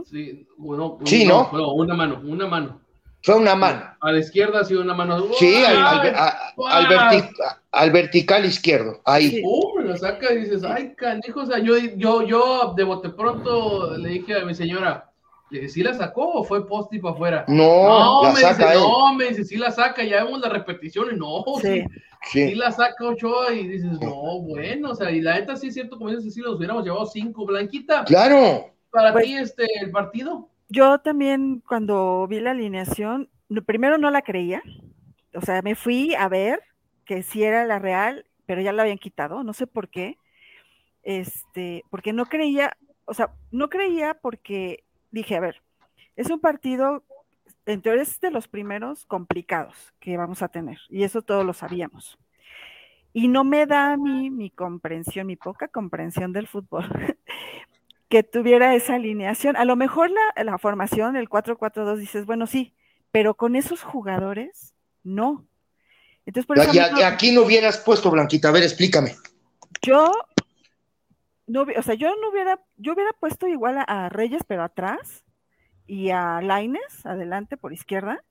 Sí, 0.10 0.48
bueno, 0.58 0.98
Sí, 1.06 1.24
un- 1.24 1.28
¿no? 1.30 1.50
no, 1.54 1.74
una 1.74 1.94
mano, 1.94 2.22
una 2.24 2.48
mano. 2.48 2.82
Fue 3.26 3.36
una 3.36 3.56
mano. 3.56 3.82
A 4.02 4.12
la 4.12 4.20
izquierda 4.20 4.64
sí 4.64 4.76
una 4.76 4.94
mano. 4.94 5.34
Sí, 5.40 5.56
al, 5.66 5.78
al- 5.78 6.16
a- 6.16 6.54
al 6.70 6.86
verti- 6.88 7.30
al 7.72 7.92
vertical 7.92 8.46
izquierdo. 8.46 9.02
Ahí. 9.04 9.42
Me 9.78 9.84
lo 9.84 9.98
saca 9.98 10.32
y 10.32 10.42
dices, 10.42 10.64
ay, 10.64 10.94
canijo, 10.96 11.40
o 11.42 11.46
sea, 11.48 11.58
yo, 11.58 11.76
yo, 11.96 12.22
yo 12.22 12.74
de 12.78 12.84
bote 12.84 13.10
pronto 13.10 13.98
le 13.98 14.10
dije 14.10 14.36
a 14.36 14.46
mi 14.46 14.54
señora, 14.54 15.10
"Eh, 15.50 15.68
¿sí 15.70 15.82
la 15.82 15.96
sacó 15.96 16.34
o 16.34 16.44
fue 16.44 16.68
posti 16.68 17.00
para 17.00 17.16
afuera? 17.16 17.46
No, 17.48 18.22
la 18.26 18.32
me 18.34 18.40
saca 18.42 18.68
dice, 18.68 18.74
él. 18.74 18.80
no, 18.80 19.14
me 19.16 19.26
dice, 19.30 19.44
sí 19.44 19.58
la 19.58 19.72
saca, 19.72 20.04
ya 20.04 20.24
vemos 20.24 20.40
la 20.42 20.50
repetición 20.50 21.08
y 21.12 21.18
no, 21.18 21.44
sí, 21.62 21.84
Sí. 22.32 22.54
la 22.56 22.72
saca 22.72 23.06
Ochoa 23.06 23.54
y 23.54 23.68
dices, 23.68 23.92
no, 24.02 24.40
bueno, 24.42 24.92
o 24.92 24.96
sea, 24.96 25.10
y 25.10 25.22
la 25.22 25.34
neta 25.40 25.56
sí 25.56 25.68
es 25.70 25.74
cierto, 25.74 25.98
como 25.98 26.12
dices, 26.12 26.32
sí 26.34 26.42
nos 26.42 26.58
hubiéramos 26.58 26.84
llevado 26.84 27.06
cinco, 27.08 27.46
Blanquita, 27.46 28.04
Claro. 28.06 28.72
para 28.92 29.14
Pues- 29.14 29.26
ti 29.26 29.36
este, 29.36 29.66
el 29.82 29.90
partido. 29.92 30.48
Yo 30.68 31.00
también 31.00 31.62
cuando 31.68 32.28
vi 32.28 32.40
la 32.40 32.52
alineación, 32.52 33.30
primero 33.66 33.98
no 33.98 34.10
la 34.10 34.24
creía, 34.24 34.64
o 35.36 35.42
sea, 35.42 35.62
me 35.62 35.76
fui 35.76 36.16
a 36.16 36.28
ver 36.28 36.62
que 37.06 37.22
sí 37.24 37.44
era 37.44 37.66
la 37.66 37.80
real, 37.80 38.26
pero 38.46 38.62
ya 38.62 38.74
la 38.74 38.84
habían 38.84 38.98
quitado, 38.98 39.44
no 39.44 39.54
sé 39.54 39.68
por 39.68 39.90
qué, 39.90 40.18
este, 41.04 41.84
porque 41.92 42.14
no 42.14 42.26
creía, 42.26 42.76
o 43.06 43.14
sea, 43.14 43.32
no 43.52 43.70
creía 43.70 44.16
porque 44.16 44.84
dije, 45.12 45.36
a 45.36 45.40
ver, 45.40 45.62
es 46.16 46.30
un 46.30 46.40
partido, 46.40 47.04
en 47.66 47.82
teoría 47.82 48.02
es 48.02 48.20
de 48.20 48.32
los 48.32 48.48
primeros 48.48 49.06
complicados 49.06 49.94
que 50.00 50.18
vamos 50.18 50.42
a 50.42 50.48
tener, 50.48 50.80
y 50.90 51.04
eso 51.04 51.22
todos 51.22 51.46
lo 51.46 51.54
sabíamos. 51.54 52.18
Y 53.14 53.30
no 53.30 53.44
me 53.46 53.66
da 53.66 53.94
a 53.94 53.98
mí 53.98 54.30
mi 54.30 54.50
comprensión, 54.50 55.28
mi 55.28 55.38
poca 55.38 55.68
comprensión 55.68 56.34
del 56.34 56.48
fútbol, 56.48 56.86
que 58.10 58.24
tuviera 58.24 58.76
esa 58.76 58.96
alineación. 58.96 59.56
A 59.56 59.66
lo 59.66 59.76
mejor 59.76 60.12
la, 60.12 60.44
la 60.44 60.58
formación, 60.58 61.16
el 61.16 61.30
4-4-2, 61.30 61.98
dices, 61.98 62.26
bueno, 62.26 62.48
sí, 62.48 62.76
pero 63.12 63.34
con 63.36 63.56
esos 63.56 63.82
jugadores, 63.82 64.74
no. 65.04 65.46
Entonces, 66.26 66.46
por 66.48 66.58
eso 66.58 66.70
a 66.72 66.74
Y 66.74 66.80
a- 66.80 67.08
aquí 67.08 67.32
no 67.32 67.42
hubieras 67.44 67.78
puesto, 67.78 68.12
Blanquita. 68.12 68.50
A 68.50 68.52
ver, 68.52 68.64
explícame. 68.64 69.16
yo, 69.82 70.12
no, 71.48 71.62
o 71.78 71.82
sea, 71.82 71.94
yo 71.96 72.10
no 72.22 72.30
hubiera, 72.30 72.60
yo 72.78 72.94
hubiera 72.94 73.12
puesto 73.14 73.48
igual 73.48 73.78
a, 73.78 73.84
a 73.84 74.10
Reyes, 74.10 74.44
pero 74.48 74.64
atrás, 74.64 75.24
y 75.88 76.10
a 76.10 76.42
Laines, 76.42 77.06
adelante 77.06 77.58
por 77.58 77.74
izquierda, 77.74 78.24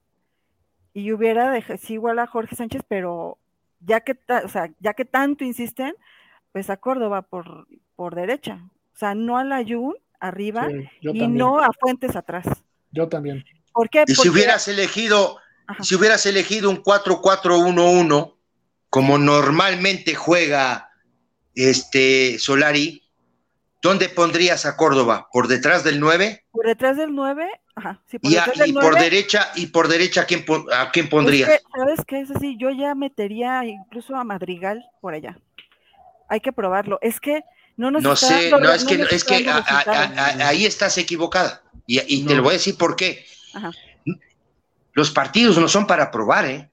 y 0.92 1.12
hubiera 1.12 1.50
dejado, 1.50 1.78
sí, 1.82 1.94
igual 1.94 2.18
a 2.18 2.26
Jorge 2.26 2.56
Sánchez, 2.56 2.82
pero 2.88 3.38
ya 3.80 4.00
que, 4.00 4.14
ta- 4.14 4.42
o 4.44 4.48
sea, 4.48 4.70
ya 4.80 4.94
que 4.94 5.04
tanto 5.04 5.44
insisten, 5.44 5.94
pues 6.52 6.70
a 6.70 6.76
Córdoba 6.76 7.22
por, 7.22 7.66
por 7.96 8.14
derecha. 8.14 8.60
O 8.94 8.96
sea, 8.98 9.14
no 9.14 9.36
a 9.38 9.44
la 9.44 9.64
Jun 9.66 9.94
arriba 10.20 10.68
Sí, 10.68 10.88
y 11.00 11.06
también. 11.06 11.34
no 11.34 11.58
a 11.58 11.70
Fuentes 11.78 12.14
atrás. 12.16 12.46
Yo 12.92 13.08
también. 13.08 13.44
¿Por 13.72 13.90
qué? 13.90 14.04
Y 14.06 14.10
si 14.12 14.16
Porque- 14.16 14.30
hubieras 14.30 14.68
elegido, 14.68 15.38
Ajá. 15.66 15.82
si 15.82 15.94
hubieras 15.96 16.24
elegido 16.26 16.70
un 16.70 16.76
4-4-1-1, 16.82 18.36
como 18.88 19.18
normalmente 19.18 20.14
juega 20.14 20.90
este 21.54 22.38
Solari, 22.38 23.02
¿dónde 23.82 24.08
pondrías 24.08 24.64
a 24.66 24.76
Córdoba? 24.76 25.28
¿Por 25.32 25.48
detrás 25.48 25.84
del 25.84 26.00
9? 26.00 26.44
por 26.52 26.66
detrás 26.66 26.96
del 26.96 27.12
9, 27.14 27.48
ajá, 27.74 28.00
sí, 28.06 28.18
por 28.20 28.30
Y, 28.30 28.36
a- 28.36 28.40
detrás 28.44 28.58
del 28.58 28.70
y 28.70 28.72
por 28.74 28.82
9, 28.92 29.00
derecha, 29.02 29.50
y 29.56 29.66
por 29.66 29.88
derecha, 29.88 30.20
¿a 30.22 30.24
quién, 30.26 30.44
a 30.72 30.90
quién 30.92 31.06
es 31.06 31.10
pondrías? 31.10 31.50
que, 31.50 31.58
¿sabes 31.76 32.00
qué? 32.06 32.20
Es 32.20 32.30
así, 32.30 32.56
yo 32.56 32.70
ya 32.70 32.94
metería 32.94 33.64
incluso 33.64 34.14
a 34.14 34.22
Madrigal 34.22 34.84
por 35.00 35.14
allá. 35.14 35.36
Hay 36.28 36.38
que 36.40 36.52
probarlo. 36.52 36.98
Es 37.02 37.18
que 37.20 37.42
no 37.76 37.90
nos 37.90 38.02
No 38.02 38.16
sé, 38.16 38.50
dando- 38.50 38.60
no, 38.60 38.72
es 38.72 38.84
que, 38.84 38.94
es 39.10 39.24
que 39.24 39.48
a- 39.48 39.56
a- 39.58 39.82
a- 40.44 40.48
ahí 40.48 40.64
estás 40.66 40.96
equivocada. 40.98 41.62
Y, 41.86 42.00
y 42.14 42.24
te 42.24 42.34
lo 42.34 42.42
voy 42.42 42.50
a 42.50 42.54
decir 42.54 42.76
por 42.76 42.96
qué. 42.96 43.24
Ajá. 43.52 43.70
Los 44.92 45.10
partidos 45.10 45.58
no 45.58 45.66
son 45.68 45.86
para 45.86 46.10
probar, 46.10 46.46
¿eh? 46.46 46.70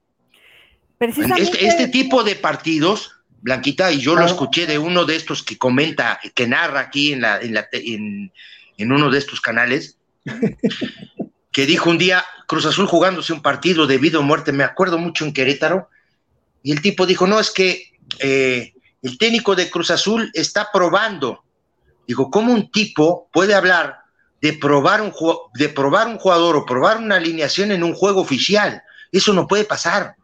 Este, 1.38 1.66
este 1.66 1.88
tipo 1.88 2.22
de 2.22 2.36
partidos, 2.36 3.10
Blanquita, 3.40 3.90
y 3.90 3.98
yo 3.98 4.14
lo 4.14 4.20
escuché 4.26 4.66
de 4.66 4.78
uno 4.78 5.04
de 5.04 5.16
estos 5.16 5.42
que 5.42 5.58
comenta, 5.58 6.20
que 6.34 6.46
narra 6.46 6.78
aquí 6.80 7.12
en, 7.12 7.22
la, 7.22 7.40
en, 7.40 7.54
la 7.54 7.68
te- 7.68 7.94
en- 7.94 8.32
en 8.78 8.92
uno 8.92 9.10
de 9.10 9.18
estos 9.18 9.40
canales, 9.40 9.98
que 11.52 11.66
dijo 11.66 11.90
un 11.90 11.98
día 11.98 12.24
Cruz 12.46 12.64
Azul 12.66 12.86
jugándose 12.86 13.32
un 13.32 13.42
partido 13.42 13.86
de 13.88 13.98
vida 13.98 14.18
o 14.18 14.22
muerte, 14.22 14.52
me 14.52 14.62
acuerdo 14.64 14.98
mucho 14.98 15.24
en 15.24 15.32
Querétaro, 15.32 15.88
y 16.62 16.70
el 16.72 16.80
tipo 16.80 17.04
dijo, 17.06 17.26
no, 17.26 17.40
es 17.40 17.50
que 17.50 17.92
eh, 18.20 18.74
el 19.02 19.18
técnico 19.18 19.54
de 19.54 19.68
Cruz 19.68 19.90
Azul 19.90 20.30
está 20.32 20.68
probando. 20.72 21.42
Digo, 22.06 22.30
¿cómo 22.30 22.52
un 22.52 22.70
tipo 22.70 23.28
puede 23.32 23.54
hablar 23.54 23.98
de 24.40 24.52
probar 24.54 25.02
un, 25.02 25.12
de 25.54 25.68
probar 25.68 26.06
un 26.06 26.18
jugador 26.18 26.56
o 26.56 26.64
probar 26.64 26.98
una 26.98 27.16
alineación 27.16 27.72
en 27.72 27.82
un 27.82 27.94
juego 27.94 28.20
oficial? 28.20 28.82
Eso 29.10 29.32
no 29.32 29.46
puede 29.46 29.64
pasar. 29.64 30.14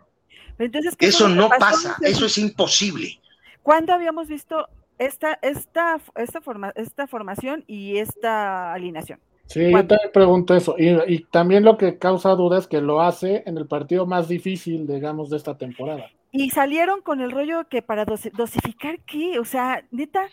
entonces, 0.59 0.97
¿qué 0.97 1.07
Eso 1.07 1.29
no 1.29 1.51
pasa, 1.59 1.97
eso 2.03 2.27
es 2.27 2.39
imposible. 2.39 3.21
¿Cuándo 3.63 3.93
habíamos 3.93 4.29
visto 4.29 4.69
esta, 4.99 5.39
esta, 5.43 6.01
esta, 6.17 6.41
forma, 6.41 6.73
esta 6.75 7.07
formación 7.07 7.65
y 7.67 7.99
esta 7.99 8.73
alineación? 8.73 9.21
Sí, 9.47 9.65
yo 9.65 9.71
¿Cuánto? 9.71 9.95
también 9.95 10.13
pregunto 10.13 10.55
eso. 10.55 10.75
Y, 10.79 10.91
y 11.13 11.25
también 11.25 11.65
lo 11.65 11.77
que 11.79 11.99
causa 11.99 12.31
duda 12.31 12.59
es 12.59 12.67
que 12.67 12.81
lo 12.81 13.01
hace 13.01 13.43
en 13.47 13.59
el 13.59 13.67
partido 13.67 14.07
más 14.07 14.29
difícil, 14.29 14.87
digamos, 14.87 15.31
de 15.31 15.37
esta 15.37 15.57
temporada. 15.57 16.11
Y 16.31 16.51
salieron 16.51 17.01
con 17.01 17.21
el 17.21 17.31
rollo 17.31 17.69
que 17.69 17.83
para 17.83 18.05
dosi- 18.05 18.33
dosificar 18.33 19.01
qué, 19.01 19.39
o 19.39 19.45
sea, 19.45 19.83
neta, 19.91 20.29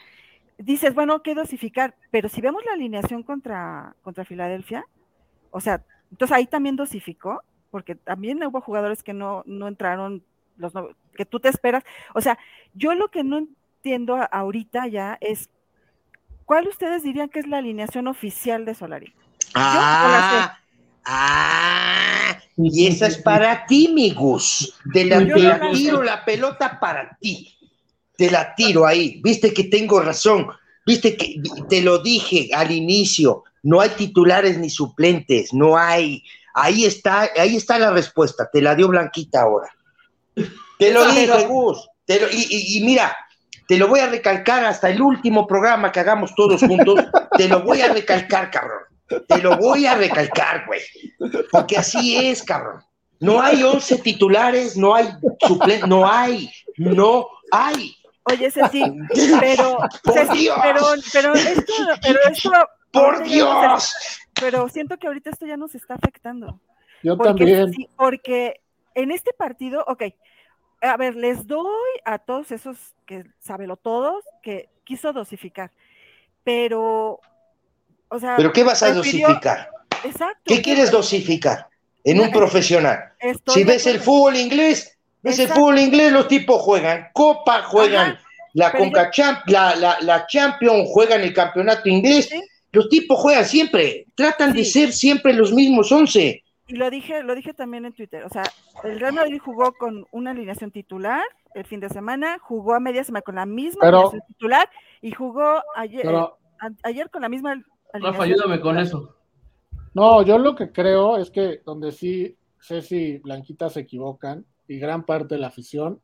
dices, 0.58 0.94
bueno, 0.94 1.22
¿qué 1.22 1.36
dosificar? 1.36 1.96
Pero 2.12 2.28
si 2.30 2.42
vemos 2.42 2.64
la 2.66 2.74
alineación 2.74 3.24
contra, 3.24 3.96
contra 4.02 4.26
Filadelfia, 4.26 4.86
o 5.52 5.62
sea, 5.62 5.84
entonces 6.12 6.36
ahí 6.36 6.48
también 6.48 6.76
dosificó, 6.76 7.44
porque 7.72 7.96
también 7.96 8.44
hubo 8.44 8.62
jugadores 8.62 9.04
que 9.04 9.14
no, 9.14 9.44
no 9.46 9.68
entraron, 9.68 10.24
los 10.58 10.74
que 11.16 11.26
tú 11.26 11.40
te 11.40 11.50
esperas. 11.50 11.84
O 12.14 12.22
sea, 12.22 12.38
yo 12.74 12.94
lo 12.94 13.10
que 13.10 13.24
no 13.24 13.38
entiendo 13.38 14.18
ahorita 14.32 14.88
ya 14.88 15.18
es, 15.22 15.50
¿cuál 16.46 16.68
ustedes 16.68 17.04
dirían 17.04 17.30
que 17.30 17.40
es 17.40 17.48
la 17.48 17.58
alineación 17.58 18.08
oficial 18.08 18.66
de 18.66 18.76
Solari? 18.76 19.14
Ah, 19.54 20.60
ah, 21.06 22.38
y 22.58 22.88
esa 22.88 23.08
es 23.08 23.18
para 23.18 23.66
ti, 23.66 23.90
mi 23.94 24.12
Gus. 24.12 24.74
Te 24.94 25.06
la, 25.06 25.20
tiro 25.72 26.04
la 26.04 26.24
pelota 26.24 26.80
para 26.80 27.18
ti. 27.20 27.54
Te 28.18 28.32
la 28.32 28.56
tiro 28.56 28.86
ahí. 28.86 29.20
Viste 29.24 29.54
que 29.54 29.66
tengo 29.66 30.00
razón. 30.00 30.48
Viste 30.86 31.18
que 31.18 31.42
te 31.70 31.82
lo 31.82 32.00
dije 32.00 32.50
al 32.54 32.72
inicio. 32.72 33.44
No 33.64 33.82
hay 33.82 33.90
titulares 33.90 34.58
ni 34.58 34.70
suplentes. 34.70 35.54
No 35.54 35.78
hay. 35.78 36.24
Ahí 36.54 36.86
está, 36.86 37.30
ahí 37.38 37.58
está 37.58 37.78
la 37.78 37.92
respuesta. 37.92 38.50
Te 38.52 38.62
la 38.62 38.76
dio 38.76 38.88
Blanquita 38.88 39.42
ahora. 39.42 39.70
Te 40.80 40.92
lo 40.92 41.06
dije, 41.12 41.46
Gus. 41.46 41.90
y, 42.08 42.82
mira, 42.86 43.16
te 43.68 43.78
lo 43.78 43.88
voy 43.88 44.00
a 44.00 44.10
recalcar 44.10 44.64
hasta 44.64 44.90
el 44.90 45.02
último 45.02 45.48
programa 45.48 45.92
que 45.92 46.00
hagamos 46.00 46.34
todos 46.36 46.62
juntos. 46.62 47.00
te 47.38 47.50
lo 47.50 47.64
voy 47.64 47.82
a 47.82 47.92
recalcar, 47.92 48.50
cabrón. 48.50 48.95
Te 49.08 49.38
lo 49.42 49.58
voy 49.58 49.86
a 49.86 49.96
recalcar, 49.96 50.66
güey. 50.66 50.82
Porque 51.52 51.78
así 51.78 52.18
es, 52.18 52.44
cabrón. 52.44 52.82
No 53.20 53.42
hay 53.42 53.64
once 53.64 53.98
titulares, 54.00 54.76
no 54.76 54.94
hay 54.94 55.08
suplentes, 55.40 55.88
no 55.88 56.10
hay, 56.10 56.52
no 56.78 57.28
hay. 57.52 57.96
Oye, 58.24 58.52
Ceci, 58.52 58.84
pero, 59.40 59.78
por 60.04 60.34
Dios. 60.34 60.58
pero, 60.62 60.82
pero 61.14 61.34
esto, 61.34 61.74
pero 62.02 62.20
esto, 62.30 62.52
por 62.92 63.24
Dios. 63.24 63.94
pero 64.40 64.68
siento 64.70 64.98
que 64.98 65.08
ahorita 65.08 65.30
esto 65.30 65.46
ya 65.46 65.58
nos 65.58 65.76
está 65.76 65.94
afectando. 65.94 66.60
Yo 67.04 67.18
también. 67.18 67.72
porque 67.96 68.62
en 68.96 69.12
este 69.12 69.32
partido, 69.34 69.84
ok, 69.88 70.04
a 70.82 70.98
ver, 70.98 71.16
les 71.16 71.46
doy 71.48 71.90
a 72.04 72.18
todos 72.18 72.52
esos 72.52 72.78
que 73.06 73.26
lo 73.60 73.78
todos 73.78 74.24
que 74.42 74.70
quiso 74.84 75.14
dosificar, 75.14 75.72
pero, 76.44 77.20
o 78.10 78.20
sea. 78.20 78.36
¿Pero 78.38 78.52
qué 78.52 78.64
vas 78.64 78.84
a 78.84 78.94
dosificar? 78.94 79.70
Exacto. 80.04 80.42
¿Qué 80.46 80.62
quieres 80.62 80.92
dosificar 80.92 81.68
en 82.04 82.20
un 82.20 82.32
profesional? 82.32 83.14
Si 83.48 83.64
ves 83.64 83.88
el 83.88 84.00
fútbol 84.00 84.36
inglés, 84.36 84.98
es 85.24 85.40
el 85.40 85.48
fútbol 85.48 85.80
inglés, 85.80 86.12
los 86.12 86.28
tipos 86.28 86.62
juegan 86.62 87.08
Copa, 87.14 87.64
juegan 87.64 88.18
la 88.54 88.72
Conca 88.72 89.12
la, 89.48 89.76
la, 89.76 89.98
la 90.02 90.28
Champions, 90.28 90.90
juegan 90.92 91.22
el 91.22 91.34
campeonato 91.34 91.90
inglés. 91.90 92.30
Los 92.72 92.90
tipos 92.90 93.18
juegan 93.20 93.46
siempre, 93.46 94.06
tratan 94.16 94.54
de 94.54 94.66
ser 94.66 94.92
siempre 94.92 95.34
los 95.34 95.54
mismos 95.54 95.92
once. 95.92 96.44
Y 96.68 96.76
lo 96.76 96.90
dije, 96.90 97.24
lo 97.24 97.36
dije 97.36 97.54
también 97.54 97.86
en 97.86 97.94
Twitter. 97.94 98.24
O 98.24 98.30
sea, 98.30 98.44
el 98.84 99.00
Real 99.00 99.14
Madrid 99.14 99.40
jugó 99.44 99.74
con 99.74 100.06
una 100.12 100.32
alineación 100.32 100.72
titular 100.72 101.24
el 101.54 101.66
fin 101.66 101.80
de 101.80 101.90
semana, 101.90 102.38
jugó 102.40 102.74
a 102.74 102.80
media 102.80 103.04
semana 103.04 103.22
con 103.22 103.36
la 103.36 103.46
misma 103.46 103.88
alineación 103.88 104.22
titular 104.28 104.70
y 105.02 105.12
jugó 105.12 105.62
ayer, 105.76 106.06
ayer 106.84 107.10
con 107.10 107.22
la 107.22 107.30
misma 107.30 107.52
alineación. 107.52 107.75
Rafa, 108.02 108.24
ayúdame 108.24 108.60
con 108.60 108.78
eso. 108.78 109.16
No, 109.94 110.22
yo 110.24 110.38
lo 110.38 110.56
que 110.56 110.72
creo 110.72 111.18
es 111.18 111.32
que 111.32 111.62
donde 111.66 111.92
sí 111.92 112.38
Ceci 112.62 112.96
y 112.96 113.18
Blanquita 113.20 113.70
se 113.70 113.82
equivocan 113.82 114.46
y 114.68 114.80
gran 114.80 115.06
parte 115.06 115.36
de 115.36 115.42
la 115.42 115.48
afición 115.48 116.02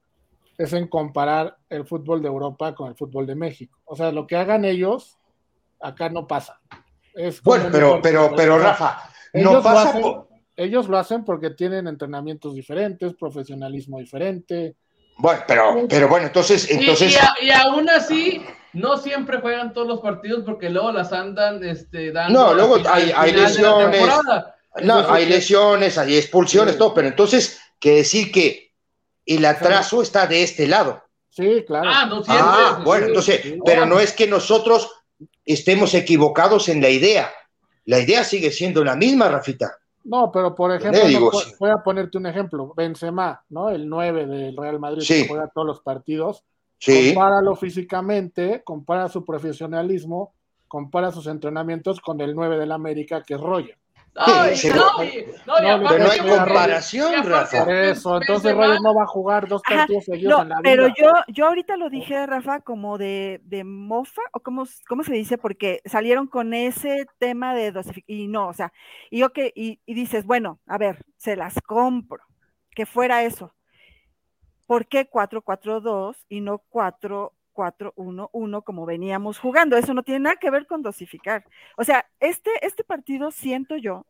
es 0.58 0.74
en 0.74 0.88
comparar 0.88 1.58
el 1.70 1.86
fútbol 1.86 2.22
de 2.22 2.28
Europa 2.28 2.76
con 2.76 2.88
el 2.90 2.96
fútbol 2.96 3.26
de 3.26 3.36
México. 3.36 3.80
O 3.86 3.96
sea, 3.96 4.12
lo 4.12 4.28
que 4.28 4.36
hagan 4.36 4.64
ellos, 4.64 5.18
acá 5.80 6.10
no 6.10 6.28
pasa. 6.28 6.62
bueno, 7.44 7.70
pero, 7.72 8.00
pero, 8.02 8.32
pero 8.36 8.60
Rafa, 8.60 9.10
no 9.34 9.62
pasa. 9.62 10.00
ellos 10.56 10.88
lo 10.88 10.98
hacen 10.98 11.26
porque 11.26 11.52
tienen 11.52 11.88
entrenamientos 11.88 12.54
diferentes, 12.54 13.16
profesionalismo 13.16 14.00
diferente. 14.00 14.76
Bueno, 15.18 15.42
pero, 15.48 15.86
pero 15.90 16.08
bueno, 16.08 16.28
entonces, 16.28 16.70
entonces. 16.70 17.18
Y, 17.42 17.50
aún 17.50 17.90
así, 17.90 18.42
no 18.74 18.98
siempre 18.98 19.40
juegan 19.42 19.74
todos 19.74 19.88
los 19.88 20.00
partidos 20.00 20.44
porque 20.46 20.70
luego 20.70 20.92
las 20.92 21.12
andan 21.14 21.64
este, 21.64 22.12
dando. 22.12 22.40
No, 22.40 22.54
luego 22.54 22.78
hay, 22.90 23.12
hay 23.16 23.34
lesiones. 23.34 24.02
No, 24.84 25.12
hay 25.12 25.26
lesiones, 25.26 25.98
hay 25.98 26.18
expulsiones, 26.18 26.78
todo, 26.78 26.94
pero 26.94 27.08
entonces 27.08 27.60
que 27.80 27.96
decir 27.96 28.32
que 28.32 28.72
el 29.26 29.44
atraso 29.46 30.02
está 30.02 30.28
de 30.28 30.44
este 30.44 30.68
lado. 30.68 31.04
Sí, 31.30 31.64
claro. 31.66 31.90
Ah, 31.92 32.06
no 32.06 32.24
siempre. 32.24 32.46
Ah, 32.46 32.82
bueno, 32.84 33.08
entonces, 33.08 33.56
pero 33.66 33.86
no 33.86 34.00
es 34.00 34.14
que 34.14 34.28
nosotros 34.28 34.90
estemos 35.46 35.94
equivocados 35.94 36.70
en 36.70 36.82
la 36.82 36.90
idea. 36.90 37.32
La 37.86 38.00
idea 38.00 38.24
sigue 38.24 38.52
siendo 38.52 38.84
la 38.84 38.96
misma, 38.96 39.30
Rafita. 39.30 39.78
No, 40.04 40.32
pero 40.32 40.56
por 40.56 40.74
ejemplo, 40.74 41.32
voy 41.60 41.70
a 41.70 41.78
ponerte 41.78 42.18
un 42.18 42.26
ejemplo. 42.26 42.74
Benzema, 42.76 43.44
¿no? 43.50 43.70
El 43.70 43.88
9 43.88 44.26
del 44.26 44.58
Real 44.58 44.80
Madrid 44.80 45.04
que 45.08 45.28
juega 45.28 45.48
todos 45.48 45.68
los 45.68 45.82
partidos. 45.82 46.44
Sí. 46.82 47.14
Compáralo 47.14 47.56
físicamente, 47.56 48.64
compara 48.64 49.08
su 49.08 49.24
profesionalismo, 49.24 50.34
compara 50.68 51.12
sus 51.12 51.28
entrenamientos 51.28 52.02
con 52.02 52.20
el 52.22 52.34
9 52.34 52.58
del 52.58 52.72
América, 52.72 53.22
que 53.22 53.36
es 53.36 53.40
Roger. 53.40 53.78
No, 54.16 55.78
no, 55.78 55.88
pero 55.88 56.04
no 56.04 56.12
hay 56.12 56.20
comparación, 56.20 57.24
Rafa. 57.24 57.90
Eso, 57.92 58.18
entonces 58.20 58.56
Reyes 58.56 58.82
no 58.82 58.96
va 58.96 59.04
a 59.04 59.08
jugar 59.08 59.48
dos 59.48 59.62
partidos 59.62 60.06
seguidos 60.06 60.42
en 60.42 60.50
la 60.50 60.56
vida. 60.56 60.64
Pero 60.64 60.88
yo, 60.88 61.12
yo 61.28 61.46
ahorita 61.48 61.78
lo 61.78 61.90
dije, 61.90 62.26
Rafa, 62.26 62.62
como 62.62 62.98
de, 62.98 63.42
de 63.44 63.64
mofa, 63.64 64.24
o 64.34 64.40
cómo, 64.40 64.64
cómo 64.88 65.04
se 65.04 65.14
dice, 65.14 65.38
porque 65.38 65.82
salieron 65.86 66.26
con 66.26 66.54
ese 66.56 67.06
tema 67.20 67.54
de 67.54 67.72
dosificación, 67.72 68.20
y 68.20 68.28
no, 68.28 68.48
o 68.48 68.54
sea, 68.54 68.74
y, 69.12 69.20
yo 69.20 69.32
que, 69.32 69.54
y, 69.56 69.80
y 69.86 69.94
dices, 69.94 70.26
bueno, 70.26 70.60
a 70.66 70.80
ver, 70.80 71.06
se 71.18 71.36
las 71.36 71.62
compro, 71.62 72.24
que 72.72 72.88
fuera 72.88 73.24
eso. 73.24 73.54
¿Por 74.72 74.88
qué 74.88 75.10
4-4-2 75.10 76.16
y 76.30 76.40
no 76.40 76.60
4 76.70 77.34
4-1-1 77.54 78.64
como 78.64 78.86
veníamos 78.86 79.38
jugando. 79.38 79.76
Eso 79.76 79.94
no 79.94 80.02
tiene 80.02 80.22
nada 80.22 80.38
que 80.38 80.50
ver 80.50 80.66
con 80.66 80.82
dosificar. 80.82 81.44
O 81.76 81.84
sea, 81.84 82.06
este, 82.22 82.52
este 82.62 82.86
partido 82.86 83.32
siento 83.32 83.76
yo, 83.76 84.06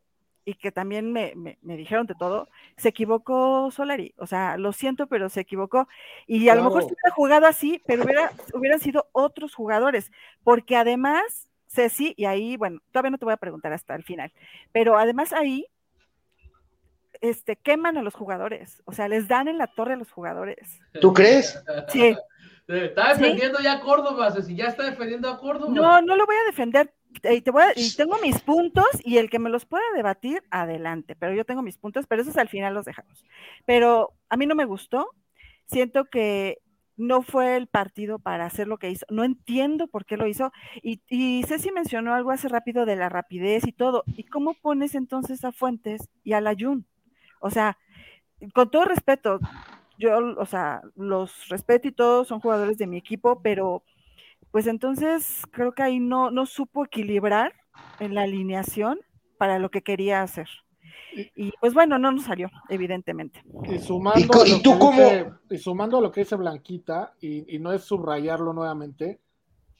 y 0.46 0.54
que 0.54 0.72
también 0.72 1.12
me, 1.12 1.34
dijeron 1.64 2.06
de 2.06 2.14
todo, 2.14 2.48
se 2.78 2.90
equivocó 2.90 3.72
Solari. 3.72 4.14
O 4.18 4.28
sea, 4.28 4.56
lo 4.58 4.72
siento, 4.72 5.08
pero 5.08 5.30
se 5.30 5.40
equivocó. 5.40 5.88
Y 6.28 6.48
a 6.50 6.54
lo 6.54 6.66
mejor 6.66 6.84
se 6.84 6.94
hubiera 6.94 7.16
jugado 7.16 7.48
así, 7.48 7.82
pero 7.88 8.04
hubiera, 8.04 8.32
hubieran 8.54 8.80
sido 8.80 9.08
otros 9.14 9.56
jugadores. 9.56 10.12
Porque 10.44 10.76
además, 10.76 11.50
Ceci, 11.70 12.14
y 12.18 12.26
ahí, 12.26 12.56
bueno, 12.56 12.82
todavía 12.92 13.10
no 13.10 13.18
te 13.18 13.26
voy 13.26 13.34
a 13.34 13.38
preguntar 13.38 13.74
hasta 13.74 13.96
el 13.96 14.04
final, 14.04 14.32
pero 14.72 15.00
además 15.00 15.34
ahí 15.34 15.66
este, 17.22 17.56
queman 17.56 17.98
a 17.98 18.02
los 18.02 18.16
jugadores, 18.16 18.82
o 18.86 18.92
sea, 18.92 19.08
les 19.08 19.28
dan 19.28 19.48
en 19.48 19.58
la 19.58 19.68
torre 19.68 19.94
a 19.94 19.98
los 19.98 20.12
jugadores. 20.12 20.82
¿Tú 21.00 21.14
crees? 21.14 21.64
Sí, 21.90 22.16
Está 22.68 23.14
defendiendo 23.14 23.60
ya 23.60 23.74
a 23.74 23.82
Córdoba, 23.82 24.32
si 24.42 24.56
ya 24.56 24.68
está 24.68 24.84
defendiendo 24.84 25.30
a 25.30 25.40
Córdoba. 25.40 25.74
No, 25.74 26.02
no 26.02 26.16
lo 26.16 26.26
voy 26.26 26.36
a 26.36 26.50
defender. 26.50 26.94
Y, 27.30 27.42
te 27.42 27.52
voy 27.52 27.64
y 27.76 27.94
tengo 27.96 28.18
mis 28.20 28.40
puntos 28.40 28.86
y 29.04 29.18
el 29.18 29.30
que 29.30 29.40
me 29.40 29.50
los 29.50 29.66
pueda 29.66 29.84
debatir, 29.96 30.44
adelante. 30.50 31.16
Pero 31.16 31.34
yo 31.34 31.44
tengo 31.44 31.62
mis 31.62 31.78
puntos, 31.78 32.08
pero 32.08 32.22
esos 32.22 32.38
al 32.38 32.48
final 32.48 32.74
los 32.74 32.86
dejamos. 32.86 33.26
Pero 33.66 34.14
a 34.30 34.38
mí 34.38 34.46
no 34.46 34.56
me 34.56 34.66
gustó. 34.66 35.10
Siento 35.66 36.06
que 36.06 36.60
no 36.96 37.22
fue 37.22 37.58
el 37.58 37.68
partido 37.68 38.20
para 38.20 38.46
hacer 38.46 38.68
lo 38.68 38.78
que 38.78 38.90
hizo. 38.90 39.06
No 39.10 39.26
entiendo 39.26 39.88
por 39.88 40.06
qué 40.06 40.16
lo 40.16 40.28
hizo. 40.28 40.54
Y, 40.82 41.02
y 41.10 41.44
Ceci 41.44 41.72
mencionó 41.72 42.14
algo 42.14 42.32
hace 42.32 42.48
rápido 42.48 42.86
de 42.86 42.96
la 42.96 43.10
rapidez 43.10 43.68
y 43.68 43.74
todo. 43.74 44.04
¿Y 44.16 44.24
cómo 44.24 44.54
pones 44.54 44.96
entonces 44.96 45.44
a 45.44 45.52
Fuentes 45.52 46.10
y 46.24 46.34
a 46.34 46.42
la 46.42 46.56
Jun? 46.58 46.88
O 47.42 47.50
sea, 47.50 47.78
con 48.54 48.72
todo 48.72 48.86
respeto, 48.86 49.40
yo, 49.98 50.18
o 50.38 50.46
sea, 50.46 50.82
los 50.96 51.50
respeto 51.50 51.88
y 51.88 51.92
todos 51.92 52.28
son 52.28 52.40
jugadores 52.40 52.78
de 52.78 52.88
mi 52.88 52.98
equipo, 52.98 53.42
pero 53.42 53.84
pues 54.52 54.68
entonces 54.68 55.44
creo 55.52 55.74
que 55.74 55.84
ahí 55.84 56.00
no, 56.00 56.32
no 56.32 56.46
supo 56.46 56.86
equilibrar 56.86 57.54
en 58.00 58.16
la 58.16 58.24
alineación 58.24 59.00
para 59.38 59.60
lo 59.60 59.70
que 59.70 59.82
quería 59.82 60.22
hacer. 60.22 60.48
Y 61.36 61.52
pues 61.60 61.74
bueno, 61.74 61.98
no 61.98 62.12
nos 62.12 62.24
salió, 62.24 62.50
evidentemente. 62.70 63.44
Y 63.70 63.80
sumando, 63.80 64.46
¿Y, 64.46 64.62
tú 64.62 64.80
cómo? 64.80 65.02
y 65.50 65.58
sumando 65.58 65.98
a 65.98 66.02
lo 66.02 66.12
que 66.12 66.22
dice 66.22 66.38
Blanquita, 66.38 67.14
y, 67.20 67.56
y, 67.56 67.60
no 67.60 67.74
es 67.74 67.84
subrayarlo 67.84 68.54
nuevamente, 68.54 69.20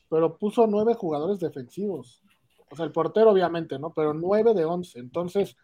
pero 0.10 0.38
puso 0.38 0.68
nueve 0.68 0.94
jugadores 0.94 1.40
defensivos. 1.40 2.22
O 2.70 2.76
sea, 2.76 2.86
el 2.86 2.92
portero 2.92 3.32
obviamente, 3.32 3.80
¿no? 3.80 3.92
Pero 3.94 4.14
nueve 4.14 4.54
de 4.54 4.66
once. 4.66 5.00
Entonces, 5.00 5.56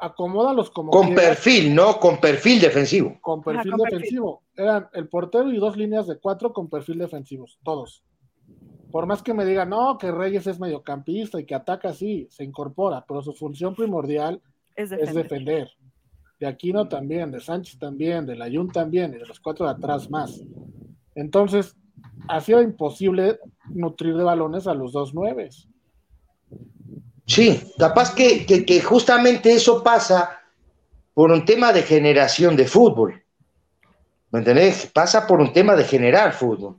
acomódalos 0.00 0.70
como. 0.70 0.90
Con 0.90 1.14
perfil, 1.14 1.74
¿no? 1.74 1.98
Con 1.98 2.18
perfil 2.18 2.60
defensivo. 2.60 3.18
Con 3.20 3.42
perfil 3.42 3.72
defensivo. 3.76 4.42
Eran 4.56 4.88
el 4.92 5.08
portero 5.08 5.50
y 5.52 5.58
dos 5.58 5.76
líneas 5.76 6.06
de 6.06 6.18
cuatro 6.18 6.52
con 6.52 6.68
perfil 6.68 6.98
defensivos, 6.98 7.58
todos. 7.62 8.04
Por 8.90 9.06
más 9.06 9.22
que 9.22 9.34
me 9.34 9.44
digan, 9.44 9.70
no, 9.70 9.98
que 9.98 10.12
Reyes 10.12 10.46
es 10.46 10.60
mediocampista 10.60 11.40
y 11.40 11.46
que 11.46 11.54
ataca 11.54 11.88
así, 11.88 12.28
se 12.30 12.44
incorpora, 12.44 13.04
pero 13.08 13.22
su 13.22 13.32
función 13.32 13.74
primordial 13.74 14.40
es 14.76 14.90
defender. 14.90 15.68
De 16.38 16.46
Aquino 16.46 16.88
también, 16.88 17.32
de 17.32 17.40
Sánchez 17.40 17.78
también, 17.78 18.26
de 18.26 18.36
Layun 18.36 18.70
también, 18.70 19.12
y 19.14 19.18
de 19.18 19.26
los 19.26 19.40
cuatro 19.40 19.66
de 19.66 19.72
atrás 19.72 20.10
más. 20.10 20.44
Entonces, 21.16 21.76
ha 22.28 22.40
sido 22.40 22.62
imposible 22.62 23.38
nutrir 23.68 24.16
de 24.16 24.24
balones 24.24 24.66
a 24.66 24.74
los 24.74 24.92
dos 24.92 25.14
nueves. 25.14 25.68
Sí, 27.26 27.72
capaz 27.78 28.14
que, 28.14 28.44
que, 28.44 28.80
justamente 28.82 29.52
eso 29.52 29.82
pasa 29.82 30.40
por 31.14 31.30
un 31.30 31.44
tema 31.44 31.72
de 31.72 31.82
generación 31.82 32.54
de 32.56 32.66
fútbol. 32.66 33.22
¿Me 34.30 34.40
entendés? 34.40 34.90
Pasa 34.92 35.26
por 35.26 35.40
un 35.40 35.52
tema 35.52 35.74
de 35.74 35.84
generar 35.84 36.32
fútbol. 36.32 36.76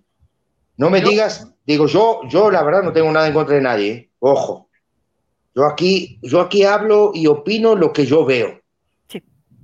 No 0.78 0.90
me 0.90 1.02
digas, 1.02 1.48
digo, 1.66 1.88
yo, 1.88 2.22
yo 2.28 2.52
la 2.52 2.62
verdad 2.64 2.84
no 2.84 2.94
tengo 2.94 3.12
nada 3.12 3.28
en 3.28 3.34
contra 3.34 3.56
de 3.56 3.62
nadie, 3.62 3.92
¿eh? 3.92 4.10
ojo. 4.20 4.70
Yo 5.56 5.66
aquí, 5.66 6.20
yo 6.22 6.42
aquí 6.42 6.64
hablo 6.64 7.12
y 7.14 7.28
opino 7.28 7.76
lo 7.76 7.94
que 7.94 8.06
yo 8.06 8.26
veo. 8.26 8.60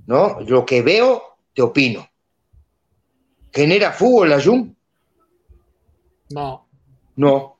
¿No? 0.06 0.40
Lo 0.40 0.64
que 0.64 0.82
veo, 0.82 1.22
te 1.54 1.62
opino. 1.62 2.08
¿Genera 3.52 3.92
fútbol 3.92 4.30
la 4.30 4.42
Jun? 4.42 4.74
No. 6.30 6.66
No. 7.14 7.58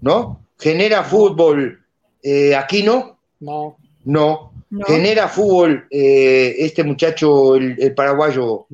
¿No? 0.00 0.46
¿Genera 0.58 1.04
fútbol 1.04 1.79
eh, 2.22 2.54
aquí 2.54 2.82
no? 2.82 3.18
No. 3.40 3.76
No. 4.04 4.52
¿Genera 4.86 5.28
fútbol 5.28 5.86
eh, 5.90 6.54
este 6.58 6.84
muchacho, 6.84 7.56
el, 7.56 7.94
paraguayo? 7.94 8.66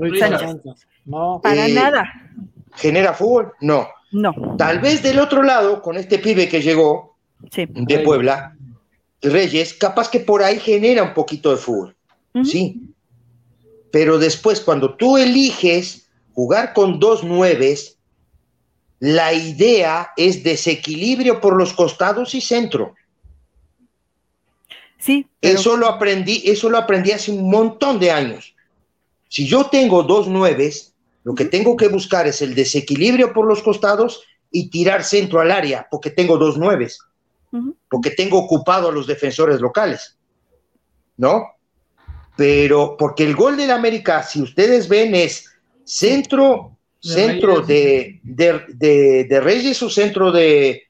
No. 1.05 1.41
Para 1.43 1.67
eh, 1.67 1.73
nada. 1.73 2.05
¿Genera 2.75 3.15
fútbol? 3.15 3.53
No. 3.61 3.89
No. 4.13 4.57
Tal 4.59 4.81
vez 4.81 5.03
del 5.03 5.19
otro 5.19 5.43
lado, 5.43 5.81
con 5.83 5.97
este 5.97 6.19
pibe 6.19 6.49
que 6.49 6.61
llegó 6.61 7.17
de 7.51 7.99
Puebla, 8.01 8.57
Reyes, 9.23 9.75
capaz 9.75 10.11
que 10.11 10.21
por 10.21 10.43
ahí 10.43 10.59
genera 10.59 11.03
un 11.03 11.15
poquito 11.15 11.51
de 11.51 11.57
fútbol. 11.57 11.97
Sí. 12.45 12.83
Pero 13.91 14.19
después, 14.19 14.61
cuando 14.61 14.95
tú 14.95 15.17
eliges 15.17 16.09
jugar 16.35 16.75
con 16.75 17.01
dos 17.01 17.25
nueves, 17.25 17.97
la 18.99 19.33
idea 19.33 20.11
es 20.17 20.43
desequilibrio 20.43 21.41
por 21.41 21.57
los 21.57 21.73
costados 21.73 22.35
y 22.35 22.41
centro. 22.41 22.95
Sí. 24.99 25.27
Eso 25.41 25.77
lo 25.77 25.89
aprendí, 25.89 26.43
eso 26.45 26.71
lo 26.71 26.79
aprendí 26.79 27.13
hace 27.13 27.31
un 27.31 27.51
montón 27.51 27.99
de 27.99 28.11
años. 28.11 28.55
Si 29.29 29.47
yo 29.47 29.67
tengo 29.67 30.03
dos 30.03 30.29
nueves, 30.29 30.95
lo 31.25 31.35
que 31.35 31.45
tengo 31.45 31.77
que 31.77 31.89
buscar 31.89 32.27
es 32.27 32.41
el 32.43 32.55
desequilibrio 32.55 33.33
por 33.33 33.47
los 33.47 33.63
costados 33.63 34.23
y 34.51 34.71
tirar 34.71 35.05
centro 35.05 35.41
al 35.41 35.51
área, 35.51 35.87
porque 35.91 36.11
tengo 36.11 36.39
dos 36.39 36.57
nueves, 36.57 37.01
porque 37.91 38.11
tengo 38.11 38.39
ocupado 38.39 38.89
a 38.89 38.93
los 38.93 39.07
defensores 39.07 39.61
locales, 39.61 40.17
¿no? 41.17 41.45
Pero 42.37 42.97
porque 42.97 43.25
el 43.25 43.35
gol 43.35 43.57
del 43.57 43.71
América, 43.71 44.23
si 44.23 44.41
ustedes 44.41 44.89
ven, 44.89 45.15
es 45.15 45.51
centro, 45.85 46.77
centro 47.01 47.61
de, 47.61 48.21
de, 48.23 49.41
Reyes 49.41 49.83
o 49.83 49.91
centro 49.91 50.31
de, 50.31 50.85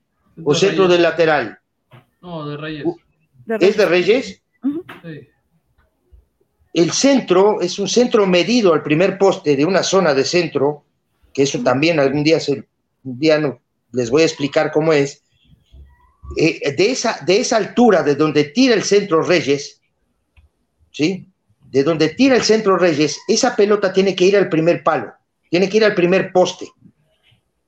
o 0.45 0.55
centro 0.55 0.87
del 0.87 1.03
lateral. 1.03 1.59
No, 2.21 2.49
de 2.49 2.57
Reyes. 2.57 2.85
¿Es 3.49 3.77
de 3.77 3.87
Reyes? 3.87 4.43
Sí. 5.03 5.29
El 6.77 6.93
centro 6.93 7.63
es 7.63 7.79
un 7.79 7.89
centro 7.89 8.27
medido 8.27 8.75
al 8.75 8.83
primer 8.83 9.17
poste 9.17 9.57
de 9.57 9.65
una 9.65 9.83
zona 9.83 10.13
de 10.13 10.25
centro, 10.25 10.85
que 11.33 11.45
eso 11.45 11.63
también 11.63 11.99
algún 11.99 12.23
día, 12.23 12.39
se, 12.39 12.67
día 13.03 13.39
no, 13.39 13.61
les 13.93 14.11
voy 14.11 14.21
a 14.21 14.27
explicar 14.27 14.71
cómo 14.73 14.93
es. 14.93 15.23
Eh, 16.37 16.75
de, 16.77 16.91
esa, 16.91 17.19
de 17.25 17.41
esa 17.41 17.57
altura, 17.57 18.03
de 18.03 18.15
donde 18.15 18.45
tira 18.45 18.75
el 18.75 18.83
centro 18.83 19.23
Reyes, 19.23 19.81
¿sí? 20.91 21.27
De 21.71 21.83
donde 21.83 22.11
tira 22.11 22.37
el 22.37 22.43
centro 22.43 22.77
Reyes, 22.77 23.21
esa 23.27 23.57
pelota 23.57 23.91
tiene 23.91 24.15
que 24.15 24.27
ir 24.27 24.37
al 24.37 24.51
primer 24.51 24.83
palo, 24.83 25.15
tiene 25.49 25.71
que 25.71 25.79
ir 25.79 25.85
al 25.87 25.95
primer 25.95 26.31
poste, 26.31 26.69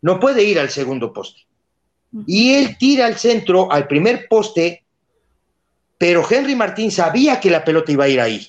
no 0.03 0.21
puede 0.21 0.45
ir 0.45 0.61
al 0.61 0.69
segundo 0.69 1.15
poste. 1.15 1.41
Y 2.27 2.53
él 2.53 2.77
tira 2.79 3.07
el 3.07 3.17
centro 3.17 3.73
al 3.73 3.87
primer 3.87 4.29
poste 4.29 4.85
pero 5.99 6.25
Henry 6.29 6.55
Martín 6.55 6.91
sabía 6.93 7.41
que 7.41 7.51
la 7.51 7.65
pelota 7.65 7.93
iba 7.93 8.05
a 8.05 8.09
ir 8.09 8.21
ahí. 8.21 8.49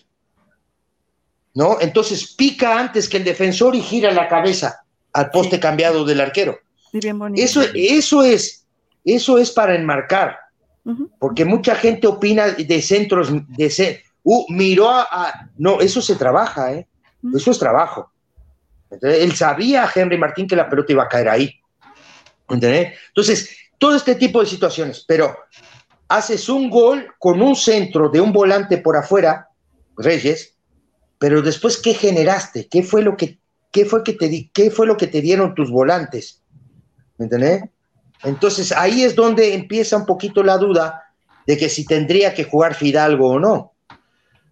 ¿No? 1.55 1.77
Entonces 1.81 2.35
pica 2.35 2.79
antes 2.79 3.09
que 3.09 3.17
el 3.17 3.23
defensor 3.23 3.75
y 3.75 3.81
gira 3.81 4.11
la 4.11 4.27
cabeza 4.27 4.83
al 5.11 5.31
poste 5.31 5.59
cambiado 5.59 6.05
del 6.05 6.21
arquero. 6.21 6.59
eso, 7.35 7.61
eso 7.73 8.23
es, 8.23 8.65
eso 9.03 9.37
es 9.39 9.51
para 9.51 9.75
enmarcar, 9.75 10.37
porque 11.19 11.45
mucha 11.45 11.75
gente 11.75 12.07
opina 12.07 12.49
de 12.49 12.81
centros, 12.81 13.29
de 13.31 14.01
uh, 14.23 14.45
miró 14.49 14.89
a, 14.89 15.49
no, 15.57 15.81
eso 15.81 16.01
se 16.01 16.15
trabaja, 16.15 16.73
¿eh? 16.73 16.87
Eso 17.35 17.51
es 17.51 17.59
trabajo. 17.59 18.11
él 19.01 19.35
sabía, 19.35 19.89
Henry 19.93 20.17
Martín, 20.17 20.47
que 20.47 20.55
la 20.55 20.69
pelota 20.69 20.93
iba 20.93 21.03
a 21.03 21.09
caer 21.09 21.29
ahí. 21.29 21.55
¿Entendés? 22.47 22.93
Entonces, 23.09 23.49
todo 23.77 23.95
este 23.95 24.15
tipo 24.15 24.39
de 24.39 24.47
situaciones, 24.47 25.03
pero 25.07 25.37
haces 26.09 26.49
un 26.49 26.69
gol 26.69 27.07
con 27.19 27.41
un 27.41 27.55
centro 27.55 28.09
de 28.09 28.19
un 28.19 28.33
volante 28.33 28.77
por 28.77 28.97
afuera, 28.97 29.47
Reyes, 29.95 30.55
pero 31.17 31.41
después 31.41 31.77
¿qué 31.77 31.93
generaste? 31.93 32.67
¿Qué 32.67 32.83
fue 32.83 33.01
lo 33.01 33.15
que 33.15 33.37
qué 33.71 33.85
fue 33.85 34.03
que 34.03 34.13
te 34.13 34.27
di, 34.27 34.49
qué 34.53 34.71
fue 34.71 34.87
lo 34.87 34.97
que 34.97 35.07
te 35.07 35.21
dieron 35.21 35.53
tus 35.53 35.71
volantes? 35.71 36.41
¿Me 37.17 37.25
entendés? 37.25 37.63
Entonces 38.23 38.71
ahí 38.71 39.03
es 39.03 39.15
donde 39.15 39.53
empieza 39.53 39.95
un 39.95 40.05
poquito 40.05 40.43
la 40.43 40.57
duda 40.57 41.03
de 41.45 41.57
que 41.57 41.69
si 41.69 41.85
tendría 41.85 42.33
que 42.33 42.43
jugar 42.43 42.73
Fidalgo 42.73 43.29
o 43.29 43.39
no. 43.39 43.73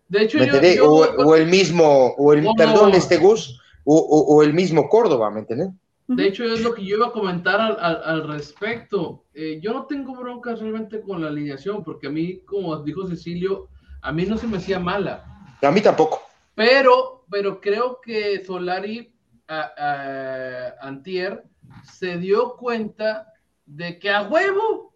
De 0.08 0.24
hecho, 0.24 0.38
o, 0.84 1.36
el 1.36 1.48
mismo, 1.48 2.14
o 2.18 2.34
el, 2.34 2.48
perdón, 2.56 2.94
este 2.94 3.18
Gus, 3.18 3.60
o, 3.84 4.42
el 4.42 4.54
mismo 4.54 4.88
Córdoba, 4.88 5.30
¿me 5.30 5.42
entendés? 5.42 5.70
De 6.08 6.26
hecho, 6.26 6.46
es 6.46 6.62
lo 6.62 6.74
que 6.74 6.86
yo 6.86 6.96
iba 6.96 7.08
a 7.08 7.12
comentar 7.12 7.60
al, 7.60 8.28
respecto. 8.28 9.26
Eh, 9.34 9.60
yo 9.62 9.74
no 9.74 9.88
tengo 9.88 10.16
broncas 10.16 10.62
realmente 10.62 11.02
con 11.02 11.22
la 11.22 11.28
alineación, 11.28 11.84
porque 11.84 12.08
a 12.08 12.10
mí, 12.10 12.40
como 12.46 12.78
dijo 12.78 13.06
Cecilio, 13.06 13.68
a 14.02 14.14
mí 14.14 14.26
no 14.26 14.38
se 14.38 14.48
me 14.48 14.58
hacía 14.58 14.80
mala. 14.80 15.26
A 15.62 15.70
mí 15.70 15.82
tampoco. 15.82 16.22
Pero, 16.56 17.26
pero 17.30 17.60
creo 17.60 18.00
que 18.02 18.44
Solari 18.46 19.14
a, 19.50 20.76
Antier 20.80 21.44
se 21.84 22.18
dio 22.18 22.56
cuenta 22.56 23.34
de 23.66 24.00
que 24.00 24.10
a 24.10 24.24
huevo 24.24 24.96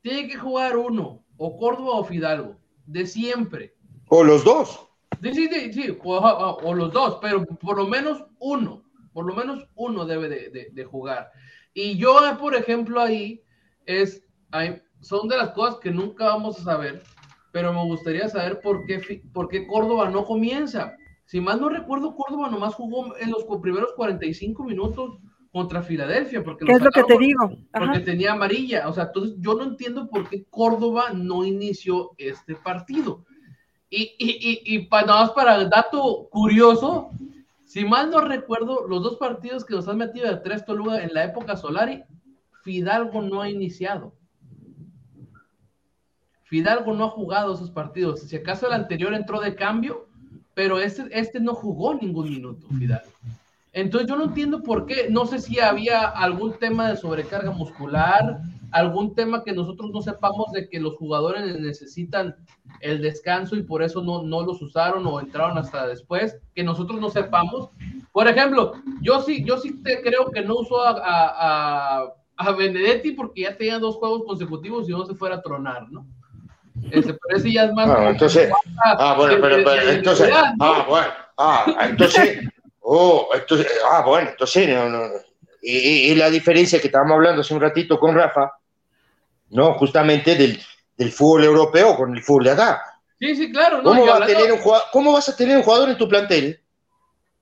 tiene 0.00 0.28
que 0.28 0.38
jugar 0.38 0.76
uno, 0.76 1.24
o 1.36 1.56
Córdoba 1.56 1.94
o 1.94 2.04
Fidalgo, 2.04 2.56
de 2.86 3.04
siempre. 3.04 3.74
O 4.08 4.22
los 4.22 4.44
dos. 4.44 4.86
Sí, 5.20 5.48
sí, 5.48 5.72
sí, 5.72 5.98
o 6.04 6.74
los 6.74 6.92
dos, 6.92 7.18
pero 7.20 7.44
por 7.44 7.78
lo 7.78 7.88
menos 7.88 8.24
uno 8.38 8.85
por 9.16 9.24
lo 9.24 9.34
menos 9.34 9.66
uno 9.76 10.04
debe 10.04 10.28
de, 10.28 10.84
jugar. 10.84 11.30
Y 11.72 11.96
yo, 11.96 12.20
por 12.38 12.54
ejemplo, 12.54 13.00
ahí 13.00 13.42
es, 13.86 14.22
son 15.00 15.26
de 15.26 15.38
las 15.38 15.52
cosas 15.52 15.80
que 15.80 15.90
nunca 15.90 16.26
vamos 16.26 16.58
a 16.58 16.64
saber, 16.64 17.02
pero 17.50 17.72
me 17.72 17.82
gustaría 17.84 18.28
saber 18.28 18.60
por 18.60 18.84
qué, 18.84 19.22
por 19.32 19.48
qué 19.48 19.66
Córdoba 19.66 20.10
no 20.10 20.26
comienza. 20.26 20.94
Si 21.24 21.40
mal 21.40 21.62
no 21.62 21.70
recuerdo, 21.70 22.14
Córdoba 22.14 22.50
nomás 22.50 22.74
jugó 22.74 23.16
en 23.16 23.30
los 23.30 23.46
primeros 23.62 23.94
45 23.96 24.62
minutos 24.64 25.18
contra 25.50 25.80
Filadelfia. 25.80 26.44
Porque 26.44 26.66
¿Qué 26.66 26.72
es 26.72 26.82
lo 26.82 26.90
que 26.90 27.04
te 27.04 27.16
digo? 27.16 27.56
Porque 27.72 28.00
tenía 28.00 28.32
amarilla. 28.32 28.86
O 28.86 28.92
sea, 28.92 29.04
entonces 29.04 29.36
yo 29.38 29.54
no 29.54 29.64
entiendo 29.64 30.10
por 30.10 30.28
qué 30.28 30.44
Córdoba 30.50 31.14
no 31.14 31.42
inició 31.42 32.10
este 32.18 32.54
partido. 32.54 33.24
Y, 33.88 34.14
y, 34.18 34.62
y, 34.68 34.74
y 34.74 34.78
para, 34.88 35.06
nada 35.06 35.20
más 35.22 35.30
para 35.30 35.56
el 35.56 35.70
dato 35.70 36.28
curioso, 36.30 37.12
si 37.76 37.84
mal 37.84 38.10
no 38.10 38.22
recuerdo, 38.22 38.88
los 38.88 39.02
dos 39.02 39.16
partidos 39.18 39.62
que 39.62 39.74
nos 39.74 39.86
han 39.86 39.98
metido 39.98 40.26
de 40.30 40.38
tres 40.38 40.64
Toluga 40.64 41.02
en 41.02 41.12
la 41.12 41.24
época 41.24 41.58
Solari, 41.58 42.04
Fidalgo 42.62 43.20
no 43.20 43.42
ha 43.42 43.50
iniciado. 43.50 44.14
Fidalgo 46.44 46.94
no 46.94 47.04
ha 47.04 47.10
jugado 47.10 47.52
esos 47.52 47.70
partidos. 47.70 48.22
Si 48.22 48.34
acaso 48.34 48.66
el 48.66 48.72
anterior 48.72 49.12
entró 49.12 49.40
de 49.40 49.54
cambio, 49.54 50.08
pero 50.54 50.78
este, 50.78 51.06
este 51.10 51.38
no 51.38 51.54
jugó 51.54 51.92
ningún 51.92 52.30
minuto, 52.30 52.66
Fidalgo. 52.78 53.10
Entonces 53.76 54.08
yo 54.08 54.16
no 54.16 54.24
entiendo 54.24 54.62
por 54.62 54.86
qué. 54.86 55.08
No 55.10 55.26
sé 55.26 55.38
si 55.38 55.60
había 55.60 56.08
algún 56.08 56.54
tema 56.54 56.88
de 56.88 56.96
sobrecarga 56.96 57.50
muscular, 57.50 58.40
algún 58.72 59.14
tema 59.14 59.44
que 59.44 59.52
nosotros 59.52 59.90
no 59.92 60.00
sepamos 60.00 60.50
de 60.52 60.70
que 60.70 60.80
los 60.80 60.96
jugadores 60.96 61.60
necesitan 61.60 62.34
el 62.80 63.02
descanso 63.02 63.54
y 63.54 63.62
por 63.62 63.82
eso 63.82 64.02
no, 64.02 64.22
no 64.22 64.40
los 64.46 64.62
usaron 64.62 65.06
o 65.06 65.20
entraron 65.20 65.58
hasta 65.58 65.86
después, 65.86 66.38
que 66.54 66.64
nosotros 66.64 66.98
no 67.02 67.10
sepamos. 67.10 67.68
Por 68.12 68.26
ejemplo, 68.28 68.72
yo 69.02 69.20
sí, 69.20 69.44
yo 69.44 69.58
sí 69.58 69.82
te 69.82 70.00
creo 70.00 70.30
que 70.30 70.40
no 70.40 70.54
usó 70.54 70.80
a, 70.82 70.94
a, 71.04 72.14
a 72.38 72.52
Benedetti 72.52 73.12
porque 73.12 73.42
ya 73.42 73.58
tenía 73.58 73.78
dos 73.78 73.96
juegos 73.96 74.24
consecutivos 74.24 74.88
y 74.88 74.92
no 74.92 75.04
se 75.04 75.14
fuera 75.14 75.34
a 75.34 75.42
tronar, 75.42 75.90
¿no? 75.90 76.06
Ese, 76.92 77.12
pero 77.12 77.36
ese 77.36 77.52
ya 77.52 77.64
es 77.64 77.74
más. 77.74 77.90
Ah, 77.90 78.08
entonces, 78.08 78.50
ah, 78.84 79.14
bueno, 79.18 79.36
pero, 79.38 79.56
entonces, 79.90 80.30
ah, 80.32 80.86
bueno, 80.88 81.08
ah, 81.36 81.88
entonces, 81.90 82.38
oh, 82.88 83.28
entonces, 83.34 83.66
ah, 83.90 84.02
bueno, 84.06 84.30
entonces, 84.30 84.68
no, 84.68 84.88
no, 84.88 85.04
y, 85.62 86.10
y, 86.12 86.14
la 86.14 86.30
diferencia 86.30 86.80
que 86.80 86.86
estábamos 86.86 87.14
hablando 87.14 87.40
hace 87.40 87.52
un 87.54 87.60
ratito 87.60 87.98
con 87.98 88.14
Rafa, 88.14 88.52
¿no? 89.50 89.74
Justamente 89.74 90.34
del, 90.36 90.60
del 90.96 91.10
fútbol 91.12 91.44
europeo 91.44 91.96
con 91.96 92.14
el 92.16 92.22
fútbol 92.22 92.44
de 92.44 92.50
acá. 92.52 92.82
Sí, 93.18 93.34
sí, 93.34 93.50
claro. 93.50 93.82
¿Cómo, 93.82 94.04
¿Cómo 94.92 95.12
vas 95.12 95.28
a 95.28 95.36
tener 95.36 95.56
un 95.56 95.62
jugador 95.62 95.88
en 95.88 95.96
tu 95.98 96.08
plantel 96.08 96.60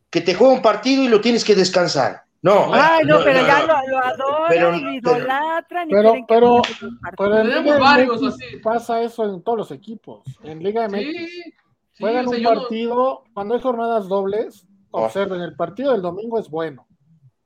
que 0.08 0.20
te 0.20 0.34
juega 0.34 0.54
un 0.54 0.62
partido 0.62 1.02
y 1.02 1.08
lo 1.08 1.20
tienes 1.20 1.44
que 1.44 1.54
descansar? 1.54 2.22
No, 2.40 2.70
Ay, 2.72 3.04
no, 3.04 3.18
no, 3.18 3.24
pero 3.24 3.40
no, 3.40 3.46
ya 3.46 3.60
no. 3.60 3.66
lo, 3.66 3.88
lo 3.88 3.98
adoran 3.98 4.48
Pero- 4.48 4.74
y 4.76 4.80
lo 5.00 5.02
pero- 5.02 5.16
idolatran. 5.18 5.88
y 5.88 5.92
Pero, 5.92 6.12
que 6.12 6.24
pero, 6.28 6.62
pero 7.18 7.38
en 7.40 7.48
Liga 7.64 7.78
varios 7.78 8.20
MX 8.22 8.34
así. 8.34 8.56
pasa 8.62 9.02
eso 9.02 9.24
en 9.24 9.42
todos 9.42 9.58
los 9.58 9.70
equipos. 9.70 10.22
En 10.42 10.62
Liga 10.62 10.86
MX 10.88 11.00
Sí, 11.00 11.28
sí, 11.28 11.54
juegan 12.00 12.28
un 12.28 12.36
yo 12.36 12.52
no- 12.54 12.60
partido, 12.60 13.24
cuando 13.34 13.54
hay 13.54 13.60
jornadas 13.60 14.08
dobles. 14.08 14.66
Observen, 15.02 15.40
el 15.40 15.56
partido 15.56 15.92
del 15.92 16.02
domingo 16.02 16.38
es 16.38 16.48
bueno. 16.48 16.86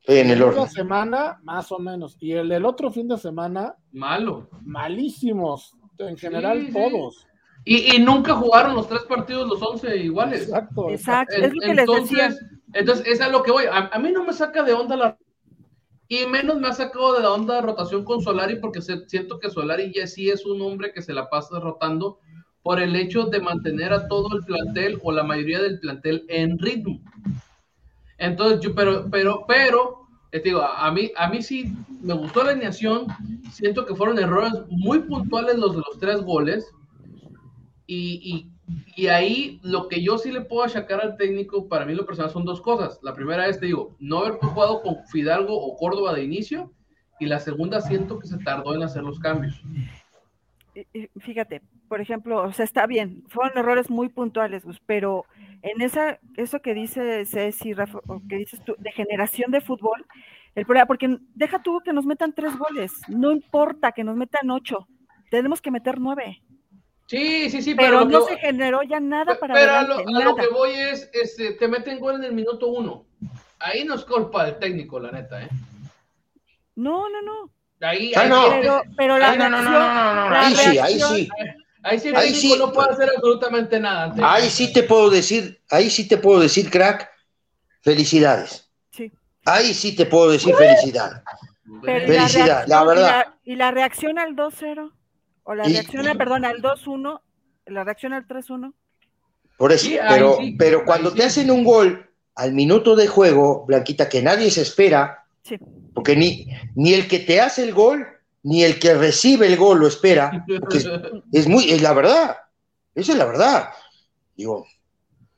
En 0.04 0.30
el 0.30 0.38
de 0.38 0.44
orden. 0.44 0.60
la 0.62 0.68
semana, 0.68 1.38
más 1.42 1.70
o 1.72 1.78
menos. 1.78 2.16
Y 2.20 2.32
el 2.32 2.48
del 2.48 2.64
otro 2.64 2.90
fin 2.90 3.08
de 3.08 3.18
semana, 3.18 3.74
malo. 3.92 4.48
malísimos. 4.62 5.74
En 5.98 6.16
general, 6.16 6.60
Sí, 6.60 6.66
sí. 6.66 6.72
todos. 6.72 7.26
Y, 7.64 7.96
y 7.96 7.98
nunca 7.98 8.34
jugaron 8.34 8.74
los 8.76 8.88
tres 8.88 9.02
partidos 9.02 9.48
los 9.48 9.60
11 9.60 9.96
iguales. 9.96 10.42
Exacto. 10.44 10.88
Exacto, 10.90 11.34
En- 11.36 11.44
es 11.44 11.54
lo 11.54 11.60
que 11.60 11.74
les 11.74 11.86
decía. 11.86 12.26
entonces, 12.26 12.50
entonces, 12.72 13.06
es 13.06 13.20
a 13.20 13.28
lo 13.28 13.42
que 13.42 13.50
voy. 13.50 13.64
A, 13.64 13.88
a 13.92 13.98
mí 13.98 14.10
no 14.12 14.24
me 14.24 14.32
saca 14.32 14.62
de 14.62 14.72
onda 14.72 14.96
la. 14.96 15.18
Y 16.06 16.24
menos 16.26 16.58
me 16.58 16.68
ha 16.68 16.72
sacado 16.72 17.14
de 17.14 17.22
la 17.22 17.32
onda 17.32 17.56
de 17.56 17.62
rotación 17.62 18.02
con 18.04 18.22
Solari, 18.22 18.56
porque 18.60 18.80
se- 18.80 19.06
siento 19.08 19.38
que 19.38 19.50
Solari 19.50 19.92
ya 19.94 20.06
sí 20.06 20.30
es 20.30 20.46
un 20.46 20.62
hombre 20.62 20.92
que 20.94 21.02
se 21.02 21.12
la 21.12 21.28
pasa 21.28 21.60
rotando 21.60 22.20
por 22.68 22.82
el 22.82 22.94
hecho 22.96 23.24
de 23.24 23.40
mantener 23.40 23.94
a 23.94 24.08
todo 24.08 24.36
el 24.36 24.44
plantel 24.44 24.98
o 25.02 25.10
la 25.10 25.24
mayoría 25.24 25.58
del 25.62 25.80
plantel 25.80 26.26
en 26.28 26.58
ritmo. 26.58 27.00
Entonces, 28.18 28.60
yo, 28.60 28.74
pero, 28.74 29.08
pero, 29.10 29.46
pero, 29.48 30.06
eh, 30.32 30.40
te 30.40 30.50
digo, 30.50 30.60
a, 30.60 30.92
mí, 30.92 31.10
a 31.16 31.30
mí 31.30 31.40
sí 31.40 31.72
me 32.02 32.12
gustó 32.12 32.44
la 32.44 32.50
alineación. 32.50 33.06
Siento 33.50 33.86
que 33.86 33.94
fueron 33.94 34.18
errores 34.18 34.52
muy 34.68 34.98
puntuales 34.98 35.56
los 35.56 35.76
de 35.76 35.78
los 35.78 35.98
tres 35.98 36.20
goles. 36.20 36.70
Y, 37.86 38.20
y, 38.22 39.02
y 39.02 39.06
ahí 39.06 39.60
lo 39.62 39.88
que 39.88 40.02
yo 40.02 40.18
sí 40.18 40.30
le 40.30 40.42
puedo 40.42 40.62
achacar 40.62 41.00
al 41.00 41.16
técnico, 41.16 41.68
para 41.68 41.86
mí 41.86 41.94
lo 41.94 42.04
personal 42.04 42.30
son 42.30 42.44
dos 42.44 42.60
cosas. 42.60 43.00
La 43.02 43.14
primera 43.14 43.46
es, 43.48 43.58
te 43.60 43.64
digo, 43.64 43.96
no 43.98 44.18
haber 44.18 44.32
jugado 44.34 44.82
con 44.82 45.06
Fidalgo 45.06 45.58
o 45.58 45.74
Córdoba 45.78 46.12
de 46.12 46.24
inicio. 46.24 46.70
Y 47.18 47.24
la 47.24 47.40
segunda, 47.40 47.80
siento 47.80 48.18
que 48.18 48.28
se 48.28 48.36
tardó 48.36 48.74
en 48.74 48.82
hacer 48.82 49.04
los 49.04 49.18
cambios. 49.20 49.58
Y- 50.92 50.98
y 51.14 51.20
Fíjate, 51.20 51.62
por 51.88 52.00
ejemplo, 52.00 52.42
o 52.42 52.52
sea, 52.52 52.64
está 52.64 52.86
bien, 52.86 53.24
fueron 53.28 53.56
errores 53.58 53.90
muy 53.90 54.08
puntuales, 54.08 54.64
Gus, 54.64 54.80
pero 54.86 55.24
en 55.62 55.80
esa, 55.82 56.18
eso 56.36 56.60
que 56.60 56.74
dice 56.74 57.24
Ceci, 57.26 57.72
Rafa, 57.74 57.98
o 58.06 58.20
que 58.28 58.36
dices 58.36 58.60
tú, 58.64 58.74
de 58.78 58.92
generación 58.92 59.50
de 59.50 59.60
fútbol, 59.60 60.04
el 60.54 60.64
problema, 60.64 60.86
porque 60.86 61.18
deja 61.34 61.62
tú 61.62 61.80
que 61.84 61.92
nos 61.92 62.06
metan 62.06 62.32
tres 62.32 62.56
goles, 62.56 62.92
no 63.08 63.32
importa 63.32 63.92
que 63.92 64.04
nos 64.04 64.16
metan 64.16 64.50
ocho, 64.50 64.86
tenemos 65.30 65.60
que 65.60 65.70
meter 65.70 65.98
nueve, 66.00 66.42
Sí, 67.06 67.48
sí, 67.48 67.62
sí, 67.62 67.74
pero 67.74 68.00
pero, 68.00 68.04
no 68.04 68.26
que- 68.26 68.34
se 68.34 68.38
generó 68.40 68.82
ya 68.82 69.00
nada 69.00 69.38
para 69.40 69.54
pero 69.54 69.72
a 69.72 69.82
lo, 69.82 69.94
a 69.98 70.02
lo 70.02 70.10
nada. 70.10 70.34
que 70.42 70.48
voy 70.52 70.72
es, 70.74 71.10
este, 71.14 71.52
te 71.52 71.66
meten 71.66 71.98
gol 72.00 72.16
en 72.16 72.24
el 72.24 72.34
minuto 72.34 72.68
uno. 72.68 73.06
Ahí 73.58 73.82
no 73.84 73.94
es 73.94 74.04
culpa 74.04 74.44
del 74.44 74.58
técnico, 74.58 75.00
la 75.00 75.10
neta, 75.10 75.42
¿eh? 75.42 75.48
No, 76.76 77.08
no, 77.08 77.22
no, 77.22 77.50
Ahí, 77.80 78.12
Ah, 78.16 78.20
ahí 78.22 78.28
no. 78.28 78.42
sí- 78.44 78.50
pero, 78.60 78.82
pero 78.96 79.18
la 79.18 79.30
Ay, 79.30 79.38
no, 79.38 79.48
no, 79.50 79.62
no, 79.62 79.70
reacción- 79.70 79.94
no, 79.94 80.14
no, 80.14 80.14
no, 80.24 80.30
la 80.30 80.40
ahí 80.46 80.54
sí, 80.54 80.60
ahí 80.66 80.76
reacción- 80.98 81.16
sí. 81.16 81.28
ahí 81.84 81.98
sí 82.00 82.12
ahí 82.14 82.34
sí. 82.34 82.54
no 82.58 82.72
puede 82.72 82.90
hacer 82.90 83.10
absolutamente 83.16 83.78
nada. 83.80 84.04
ante- 84.04 84.22
Ahí 84.24 84.50
sí 84.50 84.72
te 84.72 84.82
puedo 84.82 85.10
decir, 85.10 85.60
ahí 85.70 85.88
sí 85.90 86.08
te 86.08 86.16
puedo 86.18 86.40
decir, 86.40 86.70
crack, 86.70 87.08
felicidades. 87.82 88.68
Sí. 88.90 89.12
Ahí 89.44 89.72
sí 89.74 89.94
te 89.94 90.06
puedo 90.06 90.30
decir 90.30 90.54
felicidades. 90.54 91.22
Pero 91.82 91.98
y 92.04 92.06
Felicidad, 92.06 92.46
reacción- 92.66 92.68
la 92.68 92.82
y 92.82 92.86
verdad. 92.86 93.26
Y 93.44 93.56
la, 93.56 93.70
reacción 93.70 94.18
al 94.18 94.34
2-0, 94.34 94.92
o 95.44 95.54
la 95.54 95.68
Y- 95.68 95.72
reacción, 95.74 96.08
a- 96.08 96.14
perdón, 96.14 96.44
al 96.44 96.60
2-1, 96.60 97.22
la 97.66 97.84
reacción 97.84 98.12
al 98.12 98.26
3-1. 98.26 98.74
Por 99.56 99.72
eso, 99.72 99.86
Sí, 99.86 99.98
ahí 99.98 100.06
pero, 100.08 100.36
sí, 100.38 100.56
pero 100.58 100.78
ahí 100.80 100.84
cuando 100.84 101.10
sí. 101.10 101.16
te 101.18 101.24
hacen 101.24 101.50
un 101.50 101.64
gol 101.64 102.10
al 102.34 102.52
minuto 102.52 102.96
de 102.96 103.06
juego, 103.06 103.64
Blanquita, 103.66 104.08
que 104.08 104.22
nadie 104.22 104.50
se 104.50 104.62
espera, 104.62 105.24
Sí. 105.48 105.58
porque 105.94 106.14
ni, 106.14 106.46
ni 106.74 106.92
el 106.92 107.08
que 107.08 107.20
te 107.20 107.40
hace 107.40 107.64
el 107.64 107.72
gol, 107.72 108.06
ni 108.42 108.64
el 108.64 108.78
que 108.78 108.94
recibe 108.94 109.46
el 109.46 109.56
gol 109.56 109.80
lo 109.80 109.86
espera, 109.86 110.44
porque 110.60 110.78
es, 110.78 110.88
es 111.32 111.48
muy, 111.48 111.70
es 111.70 111.82
la 111.82 111.92
verdad, 111.92 112.36
esa 112.94 113.12
es 113.12 113.18
la 113.18 113.24
verdad. 113.24 113.70
Digo, 114.36 114.66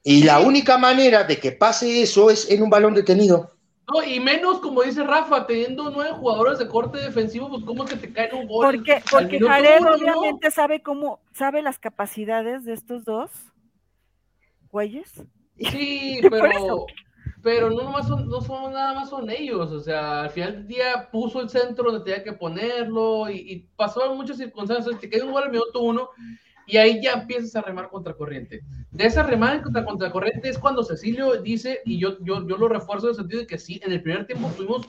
y 0.03 0.25
la 0.25 0.41
única 0.41 0.79
manera 0.79 1.25
de 1.25 1.39
que 1.39 1.53
pase 1.53 2.03
eso 2.03 2.31
es 2.31 2.51
en 2.51 2.63
un 2.63 2.71
balón 2.71 2.95
detenido. 2.95 3.53
No, 3.93 4.03
y 4.05 4.21
menos, 4.21 4.61
como 4.61 4.83
dice 4.83 5.03
Rafa, 5.03 5.47
teniendo 5.47 5.91
nueve 5.91 6.13
jugadores 6.13 6.59
de 6.59 6.69
corte 6.69 6.99
defensivo, 6.99 7.49
pues 7.49 7.65
cómo 7.65 7.85
que 7.85 7.97
te 7.97 8.13
cae 8.13 8.33
un 8.33 8.47
gol. 8.47 8.77
Porque, 8.77 9.03
porque 9.11 9.41
Jared 9.41 9.81
uno, 9.81 9.97
¿no? 9.97 9.97
obviamente 9.97 10.51
sabe 10.51 10.81
cómo, 10.81 11.21
sabe 11.33 11.61
las 11.61 11.79
capacidades 11.79 12.65
de 12.65 12.75
estos 12.75 13.05
dos 13.05 13.31
güeyes. 14.71 15.13
Sí, 15.59 16.21
Por 16.23 16.31
pero, 16.31 16.47
eso. 16.47 16.87
Pero 17.43 17.70
no 17.70 17.82
nomás 17.82 18.07
son, 18.09 18.28
no 18.28 18.41
son 18.41 18.72
nada 18.72 18.95
más 18.95 19.09
son 19.11 19.28
ellos, 19.30 19.70
o 19.70 19.80
sea, 19.80 20.22
al 20.22 20.30
final 20.30 20.53
del 20.53 20.66
día 20.66 21.09
puso 21.11 21.41
el 21.41 21.49
centro 21.49 21.91
donde 21.91 22.05
tenía 22.05 22.22
que 22.24 22.32
ponerlo 22.32 23.28
y, 23.30 23.36
y 23.53 23.59
pasaron 23.76 24.16
muchas 24.16 24.36
circunstancias, 24.38 24.99
te 25.01 25.09
cae 25.09 25.22
un 25.22 25.32
gol 25.32 25.45
al 25.45 25.51
minuto 25.51 25.80
uno 25.80 26.11
y 26.66 26.76
ahí 26.76 27.01
ya 27.03 27.12
empiezas 27.14 27.57
a 27.57 27.62
remar 27.62 27.88
contra 27.88 28.14
corriente. 28.14 28.62
De 28.91 29.05
esa 29.07 29.22
remada 29.22 29.61
contra 29.62 29.84
contracorriente 29.84 30.49
es 30.49 30.59
cuando 30.59 30.84
Cecilio 30.84 31.41
dice, 31.43 31.80
y 31.84 31.99
yo, 31.99 32.16
yo, 32.20 32.47
yo 32.47 32.57
lo 32.57 32.68
refuerzo 32.68 33.07
en 33.07 33.11
el 33.11 33.16
sentido 33.16 33.41
de 33.41 33.47
que 33.47 33.59
sí, 33.59 33.80
en 33.84 33.93
el 33.93 34.03
primer 34.03 34.26
tiempo 34.26 34.49
tuvimos 34.57 34.86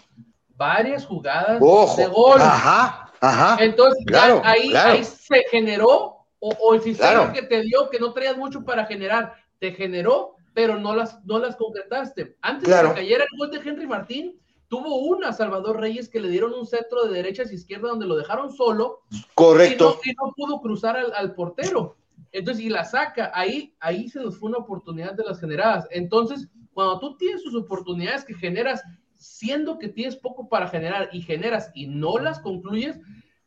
varias 0.56 1.06
jugadas 1.06 1.60
de 1.60 1.66
Ojo, 1.68 2.10
gol. 2.12 2.39
ajá, 2.41 3.12
ajá. 3.20 3.64
Entonces, 3.64 4.04
Claro, 4.06 4.41
ahí, 4.45 4.70
claro. 4.70 4.91
ahí 4.93 5.04
se 5.04 5.43
generó, 5.49 6.18
o, 6.39 6.49
o 6.60 6.74
el 6.76 6.82
sistema 6.82 7.12
Claro. 7.12 7.34
que 7.34 7.41
te 7.43 7.62
dio, 7.62 7.89
que 7.89 7.99
no 7.99 8.14
traías 8.14 8.38
mucho 8.38 8.64
para 8.64 8.86
generar, 8.86 9.34
te 9.58 9.72
generó, 9.72 10.36
pero 10.54 10.80
no 10.80 10.95
las, 10.95 11.24
no 11.26 11.39
las 11.39 11.56
concretaste. 11.56 12.38
Antes 12.41 12.68
Claro. 12.68 12.89
de 12.89 12.95
que 12.95 13.02
cayera 13.02 13.24
el 13.24 13.38
gol 13.38 13.52
de 13.52 13.58
Henry 13.70 13.88
Martín, 13.88 14.39
tuvo 14.68 14.97
una 14.99 15.34
Salvador 15.34 15.80
Reyes 15.80 16.08
que 16.10 16.20
le 16.20 16.30
dieron 16.30 16.54
un 16.54 16.66
centro 16.66 17.06
de 17.06 17.14
derechas 17.14 17.52
y 17.52 17.56
izquierda 17.56 17.89
donde 17.89 18.06
lo 18.08 18.16
dejaron 18.16 18.52
solo 18.52 19.02
Correcto. 19.34 19.99
y 20.04 20.08
no, 20.10 20.14
y 20.14 20.16
no 20.28 20.34
pudo 20.36 20.62
cruzar 20.62 20.97
al, 20.97 21.14
al 21.14 21.34
portero. 21.36 21.97
Entonces, 22.32 22.64
y 22.64 22.70
la 22.70 22.86
saca, 22.86 23.32
ahí, 23.34 23.76
ahí 23.80 24.08
se 24.08 24.20
nos 24.22 24.38
fue 24.38 24.49
una 24.49 24.60
oportunidad 24.60 25.14
de 25.14 25.24
las 25.26 25.39
generadas. 25.39 25.88
Entonces, 25.91 26.47
cuando 26.74 26.99
tú 26.99 27.18
tienes 27.18 27.43
tus 27.43 27.56
oportunidades 27.56 28.24
que 28.24 28.34
generas, 28.34 28.82
siendo 29.18 29.78
que 29.78 29.89
tienes 29.89 30.16
poco 30.16 30.47
para 30.47 30.68
generar 30.70 31.10
y 31.12 31.22
generas 31.22 31.70
y 31.74 31.88
no 31.88 32.18
las 32.18 32.39
concluyes, 32.39 32.97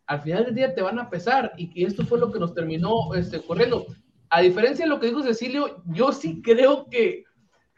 al 0.07 0.21
final 0.21 0.45
del 0.45 0.55
día 0.55 0.75
te 0.75 0.83
van 0.83 0.99
a 0.99 1.09
pesar. 1.09 1.53
Y, 1.57 1.71
y 1.81 1.85
esto 1.87 2.05
fue 2.05 2.19
lo 2.19 2.31
que 2.31 2.39
nos 2.39 2.53
terminó 2.53 3.15
este, 3.15 3.41
corriendo. 3.41 3.87
A 4.31 4.41
diferencia 4.41 4.85
de 4.85 4.89
lo 4.89 4.99
que 5.01 5.07
dijo 5.09 5.23
Cecilio, 5.23 5.83
yo 5.87 6.13
sí 6.13 6.41
creo 6.43 6.89
que 6.91 7.25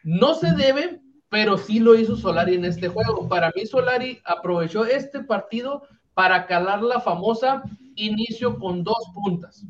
no 0.04 0.34
se 0.34 0.52
debe, 0.52 1.00
pero 1.28 1.58
sí 1.58 1.80
lo 1.80 1.94
hizo 1.94 2.16
Solari 2.16 2.54
en 2.54 2.64
este 2.64 2.88
juego. 2.88 3.28
Para 3.28 3.52
mí, 3.54 3.66
Solari 3.66 4.20
aprovechó 4.24 4.84
este 4.84 5.20
partido 5.20 5.82
para 6.14 6.46
calar 6.46 6.82
la 6.82 7.00
famosa 7.00 7.62
inicio 7.96 8.58
con 8.58 8.84
dos 8.84 8.98
puntas. 9.14 9.64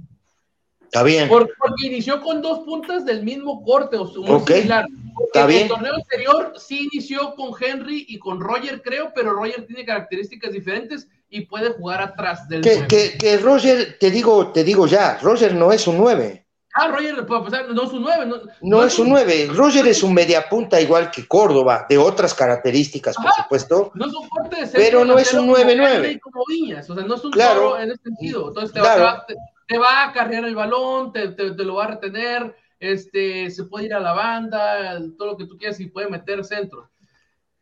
Está 0.82 1.02
bien. 1.02 1.28
Por- 1.28 1.50
porque 1.58 1.86
inició 1.88 2.20
con 2.22 2.40
dos 2.42 2.60
puntas 2.60 3.04
del 3.04 3.24
mismo 3.24 3.64
corte, 3.64 3.96
o 3.96 4.04
muy 4.04 4.30
Ok, 4.30 4.50
similar. 4.50 4.86
Está 5.26 5.42
en 5.42 5.48
bien. 5.48 5.62
el 5.62 5.68
torneo 5.68 5.94
anterior 5.94 6.52
sí 6.58 6.88
inició 6.92 7.34
con 7.34 7.50
Henry 7.60 8.04
y 8.08 8.18
con 8.18 8.40
Roger, 8.40 8.82
creo, 8.82 9.10
pero 9.14 9.32
Roger 9.32 9.66
tiene 9.66 9.84
características 9.84 10.52
diferentes 10.52 11.08
y 11.28 11.40
puede 11.46 11.70
jugar 11.70 12.00
atrás 12.02 12.48
del 12.48 12.60
que, 12.60 13.16
que 13.18 13.36
Roger, 13.38 13.96
te 13.98 14.10
digo, 14.12 14.52
te 14.52 14.62
digo 14.62 14.86
ya, 14.86 15.18
Roger 15.20 15.54
no 15.54 15.72
es 15.72 15.86
un 15.88 15.96
9. 15.98 16.45
Ah, 16.78 16.88
Roger, 16.88 17.24
para 17.26 17.42
pasar, 17.42 17.68
no 17.70 17.82
es 17.84 17.92
un 17.92 18.02
9. 18.02 18.26
No, 18.26 18.36
No 18.60 18.84
es 18.84 18.98
un 18.98 19.08
9. 19.08 19.48
Roger 19.54 19.86
es 19.86 20.02
un 20.02 20.12
mediapunta 20.12 20.80
igual 20.80 21.10
que 21.10 21.26
Córdoba, 21.26 21.86
de 21.88 21.96
otras 21.96 22.34
características, 22.34 23.16
por 23.16 23.26
Ajá. 23.28 23.42
supuesto. 23.44 23.90
No 23.94 24.06
es 24.06 24.12
un 24.14 24.28
corte 24.28 24.60
de 24.60 24.66
Pero 24.68 25.04
no 25.04 25.18
es 25.18 25.32
un 25.32 25.46
como 25.46 25.56
9-9. 25.56 25.94
Henry 25.96 26.08
y 26.10 26.18
como 26.20 26.44
Viñas, 26.46 26.90
o 26.90 26.94
sea, 26.94 27.04
no 27.04 27.14
es 27.14 27.24
un 27.24 27.30
Claro. 27.32 27.60
toro 27.60 27.80
en 27.80 27.90
ese 27.92 28.02
sentido. 28.02 28.48
Entonces 28.48 28.72
te, 28.74 28.80
Claro. 28.80 29.02
va, 29.04 29.24
te, 29.26 29.34
te- 29.68 29.78
va 29.78 29.88
a 30.02 30.08
acarrear 30.08 30.44
el 30.44 30.54
balón, 30.54 31.12
te, 31.12 31.28
te- 31.28 31.52
te 31.52 31.64
lo 31.64 31.76
va 31.76 31.84
a 31.84 31.88
retener, 31.92 32.54
este, 32.78 33.50
se 33.50 33.64
puede 33.64 33.86
ir 33.86 33.94
a 33.94 34.00
la 34.00 34.12
banda, 34.12 35.00
todo 35.16 35.28
lo 35.28 35.36
que 35.38 35.46
tú 35.46 35.56
quieras 35.56 35.80
y 35.80 35.86
puede 35.86 36.08
meter 36.08 36.44
centro. 36.44 36.90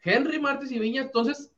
Henry 0.02 0.40
Martins 0.40 0.72
y 0.72 0.78
Viñas, 0.80 1.06
entonces 1.06 1.52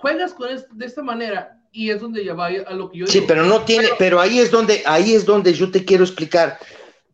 juegas 0.00 0.32
con 0.34 0.48
es- 0.50 0.66
de 0.70 0.86
esta 0.86 1.02
manera 1.02 1.58
y 1.72 1.90
es 1.90 2.00
donde 2.00 2.24
ya 2.24 2.34
va 2.34 2.46
a 2.46 2.72
lo 2.74 2.90
que 2.90 2.98
yo 2.98 3.06
Sí, 3.06 3.14
digo. 3.20 3.26
pero 3.26 3.44
no 3.44 3.62
tiene, 3.62 3.88
pero 3.98 4.20
ahí 4.20 4.38
es 4.38 4.50
donde, 4.50 4.82
ahí 4.86 5.14
es 5.14 5.24
donde 5.26 5.52
yo 5.52 5.70
te 5.70 5.84
quiero 5.84 6.04
explicar, 6.04 6.58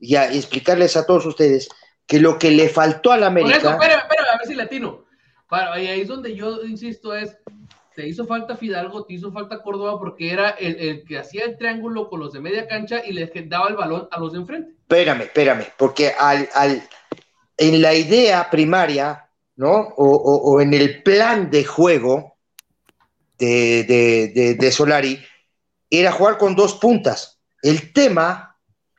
y 0.01 0.17
a- 0.17 0.33
explicarles 0.33 0.97
a 0.97 1.07
todos 1.07 1.27
ustedes, 1.27 1.69
que 2.07 2.21
lo 2.21 2.39
que 2.39 2.51
le 2.51 2.69
faltó 2.69 3.13
al 3.13 3.21
Por 3.21 3.27
eso, 3.29 3.69
América, 3.69 3.73
espérame, 3.73 3.99
espérame, 4.03 4.27
a 4.33 4.39
ver 4.39 4.47
si 4.47 4.55
latino. 4.55 5.05
Para, 5.49 5.81
y 5.81 5.87
ahí 5.89 6.01
es 6.03 6.09
donde 6.09 6.35
yo 6.35 6.63
insisto, 6.65 7.15
es, 7.15 7.37
te 7.95 8.07
hizo 8.07 8.27
falta 8.27 8.57
Fidalgo, 8.57 9.05
te 9.05 9.15
hizo 9.15 9.33
falta 9.33 9.63
Córdoba, 9.63 9.99
porque 9.99 10.31
era 10.33 10.51
el, 10.51 10.77
el 10.77 11.05
que 11.05 11.19
hacía 11.19 11.45
el 11.45 11.57
triángulo 11.59 12.09
con 12.09 12.21
los 12.21 12.33
de 12.33 12.41
media 12.41 12.67
cancha 12.69 13.03
y 13.05 13.13
le 13.13 13.31
daba 13.47 13.69
el 13.69 13.75
balón 13.77 14.09
a 14.11 14.19
los 14.21 14.33
de 14.33 14.39
enfrente. 14.41 14.73
espérame, 14.83 15.23
espérame, 15.23 15.65
porque 15.77 16.13
al, 16.19 16.49
al, 16.55 16.83
en 17.57 17.83
la 17.83 17.95
idea 17.95 18.49
primaria, 18.51 19.29
¿no? 19.57 19.73
O, 19.73 20.07
o- 20.07 20.53
o 20.53 20.61
en 20.61 20.75
el 20.75 21.03
plan 21.03 21.51
de 21.51 21.65
juego 21.65 22.37
de, 23.39 23.85
de- 23.85 24.29
de- 24.35 24.55
de 24.55 24.73
Solari, 24.73 25.19
era 25.91 26.13
jugar 26.13 26.39
con 26.39 26.55
dos 26.55 26.75
puntas. 26.75 27.41
El 27.63 27.93
tema 27.93 28.48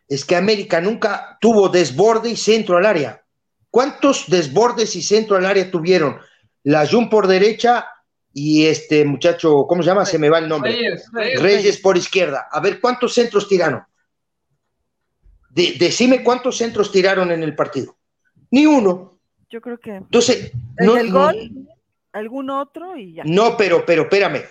es 0.09 0.25
que 0.25 0.35
América 0.35 0.81
nunca 0.81 1.37
tuvo 1.39 1.69
desborde 1.69 2.31
y 2.31 2.35
centro 2.35 2.77
al 2.77 2.87
área. 2.87 3.23
¿Cuántos 3.69 4.25
desbordes 4.27 4.95
y 4.95 5.03
centro 5.03 5.37
al 5.37 5.45
área 5.45 5.69
tuvieron 5.69 6.19
la 6.63 6.87
Jun 6.87 7.09
por 7.09 7.27
derecha 7.27 7.85
y 8.33 8.65
este 8.65 9.05
muchacho, 9.05 9.65
¿cómo 9.67 9.83
se 9.83 9.87
llama? 9.87 10.05
Se 10.05 10.17
me 10.17 10.29
va 10.29 10.39
el 10.39 10.49
nombre. 10.49 10.75
Reyes, 11.13 11.77
por 11.77 11.95
izquierda. 11.95 12.47
A 12.51 12.59
ver, 12.59 12.79
¿cuántos 12.81 13.13
centros 13.13 13.47
tiraron? 13.47 13.83
decime 15.51 16.23
cuántos 16.23 16.57
centros 16.57 16.91
tiraron 16.91 17.31
en 17.31 17.43
el 17.43 17.55
partido. 17.55 17.97
Ni 18.51 18.65
uno. 18.65 19.19
Yo 19.49 19.61
creo 19.61 19.77
que. 19.79 19.95
Entonces, 19.95 20.51
no, 20.77 20.95
el 20.95 21.11
gol, 21.11 21.67
algún 22.13 22.49
otro 22.49 22.95
y 22.95 23.15
ya. 23.15 23.23
No, 23.25 23.57
pero, 23.57 23.85
pero, 23.85 24.03
espérame. 24.03 24.43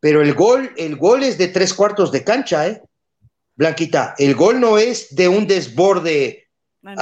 Pero 0.00 0.22
el 0.22 0.34
gol, 0.34 0.72
el 0.76 0.96
gol 0.96 1.22
es 1.22 1.38
de 1.38 1.48
tres 1.48 1.74
cuartos 1.74 2.10
de 2.10 2.24
cancha, 2.24 2.66
¿eh? 2.66 2.82
Blanquita, 3.58 4.14
el 4.18 4.36
gol 4.36 4.60
no 4.60 4.78
es 4.78 5.12
de 5.16 5.26
un 5.26 5.44
desborde, 5.48 6.46
no, 6.80 6.92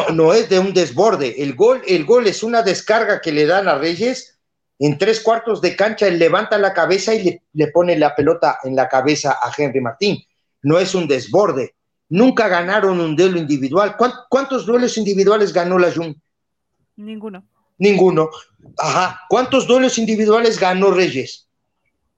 ah, 0.00 0.06
no, 0.12 0.34
es 0.34 0.48
de 0.48 0.58
un 0.58 0.74
desborde. 0.74 1.40
El 1.40 1.54
gol, 1.54 1.80
el 1.86 2.04
gol 2.04 2.26
es 2.26 2.42
una 2.42 2.62
descarga 2.62 3.20
que 3.20 3.30
le 3.30 3.46
dan 3.46 3.68
a 3.68 3.78
Reyes 3.78 4.40
en 4.80 4.98
tres 4.98 5.20
cuartos 5.20 5.60
de 5.60 5.76
cancha. 5.76 6.08
Él 6.08 6.18
levanta 6.18 6.58
la 6.58 6.74
cabeza 6.74 7.14
y 7.14 7.22
le, 7.22 7.42
le 7.52 7.68
pone 7.68 7.96
la 7.96 8.16
pelota 8.16 8.58
en 8.64 8.74
la 8.74 8.88
cabeza 8.88 9.38
a 9.40 9.52
Henry 9.56 9.80
Martín. 9.80 10.18
No 10.62 10.76
es 10.76 10.92
un 10.96 11.06
desborde. 11.06 11.76
Nunca 12.08 12.48
ganaron 12.48 12.98
un 12.98 13.14
duelo 13.14 13.38
individual. 13.38 13.96
¿Cuántos 14.28 14.66
duelos 14.66 14.98
individuales 14.98 15.52
ganó 15.52 15.78
la 15.78 15.92
Jun? 15.92 16.20
Ninguno. 16.96 17.46
Ninguno. 17.78 18.28
Ajá. 18.76 19.20
¿Cuántos 19.28 19.68
duelos 19.68 19.98
individuales 19.98 20.58
ganó 20.58 20.90
Reyes? 20.90 21.48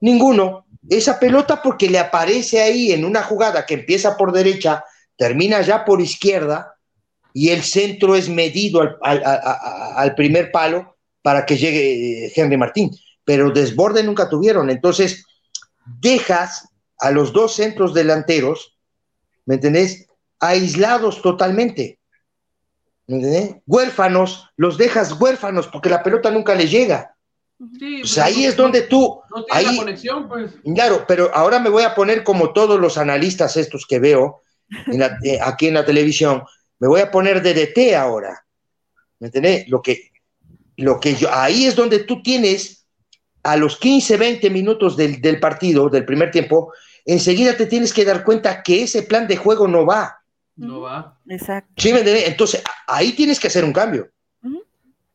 Ninguno. 0.00 0.61
Esa 0.88 1.18
pelota 1.18 1.62
porque 1.62 1.88
le 1.88 1.98
aparece 1.98 2.60
ahí 2.60 2.92
en 2.92 3.04
una 3.04 3.22
jugada 3.22 3.64
que 3.64 3.74
empieza 3.74 4.16
por 4.16 4.32
derecha, 4.32 4.84
termina 5.16 5.60
ya 5.62 5.84
por 5.84 6.00
izquierda 6.00 6.74
y 7.32 7.50
el 7.50 7.62
centro 7.62 8.16
es 8.16 8.28
medido 8.28 8.98
al, 9.02 10.14
primer 10.14 10.50
palo 10.50 10.96
para 11.22 11.46
que 11.46 11.56
llegue 11.56 12.26
eh, 12.26 12.32
Henry 12.34 12.56
Martín. 12.56 12.90
Pero 13.24 13.50
desborde 13.50 14.02
nunca 14.02 14.28
tuvieron. 14.28 14.68
Entonces, 14.70 15.24
dejas 16.00 16.68
a 16.98 17.10
los 17.10 17.32
dos 17.32 17.54
centros 17.54 17.94
delanteros, 17.94 18.76
¿me 19.46 19.54
entendés? 19.54 20.06
Aislados 20.40 21.22
totalmente. 21.22 22.00
¿Me 23.06 23.16
entendés? 23.16 23.56
Huérfanos, 23.66 24.48
los 24.56 24.78
dejas 24.78 25.12
huérfanos 25.20 25.68
porque 25.68 25.88
la 25.88 26.02
pelota 26.02 26.30
nunca 26.30 26.54
les 26.54 26.70
llega. 26.70 27.11
Pues 27.78 28.18
ahí 28.18 28.44
es 28.44 28.56
donde 28.56 28.82
tú. 28.82 29.20
No 29.34 29.44
tiene 29.44 29.70
ahí, 29.70 29.76
conexión, 29.76 30.28
pues. 30.28 30.52
Claro, 30.74 31.04
pero 31.06 31.30
ahora 31.34 31.58
me 31.60 31.70
voy 31.70 31.84
a 31.84 31.94
poner 31.94 32.24
como 32.24 32.52
todos 32.52 32.80
los 32.80 32.98
analistas 32.98 33.56
estos 33.56 33.86
que 33.86 33.98
veo 33.98 34.42
eh, 35.24 35.38
aquí 35.40 35.68
en 35.68 35.74
la 35.74 35.84
televisión. 35.84 36.42
Me 36.80 36.88
voy 36.88 37.00
a 37.00 37.10
poner 37.10 37.42
de 37.42 37.54
DT 37.54 37.94
ahora. 37.94 38.44
¿Me 39.20 39.28
entendés? 39.28 39.68
Lo 39.68 39.80
que, 39.80 40.10
lo 40.76 40.98
que 40.98 41.14
yo. 41.14 41.32
Ahí 41.32 41.66
es 41.66 41.76
donde 41.76 42.00
tú 42.00 42.22
tienes 42.22 42.86
a 43.44 43.56
los 43.56 43.76
15, 43.76 44.16
20 44.16 44.50
minutos 44.50 44.96
del, 44.96 45.20
del 45.20 45.38
partido, 45.38 45.88
del 45.88 46.04
primer 46.04 46.30
tiempo, 46.30 46.72
enseguida 47.04 47.56
te 47.56 47.66
tienes 47.66 47.92
que 47.92 48.04
dar 48.04 48.24
cuenta 48.24 48.62
que 48.62 48.82
ese 48.82 49.02
plan 49.02 49.26
de 49.26 49.36
juego 49.36 49.66
no 49.68 49.86
va. 49.86 50.18
No 50.56 50.80
va. 50.80 51.18
Exacto. 51.28 51.72
¿Sí 51.76 51.92
me 51.92 52.00
entendés? 52.00 52.28
Entonces, 52.28 52.62
ahí 52.86 53.12
tienes 53.12 53.40
que 53.40 53.48
hacer 53.48 53.64
un 53.64 53.72
cambio. 53.72 54.11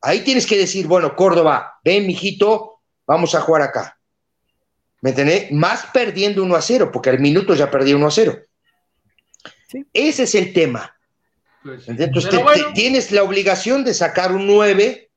Ahí 0.01 0.21
tienes 0.21 0.45
que 0.45 0.57
decir, 0.57 0.87
bueno, 0.87 1.15
Córdoba, 1.15 1.79
ven, 1.83 2.05
mijito, 2.05 2.81
vamos 3.05 3.35
a 3.35 3.41
jugar 3.41 3.63
acá. 3.63 3.97
¿Me 5.01 5.11
entendés? 5.11 5.51
Más 5.51 5.85
perdiendo 5.87 6.43
1 6.43 6.55
a 6.55 6.61
0, 6.61 6.89
porque 6.91 7.09
al 7.09 7.19
minuto 7.19 7.53
ya 7.53 7.69
perdí 7.69 7.93
1 7.93 8.07
a 8.07 8.11
0. 8.11 8.37
Ese 9.93 10.23
es 10.23 10.35
el 10.35 10.53
tema. 10.53 10.95
Pues, 11.63 11.87
Entonces 11.87 12.31
tienes 12.73 13.11
la 13.11 13.23
obligación 13.23 13.83
de 13.83 13.93
sacar 13.93 14.31
un 14.31 14.47
9, 14.47 15.11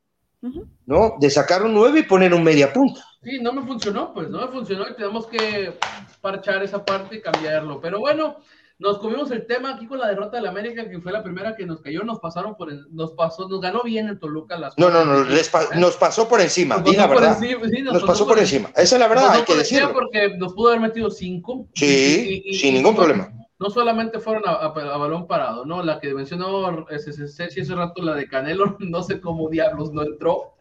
¿no? 0.87 1.17
De 1.21 1.31
sacar 1.31 1.63
un 1.63 1.75
9 1.75 2.01
y 2.01 2.03
poner 2.03 2.35
un 2.35 2.43
media 2.43 2.73
punta. 2.73 3.05
Sí, 3.23 3.39
no 3.41 3.53
me 3.53 3.63
funcionó, 3.63 4.13
pues 4.15 4.29
no 4.29 4.41
me 4.41 4.49
funcionó 4.49 4.89
y 4.89 4.97
tenemos 4.97 5.27
que 5.27 5.79
parchar 6.21 6.63
esa 6.63 6.85
parte 6.85 7.17
y 7.17 7.21
cambiarlo. 7.21 7.81
Pero 7.81 8.01
bueno, 8.01 8.39
nos 8.81 8.99
comimos 8.99 9.31
el 9.31 9.47
tema 9.47 9.75
aquí 9.75 9.87
con 9.87 9.99
la 9.99 10.09
derrota 10.09 10.39
de 10.39 10.43
la 10.43 10.49
América, 10.49 10.89
que 10.89 11.01
fue 11.01 11.13
la 11.13 11.23
primera 11.23 11.55
que 11.55 11.67
nos 11.67 11.83
cayó, 11.83 12.03
nos 12.03 12.19
pasaron 12.19 12.57
por 12.57 12.73
nos 12.91 13.13
pasó, 13.13 13.47
nos 13.47 13.61
ganó 13.61 13.83
bien 13.83 14.09
en 14.09 14.19
Toluca 14.19 14.59
las 14.59 14.77
No, 14.79 14.89
no, 14.89 15.05
no, 15.05 15.23
nos 15.25 15.97
pasó 15.99 16.27
por 16.27 16.41
encima, 16.41 16.77
nos 16.77 16.97
pasó 16.97 17.09
verdad. 17.11 17.39
Por 17.39 17.47
encima, 17.47 17.93
nos, 17.93 18.03
pasó, 18.03 18.27
por, 18.27 18.39
encima. 18.39 18.71
Esa 18.71 18.97
es 18.97 19.01
la 19.01 19.07
verdad, 19.07 19.33
hay 19.33 19.43
que 19.43 19.55
decirlo. 19.55 19.93
porque 19.93 20.35
nos 20.39 20.55
pudo 20.55 20.69
haber 20.69 20.81
metido 20.81 21.11
cinco. 21.11 21.69
Sí, 21.75 22.43
sin 22.55 22.75
ningún 22.75 22.97
problema. 22.97 23.31
No 23.59 23.69
solamente 23.69 24.19
fueron 24.19 24.45
a, 24.47 24.69
balón 24.69 25.27
parado, 25.27 25.67
¿no? 25.67 25.83
La 25.83 26.01
que 26.01 26.15
mencionó 26.15 26.89
ese, 26.89 27.11
ese, 27.11 27.49
ese 27.55 27.75
rato, 27.75 28.01
la 28.03 28.15
de 28.15 28.27
Canelo, 28.29 28.77
no 28.81 29.03
sé 29.03 29.21
cómo 29.21 29.51
diablos 29.51 29.93
no 29.93 30.03
entró 30.03 30.55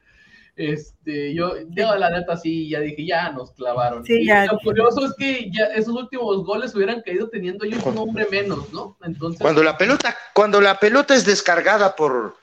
este, 0.59 1.33
yo, 1.33 1.53
yo 1.69 1.95
la 1.95 2.09
neta 2.09 2.35
sí, 2.35 2.67
ya 2.67 2.81
dije, 2.81 3.05
ya 3.05 3.31
nos 3.31 3.53
clavaron. 3.53 4.03
y 4.05 4.25
lo 4.25 4.59
curioso 4.59 5.05
es 5.05 5.13
que 5.17 5.49
ya 5.49 5.67
esos 5.67 5.95
últimos 5.95 6.43
goles 6.43 6.75
hubieran 6.75 7.01
caído 7.01 7.29
teniendo 7.29 7.63
ellos 7.63 7.81
un 7.85 7.97
hombre 7.97 8.27
menos, 8.29 8.71
¿no? 8.73 8.97
Entonces. 9.01 9.41
Cuando 9.41 9.63
la 9.63 9.77
pelota, 9.77 10.17
cuando 10.33 10.59
la 10.59 10.77
pelota 10.77 11.15
es 11.15 11.25
descargada 11.25 11.95
por, 11.95 12.35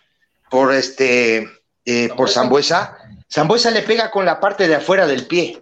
por 0.50 0.72
este, 0.72 1.46
eh, 1.84 2.08
por 2.16 2.30
Zambuesa, 2.30 2.96
Zambuesa 3.30 3.70
le 3.70 3.82
pega 3.82 4.10
con 4.10 4.24
la 4.24 4.40
parte 4.40 4.66
de 4.66 4.76
afuera 4.76 5.06
del 5.06 5.26
pie 5.26 5.60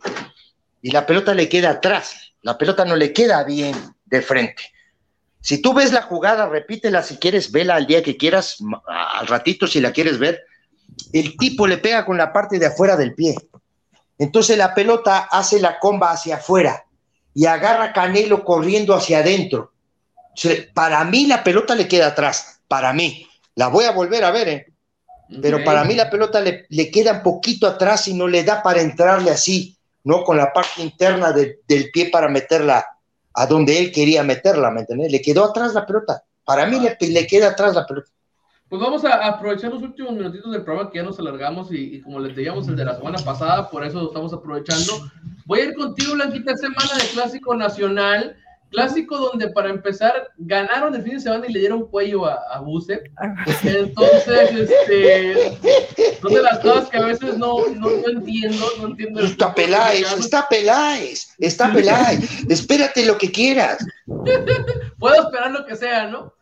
y 0.81 0.93
la 0.93 1.07
pelota 1.07 1.35
le 1.35 1.49
queda 1.49 1.71
atrás. 1.71 2.35
La 2.43 2.57
pelota 2.57 2.85
no 2.85 2.95
le 2.95 3.13
queda 3.13 3.43
bien 3.43 3.75
de 4.05 4.23
frente. 4.23 4.63
Si 5.41 5.61
tú 5.61 5.75
ves 5.75 5.93
la 5.93 6.03
jugada, 6.03 6.49
repítela 6.49 7.03
si 7.03 7.17
quieres, 7.17 7.51
vela 7.51 7.75
al 7.75 7.89
día 7.89 8.05
que 8.05 8.17
quieras, 8.17 8.59
al 8.87 9.27
ratito 9.27 9.67
si 9.67 9.81
la 9.81 9.91
quieres 9.91 10.21
ver 10.21 10.41
el 11.13 11.37
tipo 11.37 11.67
le 11.67 11.79
pega 11.79 12.05
con 12.05 12.17
la 12.17 12.33
parte 12.33 12.59
de 12.59 12.67
afuera 12.67 12.97
del 12.97 13.15
pie. 13.15 13.35
Entonces 14.19 14.57
la 14.57 14.75
pelota 14.75 15.29
hace 15.31 15.61
la 15.61 15.79
comba 15.79 16.13
hacia 16.13 16.37
afuera 16.37 16.85
y 17.35 17.47
agarra 17.47 17.93
Canelo 17.93 18.45
corriendo 18.45 18.95
hacia 18.95 19.19
adentro. 19.19 19.73
para 20.73 21.05
mí 21.05 21.27
la 21.27 21.43
pelota 21.43 21.75
le 21.75 21.89
queda 21.89 22.09
atrás, 22.09 22.61
para 22.69 22.93
mí. 22.93 23.27
La 23.57 23.69
voy 23.69 23.85
a 23.85 23.93
volver 23.93 24.25
a 24.25 24.31
ver, 24.31 24.49
¿eh? 24.49 24.67
Pero 25.41 25.65
para 25.65 25.85
mí 25.85 25.95
la 25.95 26.11
pelota 26.11 26.41
le, 26.41 26.91
queda 26.91 27.13
un 27.13 27.23
poquito 27.23 27.67
atrás 27.67 28.09
y 28.09 28.15
no 28.15 28.29
le 28.29 28.45
da 28.45 28.63
para 28.63 28.81
entrarle 28.81 29.31
así, 29.31 29.77
¿no? 30.05 30.23
Con 30.23 30.37
la 30.37 30.53
parte 30.53 30.83
interna 30.83 31.33
del 31.33 31.91
pie 31.93 32.11
para 32.11 32.29
meterla 32.29 32.87
a 33.33 33.47
donde 33.47 33.79
él 33.79 33.91
quería 33.91 34.23
meterla, 34.23 34.71
¿me 34.71 34.81
entiendes? 34.81 35.11
Le 35.11 35.23
quedó 35.23 35.45
atrás 35.45 35.75
la 35.75 35.87
pelota. 35.87 36.23
Para 36.45 36.67
mí 36.67 36.79
le 37.01 37.27
queda 37.27 37.49
atrás 37.49 37.75
la 37.75 37.87
pelota. 37.87 38.11
Pues 38.69 38.81
vamos 38.81 39.05
a 39.05 39.27
aprovechar 39.27 39.71
los 39.71 39.83
últimos 39.83 40.13
minutitos 40.13 40.51
del 40.51 40.65
programa 40.65 40.91
que 40.91 40.99
ya 40.99 41.05
nos 41.05 41.19
alargamos 41.19 41.71
y, 41.71 42.01
como 42.01 42.19
les 42.19 42.35
decíamos 42.35 42.67
el 42.67 42.77
de 42.77 42.85
la 42.85 42.97
semana 42.97 43.19
pasada, 43.19 43.69
por 43.71 43.85
eso 43.85 44.01
lo 44.01 44.09
estamos 44.09 44.33
aprovechando. 44.33 45.11
Voy 45.45 45.61
a 45.61 45.65
ir 45.65 45.75
contigo, 45.75 46.15
Blanquita, 46.15 46.57
semana 46.57 46.95
de 46.99 47.09
Clásico 47.13 47.55
Nacional. 47.55 48.37
Clásico 48.71 49.17
donde 49.19 49.51
para 49.51 49.71
empezar 49.71 50.33
ganaron 50.37 50.97
el 50.97 51.03
fin 51.03 51.15
de 51.15 51.21
semana 51.21 51.47
y 51.47 51.53
le 51.53 51.61
dieron 51.61 51.87
cuello 51.87 52.27
a, 52.27 52.33
a 52.33 52.65
Entonces, 53.63 54.51
este, 54.51 55.57
son 56.21 56.35
de 56.35 56.43
las 56.43 56.59
cosas 56.59 56.89
que 56.89 56.97
a 56.97 57.07
veces 57.07 57.39
no, 57.39 57.69
no, 57.69 57.89
entiendo, 58.09 58.67
no 58.81 58.89
entiendo. 58.89 59.21
Está 59.21 59.55
Peláez, 59.55 60.13
está 60.19 60.49
Peláez, 60.49 61.37
está 61.39 61.73
Peláez. 61.73 62.29
Espérate 62.49 63.07
lo 63.07 63.17
que 63.17 63.31
quieras. 63.31 63.87
Puedo 64.99 65.23
esperar 65.23 65.53
lo 65.53 65.65
que 65.65 65.77
sea, 65.77 66.09
¿no? 66.09 66.34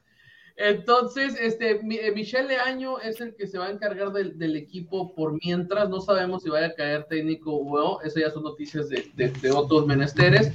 Entonces, 0.64 1.36
este, 1.40 1.72
eh, 1.72 2.12
Michelle 2.14 2.46
Leaño 2.46 3.00
es 3.00 3.20
el 3.20 3.34
que 3.34 3.48
se 3.48 3.58
va 3.58 3.66
a 3.66 3.70
encargar 3.72 4.12
del, 4.12 4.56
equipo 4.56 5.12
por 5.12 5.36
mientras. 5.44 5.90
No 5.90 6.00
sabemos 6.00 6.44
si 6.44 6.50
vaya 6.50 6.68
a 6.68 6.74
caer 6.74 7.04
técnico 7.06 7.52
o 7.52 7.76
no. 7.76 8.00
Esas 8.02 8.22
ya 8.22 8.30
son 8.30 8.44
noticias 8.44 8.88
de, 8.88 9.50
otros 9.52 9.88
menesteres. 9.88 10.52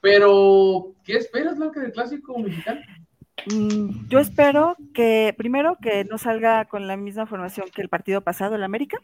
Pero, 0.00 0.94
¿qué 1.04 1.14
esperas, 1.14 1.58
Blanca, 1.58 1.80
del 1.80 1.90
clásico 1.90 2.38
mexicano? 2.38 2.80
Mm, 3.52 4.06
yo 4.08 4.20
espero 4.20 4.76
que, 4.94 5.34
primero, 5.36 5.78
que 5.82 6.04
no 6.04 6.16
salga 6.16 6.66
con 6.66 6.86
la 6.86 6.96
misma 6.96 7.26
formación 7.26 7.66
que 7.74 7.82
el 7.82 7.88
partido 7.88 8.20
pasado, 8.20 8.54
el 8.54 8.62
América. 8.62 8.98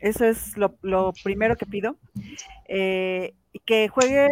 Eso 0.00 0.24
es 0.24 0.56
lo, 0.56 1.12
primero 1.22 1.54
que 1.54 1.66
pido. 1.66 1.94
Eh, 2.66 3.34
que 3.64 3.86
juegue 3.86 4.28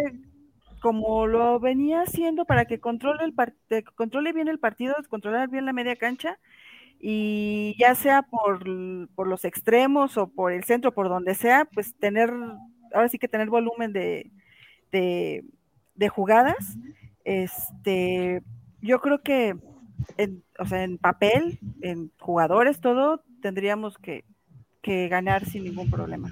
como 0.81 1.27
lo 1.27 1.59
venía 1.59 2.01
haciendo 2.01 2.45
para 2.45 2.65
que 2.65 2.79
controle, 2.79 3.23
el 3.23 3.83
controle 3.95 4.33
bien 4.33 4.47
el 4.47 4.59
partido, 4.59 4.95
controlar 5.09 5.49
bien 5.49 5.65
la 5.65 5.73
media 5.73 5.95
cancha 5.95 6.37
y 6.99 7.75
ya 7.77 7.95
sea 7.95 8.23
por, 8.23 8.63
por, 9.15 9.27
los 9.27 9.45
extremos 9.45 10.17
o 10.17 10.27
por 10.27 10.51
el 10.51 10.63
centro, 10.63 10.93
por 10.93 11.09
donde 11.09 11.35
sea, 11.35 11.65
pues 11.65 11.93
tener, 11.95 12.33
ahora 12.93 13.09
sí 13.09 13.19
que 13.19 13.27
tener 13.27 13.49
volumen 13.49 13.93
de, 13.93 14.31
de, 14.91 16.09
jugadas. 16.09 16.77
Este, 17.23 18.41
yo 18.81 18.99
creo 18.99 19.21
que, 19.21 19.55
en, 20.17 20.43
o 20.57 20.65
sea, 20.65 20.83
en 20.83 20.97
papel, 20.97 21.59
en 21.81 22.11
jugadores, 22.19 22.79
todo, 22.79 23.23
tendríamos 23.41 23.97
que, 23.97 24.23
que 24.81 25.07
ganar 25.07 25.45
sin 25.45 25.65
ningún 25.65 25.91
problema. 25.91 26.31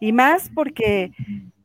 Y 0.00 0.12
más 0.12 0.50
porque 0.54 1.12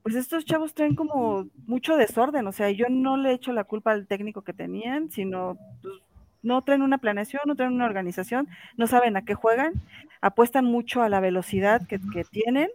pues 0.09 0.23
estos 0.23 0.43
chavos 0.43 0.73
traen 0.73 0.95
como 0.95 1.45
mucho 1.67 1.95
desorden, 1.95 2.47
o 2.47 2.51
sea, 2.51 2.71
yo 2.71 2.87
no 2.89 3.15
le 3.15 3.31
echo 3.31 3.53
la 3.53 3.63
culpa 3.63 3.91
al 3.91 4.07
técnico 4.07 4.41
que 4.41 4.53
tenían, 4.53 5.11
sino 5.11 5.55
pues, 5.83 5.93
no 6.41 6.63
traen 6.63 6.81
una 6.81 6.97
planeación, 6.97 7.43
no 7.45 7.55
traen 7.55 7.73
una 7.73 7.85
organización, 7.85 8.47
no 8.75 8.87
saben 8.87 9.17
a 9.17 9.23
qué 9.23 9.35
juegan, 9.35 9.73
apuestan 10.19 10.65
mucho 10.65 11.03
a 11.03 11.09
la 11.09 11.19
velocidad 11.19 11.85
que, 11.85 11.99
que 12.11 12.23
tienen, 12.23 12.69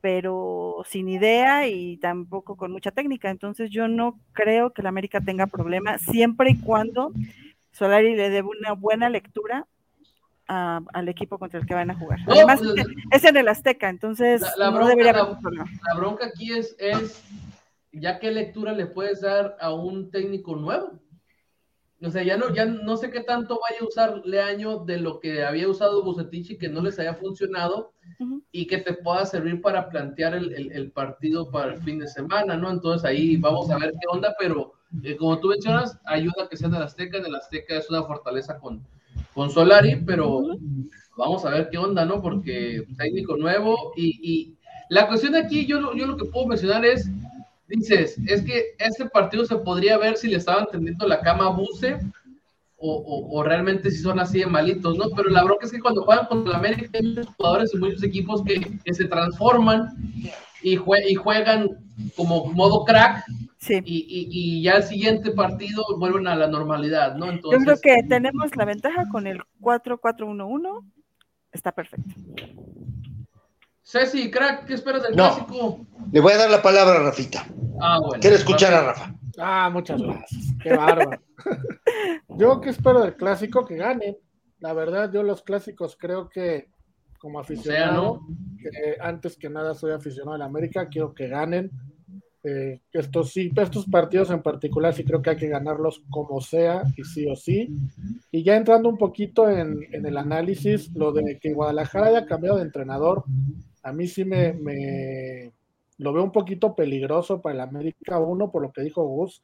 pero 0.00 0.82
sin 0.84 1.08
idea 1.08 1.68
y 1.68 1.98
tampoco 1.98 2.56
con 2.56 2.72
mucha 2.72 2.90
técnica. 2.90 3.30
Entonces 3.30 3.70
yo 3.70 3.86
no 3.86 4.18
creo 4.32 4.70
que 4.72 4.82
la 4.82 4.88
América 4.88 5.20
tenga 5.20 5.46
problema 5.46 5.98
siempre 5.98 6.50
y 6.50 6.58
cuando 6.58 7.12
Solari 7.70 8.16
le 8.16 8.28
dé 8.28 8.42
una 8.42 8.72
buena 8.72 9.08
lectura 9.08 9.68
al 10.46 11.08
equipo 11.08 11.38
contra 11.38 11.60
el 11.60 11.66
que 11.66 11.74
van 11.74 11.90
a 11.90 11.94
jugar. 11.94 12.18
Además, 12.26 12.60
pues, 12.60 12.86
es 13.10 13.24
en 13.24 13.36
el 13.36 13.48
Azteca, 13.48 13.88
entonces 13.88 14.42
la, 14.56 14.70
no 14.70 14.76
bronca, 14.76 14.90
debería 14.90 15.20
haber 15.20 15.38
problema. 15.38 15.70
La 15.86 15.94
bronca 15.94 16.26
aquí 16.26 16.52
es, 16.52 16.76
es, 16.78 17.22
ya 17.92 18.18
qué 18.18 18.30
lectura 18.30 18.72
le 18.72 18.86
puedes 18.86 19.20
dar 19.20 19.56
a 19.60 19.72
un 19.72 20.10
técnico 20.10 20.56
nuevo. 20.56 21.00
O 22.04 22.10
sea, 22.10 22.24
ya 22.24 22.36
no, 22.36 22.52
ya 22.52 22.64
no 22.64 22.96
sé 22.96 23.12
qué 23.12 23.20
tanto 23.20 23.60
vaya 23.60 23.80
a 23.80 23.84
usar 23.84 24.22
Leaño 24.24 24.84
de 24.84 24.98
lo 24.98 25.20
que 25.20 25.44
había 25.44 25.68
usado 25.68 26.02
Bucetich 26.02 26.50
y 26.50 26.58
que 26.58 26.68
no 26.68 26.82
les 26.82 26.98
haya 26.98 27.14
funcionado 27.14 27.92
y 28.50 28.66
que 28.66 28.78
te 28.78 28.94
pueda 28.94 29.24
servir 29.24 29.62
para 29.62 29.88
plantear 29.88 30.34
el, 30.34 30.72
el, 30.72 30.90
partido 30.90 31.50
para 31.52 31.74
el 31.74 31.82
fin 31.82 32.00
de 32.00 32.08
semana, 32.08 32.56
¿no? 32.56 32.70
Entonces 32.70 33.08
ahí 33.08 33.36
vamos 33.36 33.70
a 33.70 33.78
ver 33.78 33.92
qué 33.92 34.06
onda, 34.10 34.34
pero 34.36 34.72
eh, 35.04 35.16
como 35.16 35.38
tú 35.38 35.48
mencionas, 35.48 35.96
ayuda 36.04 36.48
que 36.50 36.56
sea 36.56 36.68
en 36.68 36.74
el 36.74 36.82
Azteca, 36.82 37.18
en 37.18 37.26
el 37.26 37.36
Azteca 37.36 37.76
es 37.76 37.88
una 37.88 38.02
fortaleza 38.02 38.58
con, 38.58 38.84
con 39.34 39.50
Solari, 39.50 39.96
pero 40.04 40.42
vamos 41.16 41.44
a 41.44 41.50
ver 41.50 41.68
qué 41.70 41.78
onda, 41.78 42.04
¿no? 42.04 42.20
Porque 42.20 42.84
técnico 42.96 43.36
nuevo 43.36 43.92
y, 43.96 44.18
y 44.22 44.56
la 44.88 45.08
cuestión 45.08 45.34
aquí, 45.34 45.66
yo, 45.66 45.94
yo 45.94 46.06
lo 46.06 46.16
que 46.16 46.26
puedo 46.26 46.46
mencionar 46.46 46.84
es, 46.84 47.08
dices, 47.68 48.16
es 48.26 48.42
que 48.42 48.74
este 48.78 49.06
partido 49.06 49.44
se 49.44 49.56
podría 49.56 49.98
ver 49.98 50.16
si 50.16 50.28
le 50.28 50.36
estaban 50.36 50.66
tendiendo 50.70 51.06
la 51.06 51.20
cama 51.20 51.46
a 51.46 51.50
Buse 51.50 51.98
o, 52.84 53.28
o, 53.30 53.42
realmente 53.44 53.90
si 53.92 53.98
son 53.98 54.18
así 54.18 54.40
de 54.40 54.46
malitos, 54.46 54.98
¿no? 54.98 55.04
Pero 55.16 55.30
la 55.30 55.44
bronca 55.44 55.66
es 55.66 55.72
que 55.72 55.80
cuando 55.80 56.02
juegan 56.02 56.26
contra 56.26 56.52
la 56.52 56.58
América 56.58 56.90
hay 56.92 57.02
muchos 57.02 57.28
jugadores 57.36 57.72
y 57.72 57.78
muchos 57.78 58.02
equipos 58.02 58.42
que, 58.42 58.60
que 58.84 58.92
se 58.92 59.04
transforman 59.04 59.88
y, 60.62 60.72
y, 60.72 61.14
juegan 61.14 61.68
como 62.16 62.46
modo 62.46 62.84
crack 62.84 63.24
Sí. 63.62 63.80
Y, 63.84 64.28
y, 64.28 64.60
ya 64.60 64.72
el 64.72 64.82
siguiente 64.82 65.30
partido 65.30 65.84
vuelven 65.96 66.26
a 66.26 66.34
la 66.34 66.48
normalidad, 66.48 67.14
¿no? 67.14 67.30
Entonces, 67.30 67.60
Yo 67.60 67.64
creo 67.64 67.80
que 67.80 68.08
tenemos 68.08 68.56
la 68.56 68.64
ventaja 68.64 69.08
con 69.08 69.28
el 69.28 69.40
4-4-1-1, 69.60 70.84
está 71.52 71.70
perfecto. 71.70 72.12
Ceci, 73.84 74.32
crack, 74.32 74.66
¿qué 74.66 74.74
esperas 74.74 75.04
del 75.04 75.12
clásico? 75.12 75.86
Le 76.10 76.20
voy 76.20 76.32
a 76.32 76.38
dar 76.38 76.50
la 76.50 76.60
palabra 76.60 76.96
a 76.96 77.02
Rafita. 77.04 77.46
Ah, 77.80 78.00
bueno. 78.00 78.20
Quiero 78.20 78.34
escuchar 78.34 78.74
a 78.74 78.82
Rafa. 78.82 79.14
Ah, 79.38 79.70
muchas 79.72 80.02
gracias. 80.02 80.42
Qué 80.60 80.74
bárbaro. 80.74 81.22
yo 82.30 82.60
qué 82.60 82.70
espero 82.70 83.02
del 83.02 83.14
clásico 83.14 83.64
que 83.64 83.76
gane. 83.76 84.18
La 84.58 84.72
verdad, 84.72 85.12
yo 85.12 85.22
los 85.22 85.42
clásicos 85.42 85.96
creo 85.96 86.28
que 86.28 86.68
como 87.20 87.38
aficionado, 87.38 88.22
que 88.60 88.96
antes 89.00 89.36
que 89.36 89.48
nada 89.48 89.74
soy 89.74 89.92
aficionado 89.92 90.34
a 90.34 90.38
la 90.38 90.46
América, 90.46 90.88
quiero 90.88 91.14
que 91.14 91.28
ganen 91.28 91.70
eh, 92.44 92.80
estos 92.92 93.30
sí, 93.30 93.52
estos 93.56 93.86
partidos 93.86 94.30
en 94.30 94.42
particular 94.42 94.92
sí 94.92 95.04
creo 95.04 95.22
que 95.22 95.30
hay 95.30 95.36
que 95.36 95.48
ganarlos 95.48 96.02
como 96.10 96.40
sea 96.40 96.82
y 96.96 97.04
sí 97.04 97.26
o 97.26 97.36
sí. 97.36 97.68
Y 98.32 98.42
ya 98.42 98.56
entrando 98.56 98.88
un 98.88 98.98
poquito 98.98 99.48
en, 99.48 99.78
el 99.92 100.16
análisis, 100.16 100.92
lo 100.94 101.12
de 101.12 101.38
que 101.38 101.52
Guadalajara 101.52 102.08
haya 102.08 102.26
cambiado 102.26 102.56
de 102.56 102.64
entrenador, 102.64 103.24
a 103.82 103.92
mí 103.92 104.08
sí 104.08 104.24
me, 104.24 105.52
lo 105.98 106.12
veo 106.12 106.24
un 106.24 106.32
poquito 106.32 106.74
peligroso 106.74 107.40
para 107.40 107.54
el 107.54 107.60
América. 107.60 108.18
Uno, 108.18 108.50
por 108.50 108.62
lo 108.62 108.72
que 108.72 108.82
dijo 108.82 109.04
Gus, 109.04 109.40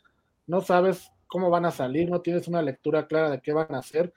no 0.46 0.60
sabes 0.60 1.12
cómo 1.28 1.50
van 1.50 1.66
a 1.66 1.70
salir, 1.70 2.10
no 2.10 2.20
tienes 2.20 2.48
una 2.48 2.62
lectura 2.62 3.06
clara 3.06 3.30
de 3.30 3.40
qué 3.40 3.52
van 3.52 3.74
a 3.74 3.78
hacer. 3.78 4.12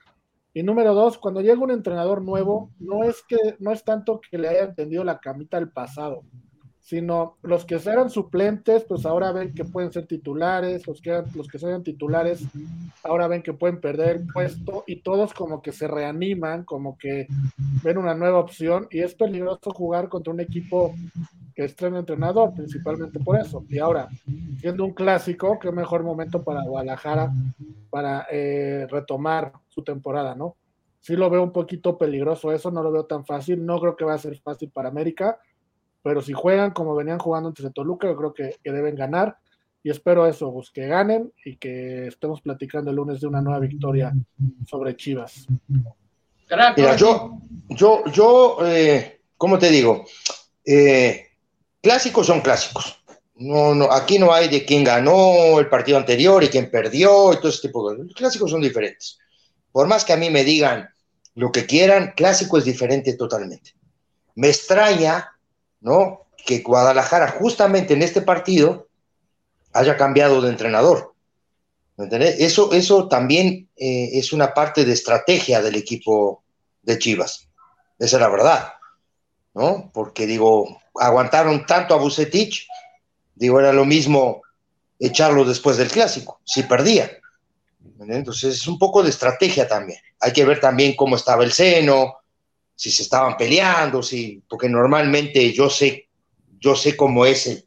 Y 0.54 0.64
número 0.64 0.92
dos, 0.92 1.18
cuando 1.18 1.40
llega 1.40 1.62
un 1.62 1.70
entrenador 1.70 2.20
nuevo, 2.20 2.70
no 2.80 3.04
es 3.04 3.22
que 3.22 3.36
no 3.60 3.70
es 3.70 3.84
tanto 3.84 4.20
que 4.20 4.38
le 4.38 4.48
haya 4.48 4.64
entendido 4.64 5.04
la 5.04 5.18
camita 5.18 5.58
del 5.58 5.70
pasado, 5.70 6.24
sino 6.82 7.36
los 7.42 7.64
que 7.64 7.76
eran 7.76 8.10
suplentes, 8.10 8.84
pues 8.84 9.06
ahora 9.06 9.30
ven 9.30 9.54
que 9.54 9.64
pueden 9.64 9.92
ser 9.92 10.06
titulares, 10.06 10.84
los 10.86 11.00
que, 11.00 11.22
los 11.34 11.46
que 11.46 11.60
sean 11.60 11.84
titulares, 11.84 12.42
ahora 13.04 13.28
ven 13.28 13.42
que 13.42 13.52
pueden 13.52 13.80
perder 13.80 14.16
el 14.16 14.26
puesto 14.26 14.82
y 14.88 14.96
todos 14.96 15.32
como 15.32 15.62
que 15.62 15.70
se 15.70 15.86
reaniman, 15.86 16.64
como 16.64 16.98
que 16.98 17.28
ven 17.84 17.98
una 17.98 18.14
nueva 18.14 18.40
opción 18.40 18.88
y 18.90 18.98
es 18.98 19.14
peligroso 19.14 19.70
jugar 19.70 20.08
contra 20.08 20.32
un 20.32 20.40
equipo 20.40 20.92
que 21.54 21.64
estrena 21.64 22.00
entrenador, 22.00 22.52
principalmente 22.52 23.20
por 23.20 23.38
eso. 23.38 23.64
Y 23.68 23.78
ahora, 23.78 24.08
siendo 24.58 24.84
un 24.84 24.92
clásico, 24.92 25.60
qué 25.60 25.70
mejor 25.70 26.02
momento 26.02 26.42
para 26.42 26.64
Guadalajara 26.64 27.32
para 27.90 28.26
eh, 28.28 28.88
retomar 28.90 29.52
su 29.68 29.84
temporada, 29.84 30.34
¿no? 30.34 30.56
Sí 31.00 31.14
lo 31.14 31.30
veo 31.30 31.44
un 31.44 31.52
poquito 31.52 31.96
peligroso 31.96 32.50
eso, 32.50 32.72
no 32.72 32.82
lo 32.82 32.90
veo 32.90 33.04
tan 33.04 33.24
fácil, 33.24 33.64
no 33.64 33.78
creo 33.80 33.96
que 33.96 34.04
va 34.04 34.14
a 34.14 34.18
ser 34.18 34.36
fácil 34.40 34.70
para 34.70 34.88
América 34.88 35.38
pero 36.02 36.20
si 36.20 36.32
juegan 36.32 36.72
como 36.72 36.94
venían 36.94 37.18
jugando 37.18 37.48
antes 37.48 37.64
de 37.64 37.70
Toluca, 37.70 38.08
yo 38.08 38.16
creo 38.16 38.34
que, 38.34 38.56
deben 38.64 38.96
ganar. 38.96 39.36
Y 39.84 39.90
espero 39.90 40.26
eso, 40.26 40.52
pues, 40.52 40.70
que 40.70 40.86
ganen 40.86 41.32
y 41.44 41.56
que 41.56 42.06
estemos 42.08 42.40
platicando 42.40 42.90
el 42.90 42.96
lunes 42.96 43.20
de 43.20 43.26
una 43.26 43.40
nueva 43.40 43.58
victoria 43.60 44.12
sobre 44.66 44.96
Chivas. 44.96 45.46
Mira, 46.76 46.96
yo, 46.96 47.38
yo, 47.70 48.04
yo, 48.12 48.58
eh, 48.64 49.20
¿cómo 49.36 49.58
te 49.58 49.70
digo? 49.70 50.04
Eh, 50.64 51.26
clásicos 51.80 52.26
son 52.26 52.40
clásicos. 52.40 53.02
No, 53.34 53.74
no, 53.74 53.90
aquí 53.90 54.18
no 54.18 54.32
hay 54.32 54.48
de 54.48 54.64
quién 54.64 54.84
ganó 54.84 55.58
el 55.58 55.68
partido 55.68 55.98
anterior 55.98 56.44
y 56.44 56.48
quién 56.48 56.70
perdió 56.70 57.32
y 57.32 57.36
todo 57.36 57.48
ese 57.48 57.62
tipo 57.62 57.88
de 57.88 57.96
cosas. 57.96 58.06
Los 58.06 58.16
clásicos 58.16 58.50
son 58.50 58.60
diferentes. 58.60 59.18
Por 59.72 59.88
más 59.88 60.04
que 60.04 60.12
a 60.12 60.16
mí 60.16 60.30
me 60.30 60.44
digan 60.44 60.88
lo 61.34 61.50
que 61.50 61.66
quieran, 61.66 62.12
clásico 62.14 62.58
es 62.58 62.64
diferente 62.64 63.14
totalmente. 63.14 63.72
Me 64.34 64.48
extraña 64.48 65.31
¿no? 65.82 66.26
Que 66.46 66.60
Guadalajara 66.60 67.28
justamente 67.28 67.94
en 67.94 68.02
este 68.02 68.22
partido 68.22 68.88
haya 69.72 69.96
cambiado 69.96 70.40
de 70.40 70.50
entrenador. 70.50 71.12
Eso, 71.98 72.72
eso 72.72 73.06
también 73.08 73.68
eh, 73.76 74.10
es 74.14 74.32
una 74.32 74.54
parte 74.54 74.84
de 74.84 74.92
estrategia 74.92 75.60
del 75.60 75.76
equipo 75.76 76.42
de 76.82 76.98
Chivas. 76.98 77.48
Esa 77.98 78.16
es 78.16 78.20
la 78.20 78.28
verdad, 78.28 78.72
¿no? 79.54 79.90
Porque 79.92 80.26
digo, 80.26 80.80
aguantaron 80.94 81.64
tanto 81.66 81.94
a 81.94 81.98
Bucetich, 81.98 82.66
digo, 83.34 83.60
era 83.60 83.72
lo 83.72 83.84
mismo 83.84 84.42
echarlo 84.98 85.44
después 85.44 85.76
del 85.76 85.88
clásico, 85.90 86.40
si 86.44 86.62
perdía. 86.64 87.10
Entonces 88.00 88.54
es 88.54 88.66
un 88.66 88.78
poco 88.78 89.02
de 89.02 89.10
estrategia 89.10 89.68
también. 89.68 90.00
Hay 90.20 90.32
que 90.32 90.44
ver 90.44 90.60
también 90.60 90.96
cómo 90.96 91.16
estaba 91.16 91.44
el 91.44 91.52
seno, 91.52 92.21
si 92.74 92.90
se 92.90 93.02
estaban 93.02 93.36
peleando, 93.36 94.02
si, 94.02 94.42
porque 94.48 94.68
normalmente 94.68 95.52
yo 95.52 95.70
sé, 95.70 96.08
yo 96.58 96.74
sé 96.74 96.96
cómo 96.96 97.26
es 97.26 97.64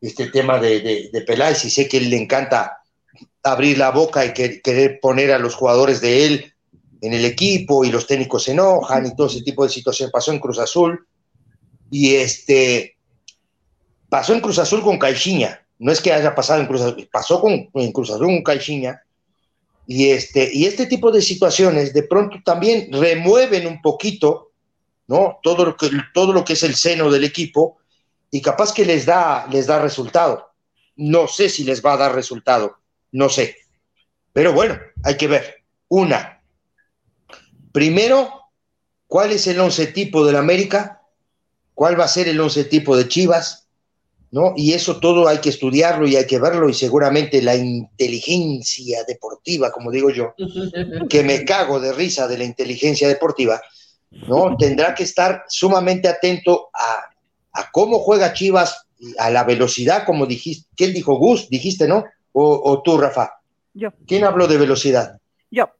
este 0.00 0.30
tema 0.30 0.58
de, 0.58 0.80
de, 0.80 1.10
de, 1.12 1.20
Peláez 1.22 1.64
y 1.64 1.70
sé 1.70 1.88
que 1.88 1.98
él 1.98 2.10
le 2.10 2.16
encanta 2.16 2.78
abrir 3.42 3.78
la 3.78 3.90
boca 3.90 4.24
y 4.24 4.32
querer 4.32 4.98
poner 5.00 5.32
a 5.32 5.38
los 5.38 5.54
jugadores 5.54 6.00
de 6.00 6.26
él 6.26 6.54
en 7.00 7.12
el 7.12 7.24
equipo 7.24 7.84
y 7.84 7.90
los 7.90 8.06
técnicos 8.06 8.44
se 8.44 8.52
enojan 8.52 9.06
y 9.06 9.14
todo 9.14 9.26
ese 9.26 9.42
tipo 9.42 9.64
de 9.64 9.70
situación. 9.70 10.10
Pasó 10.10 10.32
en 10.32 10.38
Cruz 10.38 10.58
Azul 10.58 11.06
y 11.90 12.14
este 12.14 12.96
pasó 14.08 14.32
en 14.32 14.40
Cruz 14.40 14.58
Azul 14.58 14.82
con 14.82 14.98
Caixinha. 14.98 15.60
No 15.78 15.92
es 15.92 16.00
que 16.00 16.12
haya 16.12 16.34
pasado 16.34 16.60
en 16.60 16.66
Cruz 16.66 16.80
Azul, 16.80 17.08
pasó 17.12 17.40
con, 17.40 17.68
en 17.74 17.92
Cruz 17.92 18.10
Azul 18.10 18.26
con 18.26 18.42
Caixinha. 18.42 19.02
Y 19.86 20.10
este, 20.10 20.50
y 20.52 20.64
este 20.66 20.86
tipo 20.86 21.10
de 21.12 21.20
situaciones 21.20 21.92
de 21.92 22.04
pronto 22.04 22.38
también 22.44 22.90
remueven 22.92 23.66
un 23.66 23.82
poquito 23.82 24.52
¿no? 25.06 25.38
Todo 25.42 25.64
lo 25.64 25.76
que, 25.76 25.90
todo 26.12 26.32
lo 26.32 26.44
que 26.44 26.54
es 26.54 26.62
el 26.62 26.74
seno 26.74 27.10
del 27.10 27.24
equipo 27.24 27.78
y 28.30 28.40
capaz 28.40 28.72
que 28.72 28.84
les 28.84 29.06
da, 29.06 29.46
les 29.50 29.66
da 29.66 29.80
resultado. 29.80 30.50
No 30.96 31.28
sé 31.28 31.48
si 31.48 31.64
les 31.64 31.84
va 31.84 31.94
a 31.94 31.98
dar 31.98 32.14
resultado, 32.14 32.78
no 33.12 33.28
sé. 33.28 33.56
Pero 34.32 34.52
bueno, 34.52 34.78
hay 35.02 35.16
que 35.16 35.28
ver. 35.28 35.64
Una, 35.88 36.42
primero, 37.72 38.50
¿cuál 39.06 39.32
es 39.32 39.46
el 39.46 39.60
once 39.60 39.86
tipo 39.88 40.24
del 40.24 40.36
América? 40.36 41.02
¿Cuál 41.74 41.98
va 41.98 42.04
a 42.04 42.08
ser 42.08 42.28
el 42.28 42.40
once 42.40 42.64
tipo 42.64 42.96
de 42.96 43.08
Chivas? 43.08 43.63
¿No? 44.34 44.52
Y 44.56 44.72
eso 44.72 44.98
todo 44.98 45.28
hay 45.28 45.38
que 45.38 45.50
estudiarlo 45.50 46.08
y 46.08 46.16
hay 46.16 46.26
que 46.26 46.40
verlo 46.40 46.68
y 46.68 46.74
seguramente 46.74 47.40
la 47.40 47.54
inteligencia 47.54 49.04
deportiva, 49.04 49.70
como 49.70 49.92
digo 49.92 50.10
yo, 50.10 50.34
que 51.08 51.22
me 51.22 51.44
cago 51.44 51.78
de 51.78 51.92
risa 51.92 52.26
de 52.26 52.38
la 52.38 52.42
inteligencia 52.42 53.06
deportiva, 53.06 53.62
¿no? 54.26 54.56
Tendrá 54.56 54.92
que 54.92 55.04
estar 55.04 55.44
sumamente 55.48 56.08
atento 56.08 56.68
a, 56.74 57.62
cómo 57.70 58.00
juega 58.00 58.32
Chivas, 58.32 58.88
a 59.20 59.30
la 59.30 59.44
velocidad, 59.44 60.04
como 60.04 60.26
dijiste, 60.26 60.66
¿quién 60.74 60.92
dijo 60.92 61.14
Gus? 61.14 61.48
Dijiste, 61.48 61.86
¿no? 61.86 62.04
O, 62.32 62.82
tú, 62.82 62.98
Rafa. 62.98 63.34
Yo. 63.72 63.90
¿Quién 64.04 64.24
habló 64.24 64.48
de 64.48 64.58
velocidad? 64.58 65.16
Yo. 65.48 65.70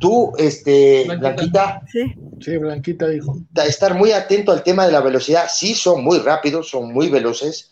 Tú, 0.00 0.32
este, 0.38 1.04
Blanquita. 1.04 1.82
Sí. 1.92 2.14
Sí, 2.40 2.56
Blanquita 2.56 3.06
dijo. 3.08 3.36
Estar 3.54 3.94
muy 3.94 4.12
atento 4.12 4.50
al 4.50 4.62
tema 4.64 4.86
de 4.86 4.92
la 4.92 5.00
velocidad. 5.00 5.46
Sí, 5.52 5.74
son 5.74 6.02
muy 6.02 6.18
rápidos, 6.18 6.70
son 6.70 6.92
muy 6.92 7.08
veloces, 7.08 7.70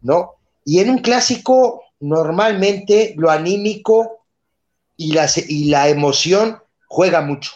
¿no? 0.00 0.36
Y 0.64 0.78
en 0.78 0.90
un 0.90 0.98
clásico, 0.98 1.82
normalmente 2.00 3.14
lo 3.18 3.30
anímico 3.30 4.26
y 4.96 5.12
la, 5.12 5.28
y 5.48 5.64
la 5.66 5.88
emoción 5.88 6.58
juega 6.86 7.20
mucho. 7.20 7.52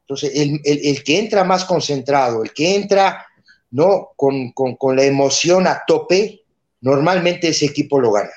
Entonces, 0.00 0.32
el, 0.34 1.04
que 1.04 1.18
entra 1.18 1.44
más 1.44 1.64
concentrado, 1.64 2.42
el 2.42 2.52
que 2.52 2.74
entra 2.74 3.26
¿no? 3.72 4.10
Con, 4.16 4.52
con, 4.52 4.96
la 4.96 5.04
emoción 5.04 5.66
a 5.66 5.82
tope, 5.86 6.44
normalmente 6.80 7.48
ese 7.48 7.66
equipo 7.66 7.98
lo 7.98 8.12
gana. 8.12 8.32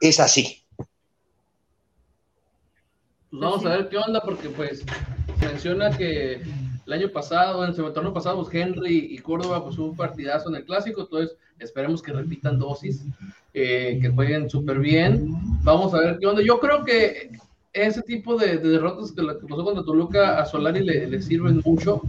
Es 0.00 0.20
así. 0.20 0.57
Pues 3.30 3.42
vamos 3.42 3.64
a 3.66 3.76
ver 3.76 3.88
qué 3.88 3.98
onda, 3.98 4.20
porque 4.22 4.48
pues 4.48 4.84
menciona 5.40 5.90
que 5.96 6.40
el 6.86 6.92
año 6.92 7.08
pasado, 7.10 7.62
en 7.64 7.70
el 7.70 7.92
torneo 7.92 8.14
pasado, 8.14 8.42
pues, 8.42 8.54
Henry 8.54 9.08
y 9.10 9.18
Córdoba 9.18 9.62
pues 9.62 9.76
hubo 9.78 9.88
un 9.88 9.96
partidazo 9.96 10.48
en 10.48 10.56
el 10.56 10.64
clásico, 10.64 11.02
entonces 11.02 11.36
esperemos 11.58 12.00
que 12.00 12.12
repitan 12.12 12.58
dosis, 12.58 13.04
eh, 13.52 13.98
que 14.00 14.08
jueguen 14.08 14.48
súper 14.48 14.78
bien. 14.78 15.34
Vamos 15.62 15.92
a 15.92 15.98
ver 15.98 16.18
qué 16.18 16.26
onda. 16.26 16.42
Yo 16.42 16.58
creo 16.58 16.84
que 16.84 17.30
ese 17.74 18.00
tipo 18.02 18.36
de, 18.36 18.56
derrotas 18.56 19.12
que, 19.12 19.22
pasó 19.22 19.64
contra 19.64 19.84
Toluca 19.84 20.38
a 20.38 20.46
Solari 20.46 20.82
le, 20.82 21.06
le 21.06 21.20
sirven 21.20 21.60
mucho. 21.64 22.00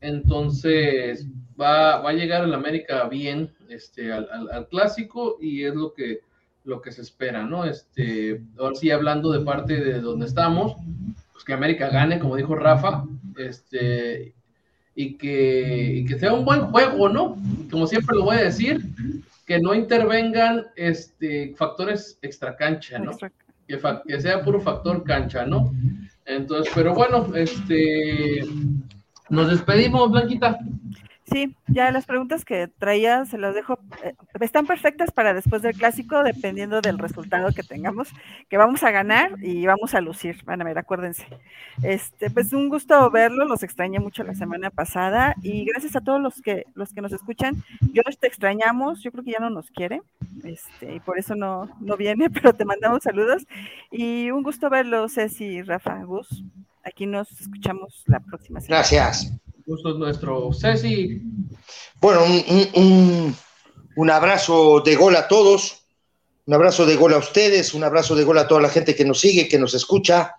Entonces 0.00 1.26
va, 1.60 1.98
va 1.98 2.10
a 2.10 2.14
llegar 2.14 2.44
el 2.44 2.54
América 2.54 3.08
bien 3.08 3.50
este, 3.68 4.12
al, 4.12 4.28
al, 4.50 4.68
clásico 4.68 5.36
y 5.40 5.64
es 5.64 5.74
lo 5.74 5.92
que, 5.92 6.20
lo 6.64 6.80
que 6.80 6.92
se 6.92 7.02
espera, 7.02 7.44
¿no? 7.44 7.64
Este, 7.64 8.42
ahora 8.58 8.74
sí, 8.74 8.90
hablando 8.90 9.32
de 9.32 9.40
parte 9.40 9.76
de 9.76 10.00
donde 10.00 10.26
estamos, 10.26 10.76
pues 11.32 11.44
que 11.44 11.52
América 11.52 11.88
gane, 11.88 12.18
como 12.18 12.36
dijo 12.36 12.54
Rafa, 12.54 13.04
este, 13.38 14.34
y 14.94 15.14
que, 15.16 15.92
y 15.96 16.04
que 16.04 16.18
sea 16.18 16.32
un 16.32 16.44
buen 16.44 16.62
juego, 16.70 17.08
¿no? 17.08 17.36
Como 17.70 17.86
siempre 17.86 18.16
lo 18.16 18.24
voy 18.24 18.36
a 18.36 18.44
decir, 18.44 18.82
que 19.46 19.58
no 19.58 19.74
intervengan 19.74 20.66
este, 20.76 21.54
factores 21.56 22.18
extra 22.22 22.56
cancha, 22.56 22.98
¿no? 22.98 23.12
que, 24.06 24.20
sea 24.20 24.42
puro 24.42 24.60
factor 24.60 25.02
cancha, 25.04 25.46
¿no? 25.46 25.72
Entonces, 26.26 26.72
pero 26.74 26.94
bueno, 26.94 27.34
este, 27.34 28.44
nos 29.28 29.50
despedimos, 29.50 30.10
Blanquita. 30.10 30.58
Sí, 31.30 31.54
ya 31.68 31.92
las 31.92 32.06
preguntas 32.06 32.44
que 32.44 32.66
traía 32.66 33.24
se 33.24 33.38
las 33.38 33.54
dejo, 33.54 33.78
eh, 34.02 34.14
están 34.40 34.66
perfectas 34.66 35.12
para 35.12 35.32
después 35.32 35.62
del 35.62 35.76
clásico, 35.76 36.24
dependiendo 36.24 36.80
del 36.80 36.98
resultado 36.98 37.52
que 37.52 37.62
tengamos, 37.62 38.08
que 38.48 38.56
vamos 38.56 38.82
a 38.82 38.90
ganar 38.90 39.36
y 39.40 39.64
vamos 39.64 39.94
a 39.94 40.00
lucir. 40.00 40.42
Van 40.44 40.60
a 40.60 40.64
ver, 40.64 40.78
acuérdense. 40.78 41.24
Este, 41.82 42.30
pues 42.30 42.52
un 42.52 42.68
gusto 42.68 43.08
verlo, 43.12 43.44
los 43.44 43.62
extrañé 43.62 44.00
mucho 44.00 44.24
la 44.24 44.34
semana 44.34 44.70
pasada 44.70 45.36
y 45.40 45.64
gracias 45.66 45.94
a 45.94 46.00
todos 46.00 46.20
los 46.20 46.42
que 46.42 46.66
los 46.74 46.92
que 46.92 47.00
nos 47.00 47.12
escuchan. 47.12 47.62
Yo 47.92 48.02
te 48.18 48.26
extrañamos, 48.26 49.00
yo 49.02 49.12
creo 49.12 49.22
que 49.22 49.32
ya 49.32 49.40
no 49.40 49.50
nos 49.50 49.70
quiere, 49.70 50.02
este, 50.42 50.96
y 50.96 51.00
por 51.00 51.18
eso 51.18 51.36
no, 51.36 51.68
no 51.80 51.96
viene, 51.96 52.28
pero 52.30 52.54
te 52.54 52.64
mandamos 52.64 53.04
saludos 53.04 53.46
y 53.92 54.32
un 54.32 54.42
gusto 54.42 54.68
verlo, 54.68 55.08
Ceci, 55.08 55.62
Rafa, 55.62 56.02
Gus. 56.02 56.42
Aquí 56.82 57.06
nos 57.06 57.30
escuchamos 57.40 58.02
la 58.06 58.18
próxima 58.18 58.60
semana. 58.60 58.78
Gracias 58.78 59.32
gusto 59.70 59.90
es 59.90 59.96
nuestro. 59.96 60.50
Ceci. 60.52 61.22
Bueno, 62.00 62.24
un, 63.96 64.10
abrazo 64.10 64.80
de 64.80 64.96
gol 64.96 65.14
a 65.14 65.28
todos, 65.28 65.84
un 66.46 66.54
abrazo 66.54 66.86
de 66.86 66.96
gol 66.96 67.14
a 67.14 67.18
ustedes, 67.18 67.72
un 67.72 67.84
abrazo 67.84 68.16
de 68.16 68.24
gol 68.24 68.38
a 68.38 68.48
toda 68.48 68.60
la 68.60 68.68
gente 68.68 68.96
que 68.96 69.04
nos 69.04 69.20
sigue, 69.20 69.46
que 69.46 69.60
nos 69.60 69.74
escucha, 69.74 70.34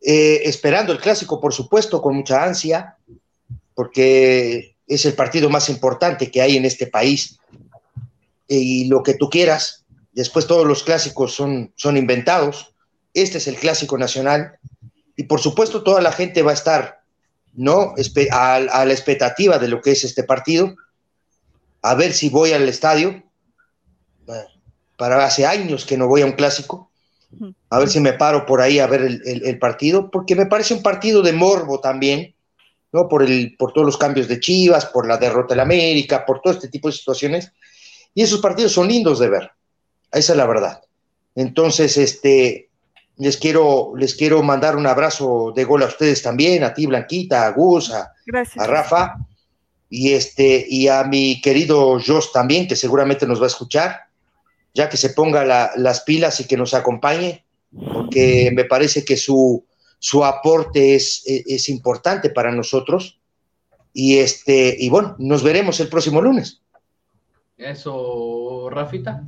eh, 0.00 0.40
esperando 0.44 0.92
el 0.92 0.98
clásico, 0.98 1.40
por 1.40 1.54
supuesto, 1.54 2.02
con 2.02 2.16
mucha 2.16 2.42
ansia, 2.42 2.96
porque 3.74 4.74
es 4.88 5.04
el 5.04 5.14
partido 5.14 5.48
más 5.48 5.68
importante 5.68 6.32
que 6.32 6.42
hay 6.42 6.56
en 6.56 6.64
este 6.64 6.88
país. 6.88 7.38
Y 8.48 8.86
lo 8.86 9.04
que 9.04 9.14
tú 9.14 9.30
quieras, 9.30 9.84
después 10.10 10.48
todos 10.48 10.66
los 10.66 10.82
clásicos 10.82 11.34
son, 11.34 11.72
son 11.76 11.96
inventados. 11.96 12.74
Este 13.14 13.38
es 13.38 13.46
el 13.46 13.54
clásico 13.54 13.96
nacional. 13.96 14.58
Y 15.14 15.24
por 15.24 15.40
supuesto 15.40 15.84
toda 15.84 16.00
la 16.00 16.10
gente 16.10 16.42
va 16.42 16.50
a 16.50 16.54
estar 16.54 16.99
¿no? 17.54 17.94
A, 18.32 18.54
a, 18.54 18.84
la 18.84 18.92
expectativa 18.92 19.58
de 19.58 19.68
lo 19.68 19.80
que 19.80 19.92
es 19.92 20.04
este 20.04 20.24
partido, 20.24 20.74
a 21.82 21.94
ver 21.94 22.12
si 22.12 22.28
voy 22.28 22.52
al 22.52 22.68
estadio. 22.68 23.22
Para 24.96 25.24
hace 25.24 25.46
años 25.46 25.86
que 25.86 25.96
no 25.96 26.08
voy 26.08 26.20
a 26.20 26.26
un 26.26 26.32
clásico, 26.32 26.90
a 27.70 27.78
ver 27.78 27.88
si 27.88 28.00
me 28.00 28.12
paro 28.12 28.44
por 28.44 28.60
ahí 28.60 28.80
a 28.80 28.86
ver 28.86 29.02
el, 29.02 29.58
partido, 29.58 30.10
porque 30.10 30.34
me 30.34 30.46
parece 30.46 30.74
un 30.74 30.82
partido 30.82 31.22
de 31.22 31.32
morbo 31.32 31.80
también, 31.80 32.34
¿no? 32.92 33.08
Por, 33.08 33.22
el, 33.22 33.56
por 33.56 33.72
todos 33.72 33.86
los 33.86 33.96
cambios 33.96 34.28
de 34.28 34.40
Chivas, 34.40 34.86
por 34.86 35.06
la 35.06 35.16
derrota 35.16 35.54
la 35.54 35.62
América, 35.62 36.26
por 36.26 36.40
todo 36.40 36.52
este 36.52 36.68
tipo 36.68 36.88
de 36.88 36.96
situaciones. 36.96 37.52
Y 38.14 38.22
esos 38.22 38.40
partidos 38.40 38.72
son 38.72 38.88
lindos 38.88 39.18
de 39.20 39.28
ver, 39.28 39.50
esa 40.12 40.32
es 40.32 40.36
la 40.36 40.46
verdad. 40.46 40.82
Entonces, 41.34 41.96
este, 41.96 42.69
les 43.20 43.36
quiero, 43.36 43.92
les 43.96 44.14
quiero 44.14 44.42
mandar 44.42 44.76
un 44.76 44.86
abrazo 44.86 45.52
de 45.54 45.64
gol 45.64 45.82
a 45.82 45.88
ustedes 45.88 46.22
también, 46.22 46.64
a 46.64 46.72
ti, 46.72 46.86
Blanquita, 46.86 47.46
a 47.46 47.50
Gus, 47.50 47.92
a, 47.92 48.14
Rafa, 48.66 49.18
y 49.90 50.12
este, 50.12 50.64
y 50.66 50.88
a 50.88 51.04
mi 51.04 51.38
querido 51.42 52.00
Jos 52.00 52.32
también, 52.32 52.66
que 52.66 52.76
seguramente 52.76 53.26
nos 53.26 53.38
va 53.38 53.44
a 53.44 53.48
escuchar, 53.48 54.04
ya 54.72 54.88
que 54.88 54.96
se 54.96 55.10
ponga 55.10 55.44
las 55.76 56.00
pilas 56.00 56.40
y 56.40 56.46
que 56.46 56.56
nos 56.56 56.72
acompañe, 56.72 57.44
porque 57.92 58.50
me 58.54 58.64
parece 58.64 59.04
que 59.04 59.18
su, 59.18 59.66
su 59.98 60.24
aporte 60.24 60.94
es, 60.94 61.22
es, 61.26 61.68
importante 61.68 62.30
para 62.30 62.50
nosotros. 62.52 63.20
Y 63.92 64.16
este, 64.16 64.74
y 64.78 64.88
bueno, 64.88 65.14
nos 65.18 65.42
veremos 65.42 65.78
el 65.80 65.88
próximo 65.88 66.22
lunes. 66.22 66.62
Eso, 67.58 68.70
Rafita. 68.70 69.24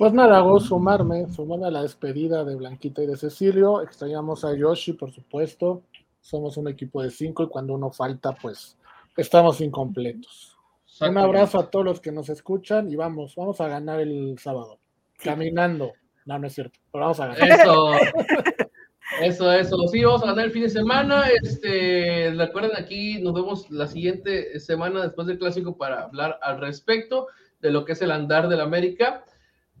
Pues 0.00 0.14
nada, 0.14 0.38
hago 0.38 0.58
sumarme, 0.58 1.28
sumarme 1.28 1.66
a 1.66 1.70
la 1.70 1.82
despedida 1.82 2.42
de 2.42 2.54
Blanquita 2.54 3.02
y 3.02 3.06
de 3.06 3.18
Cecilio. 3.18 3.82
Extrañamos 3.82 4.46
a 4.46 4.56
Yoshi, 4.56 4.94
por 4.94 5.12
supuesto. 5.12 5.82
Somos 6.22 6.56
un 6.56 6.68
equipo 6.68 7.02
de 7.02 7.10
cinco 7.10 7.42
y 7.42 7.48
cuando 7.48 7.74
uno 7.74 7.90
falta, 7.90 8.32
pues 8.32 8.78
estamos 9.14 9.60
incompletos. 9.60 10.56
Un 11.02 11.18
abrazo 11.18 11.58
a 11.58 11.68
todos 11.68 11.84
los 11.84 12.00
que 12.00 12.12
nos 12.12 12.30
escuchan 12.30 12.90
y 12.90 12.96
vamos, 12.96 13.34
vamos 13.36 13.60
a 13.60 13.68
ganar 13.68 14.00
el 14.00 14.38
sábado. 14.38 14.78
Caminando. 15.22 15.92
No, 16.24 16.38
no 16.38 16.46
es 16.46 16.54
cierto, 16.54 16.80
pero 16.90 17.04
vamos 17.04 17.20
a 17.20 17.26
ganar. 17.26 17.60
Eso. 17.60 17.92
Eso, 19.20 19.52
eso. 19.52 19.76
Sí, 19.88 20.02
vamos 20.02 20.22
a 20.22 20.28
ganar 20.28 20.46
el 20.46 20.52
fin 20.52 20.62
de 20.62 20.70
semana. 20.70 21.24
Este, 21.42 22.32
recuerden 22.38 22.70
aquí, 22.74 23.20
nos 23.20 23.34
vemos 23.34 23.70
la 23.70 23.86
siguiente 23.86 24.58
semana 24.60 25.02
después 25.02 25.26
del 25.26 25.38
clásico 25.38 25.76
para 25.76 26.04
hablar 26.04 26.38
al 26.40 26.58
respecto 26.58 27.26
de 27.60 27.70
lo 27.70 27.84
que 27.84 27.92
es 27.92 28.00
el 28.00 28.12
andar 28.12 28.48
del 28.48 28.60
América. 28.60 29.24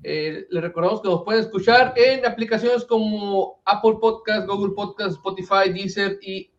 Eh, 0.02 0.46
les 0.48 0.62
recordamos 0.62 1.02
que 1.02 1.08
nos 1.08 1.22
pueden 1.22 1.42
escuchar 1.42 1.92
en 1.96 2.24
aplicaciones 2.24 2.84
como 2.84 3.60
Apple 3.66 3.98
Podcast, 4.00 4.46
Google 4.46 4.74
Podcast, 4.74 5.12
Spotify, 5.12 5.70
Deezer 5.72 6.18
y, 6.22 6.50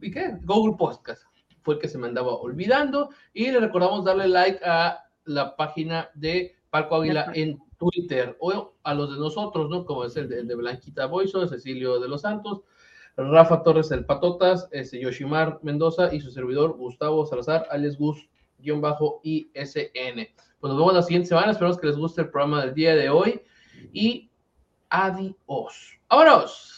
¿y 0.00 0.10
qué? 0.10 0.38
Google 0.42 0.76
Podcast. 0.78 1.22
Fue 1.62 1.74
el 1.74 1.80
que 1.80 1.88
se 1.88 1.98
me 1.98 2.06
andaba 2.06 2.34
olvidando. 2.34 3.10
Y 3.34 3.50
les 3.50 3.60
recordamos 3.60 4.04
darle 4.04 4.28
like 4.28 4.60
a 4.64 5.04
la 5.24 5.54
página 5.56 6.10
de 6.14 6.56
Palco 6.70 6.96
Águila 6.96 7.30
en 7.34 7.58
Twitter 7.76 8.36
o 8.40 8.74
a 8.82 8.94
los 8.94 9.12
de 9.12 9.18
nosotros, 9.18 9.68
¿no? 9.68 9.84
Como 9.84 10.04
es 10.04 10.16
el 10.16 10.28
de, 10.28 10.54
Blanquita 10.54 11.06
Boiso, 11.06 11.46
Cecilio 11.46 12.00
de 12.00 12.08
los 12.08 12.22
Santos, 12.22 12.62
Rafa 13.16 13.62
Torres 13.62 13.90
el 13.90 14.06
Patotas, 14.06 14.68
este 14.70 15.00
Yoshimar 15.00 15.60
Mendoza 15.62 16.14
y 16.14 16.20
su 16.20 16.30
servidor 16.30 16.76
Gustavo 16.76 17.26
Salazar, 17.26 17.66
alias 17.70 17.98
Gus-ISN. 17.98 18.28
Pues 20.60 20.70
nos 20.70 20.78
vemos 20.78 20.94
la 20.94 21.02
siguiente 21.02 21.28
semana. 21.28 21.52
Esperamos 21.52 21.78
que 21.78 21.86
les 21.86 21.96
guste 21.96 22.22
el 22.22 22.30
programa 22.30 22.64
del 22.64 22.74
día 22.74 22.94
de 22.94 23.10
hoy. 23.10 23.42
Y 23.92 24.30
adiós. 24.88 25.98
¡Vámonos! 26.08 26.77